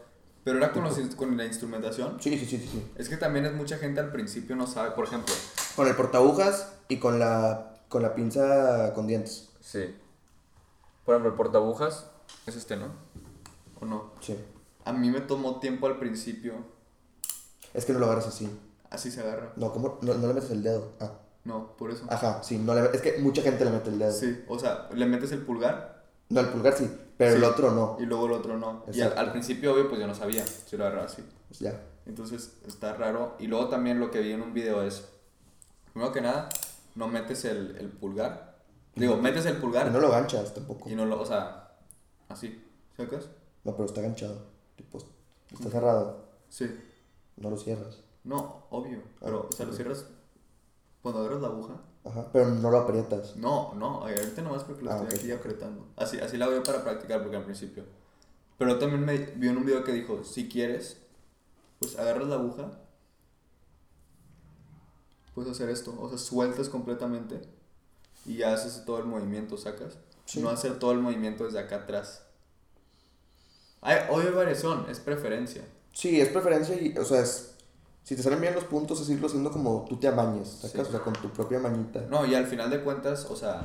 Pero 0.45 0.59
era 0.59 0.73
con, 0.73 0.85
los, 0.85 0.97
con 1.15 1.37
la 1.37 1.45
instrumentación. 1.45 2.17
Sí, 2.21 2.39
sí, 2.39 2.47
sí, 2.47 2.59
sí. 2.59 2.91
Es 2.97 3.09
que 3.09 3.17
también 3.17 3.45
es 3.45 3.53
mucha 3.53 3.77
gente 3.77 4.01
al 4.01 4.11
principio 4.11 4.57
no 4.57 4.67
sabe. 4.67 4.93
Por 4.93 5.05
ejemplo, 5.05 5.35
Con 5.77 5.87
el 5.87 5.95
portagujas 5.95 6.73
y 6.89 6.99
con 6.99 7.19
la, 7.19 7.83
con 7.89 8.03
la 8.03 8.15
pinza 8.15 8.93
con 8.95 9.07
dientes. 9.07 9.51
Sí. 9.61 9.95
Por 11.05 11.15
ejemplo, 11.15 11.31
el 11.31 11.37
portabujas. 11.37 12.11
es 12.47 12.57
este, 12.57 12.77
¿no? 12.77 12.87
¿O 13.81 13.85
no? 13.85 14.13
Sí. 14.21 14.37
A 14.85 14.93
mí 14.93 15.11
me 15.11 15.21
tomó 15.21 15.61
tiempo 15.61 15.87
al 15.87 15.99
principio. 15.99 16.55
Es 17.75 17.85
que 17.85 17.93
no 17.93 17.99
lo 17.99 18.07
agarras 18.07 18.29
así. 18.29 18.49
Así 18.91 19.11
se 19.11 19.21
agarra. 19.21 19.53
No, 19.57 19.71
¿cómo? 19.73 19.99
No, 20.01 20.15
no 20.15 20.29
le 20.29 20.35
metes 20.35 20.51
el 20.51 20.63
dedo. 20.63 20.93
Ah. 21.01 21.13
No, 21.45 21.77
por 21.77 21.91
eso. 21.91 22.05
Ajá, 22.09 22.43
sí, 22.43 22.59
no 22.59 22.75
le, 22.75 22.85
es 22.95 23.01
que 23.01 23.19
mucha 23.19 23.43
gente 23.43 23.65
le 23.65 23.71
mete 23.71 23.91
el 23.91 23.99
dedo. 23.99 24.13
Sí, 24.13 24.45
o 24.49 24.59
sea, 24.59 24.89
le 24.93 25.07
metes 25.07 25.33
el 25.33 25.43
pulgar 25.43 26.05
No, 26.29 26.41
el 26.41 26.49
pulgar 26.49 26.75
sí, 26.75 26.91
pero 27.19 27.35
el 27.35 27.41
Sí. 27.41 27.47
otro 27.47 27.73
no. 27.73 27.97
y 28.01 28.07
luego 28.07 28.27
el 28.27 28.33
otro 28.33 28.57
no. 28.57 28.85
Y 28.87 28.91
al, 28.93 29.09
Exacto. 29.09 29.21
al 29.21 29.31
principio, 29.33 29.75
obvio, 29.75 29.89
pues 29.89 30.01
yo 30.01 30.07
no 30.07 30.15
sabía 30.15 30.47
si 30.47 30.77
lo 30.77 30.85
agarraba 30.85 31.07
así. 31.07 31.23
Pues 31.49 31.61
ya. 31.61 31.79
Entonces 32.07 32.57
está 32.67 32.95
raro. 32.95 33.37
Y 33.39 33.47
luego 33.49 33.69
también 33.69 34.01
lo 34.01 34.11
que 34.11 34.21
vi 34.21 34.33
en 34.33 34.41
un 34.41 34.55
video 34.55 34.83
es, 34.83 35.07
primero 35.93 36.11
que 36.13 36.23
nada, 36.23 36.49
no 36.95 37.09
metes 37.09 37.45
el, 37.45 37.77
el 37.79 37.89
pulgar. 37.91 38.57
Digo, 38.95 39.17
metes 39.19 39.45
el 39.47 39.59
Y 39.59 39.61
pulgar 39.61 39.93
no 39.93 40.01
lo 40.01 40.11
ganchas 40.11 40.55
tampoco. 40.55 40.89
y 40.89 40.95
no 40.95 41.05
lo, 41.05 41.21
o 41.21 41.27
sea, 41.27 41.73
así. 42.29 42.65
¿Sacas? 42.97 43.29
No, 43.65 43.73
pero 43.73 43.85
está 43.85 44.01
ganchado. 44.01 44.47
Tipo, 44.77 44.99
está 45.53 45.71
cerrado. 45.71 46.25
Sí. 46.49 46.67
No 47.37 47.51
lo 47.51 47.57
cierras. 47.57 48.01
No, 48.25 48.67
obvio. 48.71 49.03
Pero, 49.21 49.49
o 49.51 49.53
sea, 49.55 49.67
lo 49.67 49.73
ok. 49.73 49.77
cierras 49.77 50.07
cuando 51.03 51.21
agarras 51.21 51.41
la 51.43 51.49
aguja. 51.49 51.75
Ajá, 52.09 52.29
pero 52.33 52.47
no 52.49 52.71
lo 52.71 52.79
aprietas. 52.79 53.37
No, 53.37 53.75
no, 53.75 54.05
ay, 54.05 54.15
ahorita 54.17 54.43
nomás 54.43 54.65
porque 54.65 54.83
lo 54.83 54.93
Ah, 54.93 55.03
estoy 55.03 55.19
aquí 55.19 55.31
apretando. 55.33 55.87
Así, 55.97 56.19
así 56.19 56.37
la 56.37 56.49
veo 56.49 56.63
para 56.63 56.83
practicar 56.83 57.21
porque 57.23 57.37
al 57.37 57.45
principio. 57.45 57.85
Pero 58.57 58.79
también 58.79 59.05
me 59.05 59.17
vi 59.17 59.49
en 59.49 59.57
un 59.57 59.65
video 59.65 59.85
que 59.85 59.93
dijo, 59.93 60.25
si 60.25 60.49
quieres, 60.49 60.99
pues 61.79 61.99
agarras 61.99 62.29
la 62.29 62.37
aguja, 62.37 62.71
puedes 65.35 65.53
hacer 65.53 65.69
esto, 65.69 65.95
o 66.01 66.09
sea, 66.09 66.19
sueltas 66.19 66.69
completamente 66.69 67.41
y 68.27 68.39
ya 68.39 68.53
haces 68.53 68.85
todo 68.85 68.99
el 68.99 69.05
movimiento, 69.05 69.57
sacas. 69.57 69.99
Sí. 70.25 70.41
No 70.41 70.51
hacer 70.51 70.79
todo 70.79 70.93
el 70.93 70.99
movimiento 70.99 71.45
desde 71.45 71.61
acá 71.61 71.77
atrás. 71.77 72.25
Hay, 73.81 73.99
obvio 74.11 74.29
hay 74.29 74.35
variación, 74.35 74.87
es 74.91 74.99
preferencia. 74.99 75.63
Sí, 75.93 76.21
es 76.21 76.29
preferencia 76.29 76.81
y, 76.81 76.97
o 76.99 77.05
sea, 77.05 77.23
es... 77.23 77.55
Si 78.09 78.17
te 78.17 78.23
salen 78.23 78.41
bien 78.41 78.55
los 78.55 78.65
puntos, 78.65 78.99
es 79.03 79.11
irlo 79.11 79.27
haciendo 79.27 79.51
como 79.51 79.85
tú 79.87 79.99
te 79.99 80.09
amañes, 80.09 80.49
¿sacas? 80.49 80.71
Sí. 80.73 80.79
O 80.81 80.91
sea, 80.93 81.01
con 81.01 81.13
tu 81.13 81.29
propia 81.29 81.59
mañita. 81.59 82.01
No, 82.09 82.25
y 82.25 82.35
al 82.35 82.47
final 82.47 82.71
de 82.71 82.83
cuentas, 82.83 83.27
o 83.27 83.37
sea, 83.37 83.61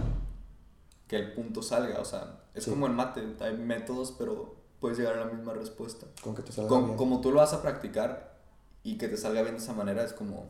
que 1.08 1.16
el 1.16 1.32
punto 1.34 1.62
salga, 1.64 2.02
o 2.02 2.04
sea, 2.04 2.42
es 2.54 2.66
Sí. 2.66 2.70
como 2.70 2.88
en 2.88 2.94
mate, 2.94 3.24
hay 3.40 3.58
métodos, 3.58 4.14
pero 4.20 4.54
puedes 4.82 4.98
llegar 4.98 5.14
a 5.18 5.24
la 5.28 5.32
misma 5.32 5.54
respuesta. 5.54 6.08
Con 6.22 6.36
que 6.36 6.42
te 6.42 6.52
salga 6.52 6.68
Con- 6.68 6.84
bien. 6.88 6.98
como 6.98 7.22
tú 7.22 7.32
lo 7.32 7.38
vas 7.38 7.54
a 7.54 7.62
practicar 7.62 8.38
y 8.84 8.98
que 8.98 9.08
te 9.08 9.16
salga 9.16 9.44
bien 9.44 9.56
de 9.56 9.62
esa 9.64 9.72
manera, 9.72 10.04
es 10.04 10.12
como, 10.12 10.50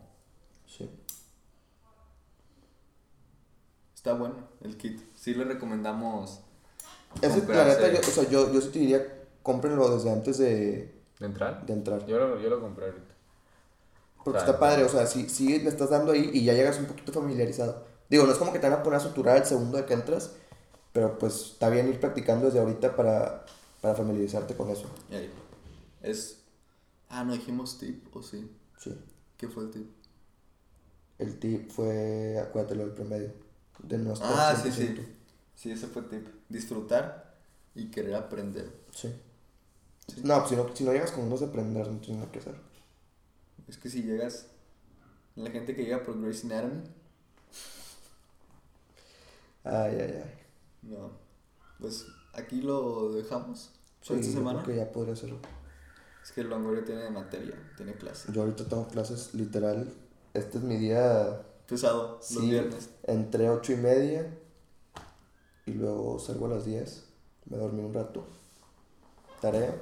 Sí. 0.65 0.89
está 3.93 4.13
bueno 4.13 4.35
el 4.61 4.75
kit. 4.77 5.01
Sí 5.15 5.35
le 5.35 5.43
recomendamos. 5.43 6.41
Ese, 7.21 7.45
la 7.53 7.65
neta, 7.65 7.91
yo, 7.91 7.99
o 7.99 8.03
sea, 8.03 8.27
yo, 8.27 8.51
yo 8.51 8.59
sí 8.59 8.69
te 8.69 8.79
diría, 8.79 9.23
cómprenlo 9.43 9.95
desde 9.95 10.11
antes 10.11 10.39
de, 10.39 10.99
¿De 11.19 11.25
entrar? 11.27 11.63
de 11.63 11.73
entrar. 11.73 12.05
Yo 12.07 12.17
lo, 12.17 12.39
yo 12.39 12.49
lo 12.49 12.59
compré 12.59 12.87
ahorita. 12.87 13.12
Porque 14.23 14.39
está 14.39 14.57
padre, 14.59 14.83
o 14.83 14.89
sea, 14.89 15.05
si, 15.05 15.27
si 15.29 15.59
le 15.59 15.69
estás 15.69 15.89
dando 15.89 16.11
ahí 16.13 16.29
y 16.33 16.43
ya 16.45 16.53
llegas 16.53 16.77
un 16.79 16.85
poquito 16.85 17.11
familiarizado. 17.11 17.85
Digo, 18.09 18.25
no 18.25 18.31
es 18.31 18.37
como 18.37 18.53
que 18.53 18.59
te 18.59 18.69
van 18.69 18.79
a 18.79 18.83
poner 18.83 18.99
a 18.99 19.03
suturar 19.03 19.37
el 19.37 19.45
segundo 19.45 19.77
de 19.77 19.85
que 19.85 19.93
entras, 19.93 20.31
pero 20.91 21.17
pues 21.17 21.51
está 21.53 21.69
bien 21.69 21.87
ir 21.89 21.99
practicando 21.99 22.45
desde 22.45 22.59
ahorita 22.59 22.95
para, 22.95 23.45
para 23.81 23.95
familiarizarte 23.95 24.55
con 24.55 24.69
eso. 24.69 24.85
Ahí. 25.11 25.29
Es. 26.01 26.39
Ah, 27.09 27.23
no 27.23 27.33
dijimos 27.33 27.77
tip, 27.79 28.15
o 28.15 28.21
sí. 28.23 28.49
Sí. 28.77 28.95
¿Qué 29.37 29.47
fue 29.47 29.63
el 29.63 29.71
tip? 29.71 29.89
El 31.19 31.39
tip 31.39 31.69
fue, 31.71 32.39
acuérdate 32.39 32.75
lo 32.75 32.83
del 32.85 32.93
promedio. 32.93 33.31
De 33.79 33.97
no 33.97 34.13
estar 34.13 34.31
Ah, 34.33 34.55
sí, 34.61 34.69
100%. 34.69 34.73
sí. 34.73 35.07
Sí, 35.55 35.71
ese 35.71 35.87
fue 35.87 36.01
tip. 36.03 36.27
Disfrutar 36.49 37.35
y 37.75 37.89
querer 37.91 38.15
aprender. 38.15 38.71
Sí. 38.91 39.09
Sí. 40.07 40.21
No, 40.23 40.37
pues 40.39 40.49
si 40.49 40.55
no, 40.55 40.75
si 40.75 40.83
no 40.83 40.91
llegas 40.91 41.11
con 41.11 41.25
unos 41.25 41.39
de 41.39 41.47
aprender, 41.47 41.87
no 41.87 41.97
tienes 41.99 42.19
nada 42.19 42.31
que 42.31 42.39
hacer. 42.39 42.55
Es 43.73 43.79
que 43.79 43.89
si 43.89 44.03
llegas. 44.03 44.45
La 45.35 45.49
gente 45.49 45.75
que 45.75 45.83
llega 45.83 46.03
por 46.03 46.21
Grey's 46.21 46.45
Anatomy. 46.45 46.83
Ay, 49.63 49.97
ay, 49.99 50.21
ay. 50.23 50.33
No. 50.83 51.09
Pues 51.79 52.05
aquí 52.33 52.61
lo 52.61 53.13
dejamos. 53.13 53.71
Sí, 54.01 54.13
esta 54.13 54.27
yo 54.27 54.31
semana. 54.31 54.61
creo 54.61 54.75
que 54.75 54.81
ya 54.85 54.91
podría 54.91 55.13
hacerlo. 55.13 55.39
Es 56.23 56.31
que 56.33 56.41
el 56.41 56.49
Longoria 56.49 56.85
tiene 56.85 57.09
materia, 57.09 57.55
tiene 57.75 57.95
clase. 57.95 58.31
Yo 58.31 58.41
ahorita 58.43 58.65
tengo 58.65 58.87
clases 58.89 59.33
literal. 59.33 59.91
Este 60.35 60.59
es 60.59 60.63
mi 60.63 60.77
día. 60.77 61.41
Pesado, 61.67 62.17
los 62.17 62.25
Sí, 62.27 62.51
viernes. 62.51 62.91
Entré 63.01 63.47
a 63.47 63.53
8 63.53 63.73
y 63.73 63.77
media 63.77 64.37
y 65.65 65.71
luego 65.71 66.19
salgo 66.19 66.45
a 66.45 66.49
las 66.49 66.65
10. 66.65 67.05
Me 67.49 67.57
dormí 67.57 67.81
un 67.81 67.93
rato. 67.95 68.27
Tarea. 69.41 69.73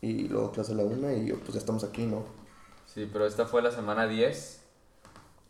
Y 0.00 0.26
luego 0.28 0.52
clase 0.52 0.72
a 0.72 0.76
la 0.76 0.84
1 0.84 1.12
y 1.18 1.32
pues 1.34 1.52
ya 1.52 1.58
estamos 1.58 1.84
aquí, 1.84 2.06
¿no? 2.06 2.24
Sí, 2.96 3.06
pero 3.12 3.26
esta 3.26 3.44
fue 3.44 3.60
la 3.60 3.70
semana 3.70 4.06
10. 4.06 4.62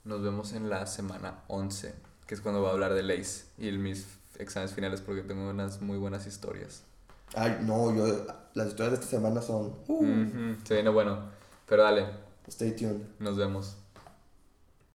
Nos 0.04 0.20
vemos 0.20 0.52
en 0.52 0.68
la 0.68 0.84
semana 0.86 1.44
11, 1.46 1.94
que 2.26 2.34
es 2.34 2.40
cuando 2.40 2.60
voy 2.60 2.70
a 2.70 2.72
hablar 2.72 2.92
de 2.92 3.04
leyes 3.04 3.46
y 3.56 3.70
mis 3.70 4.04
exámenes 4.38 4.74
finales 4.74 5.00
porque 5.00 5.22
tengo 5.22 5.48
unas 5.48 5.80
muy 5.80 5.96
buenas 5.96 6.26
historias. 6.26 6.82
Ay, 7.36 7.58
no, 7.62 7.94
yo. 7.94 8.26
Las 8.54 8.66
historias 8.66 8.94
de 8.98 9.04
esta 9.04 9.16
semana 9.16 9.40
son. 9.42 9.76
uh, 9.86 9.94
Ujú, 9.94 10.56
Se 10.64 10.74
viene 10.74 10.90
bueno. 10.90 11.20
Pero 11.68 11.84
dale, 11.84 12.06
Stay 12.48 12.72
tuned. 12.74 13.00
nos 13.20 13.36
vemos. 13.36 13.76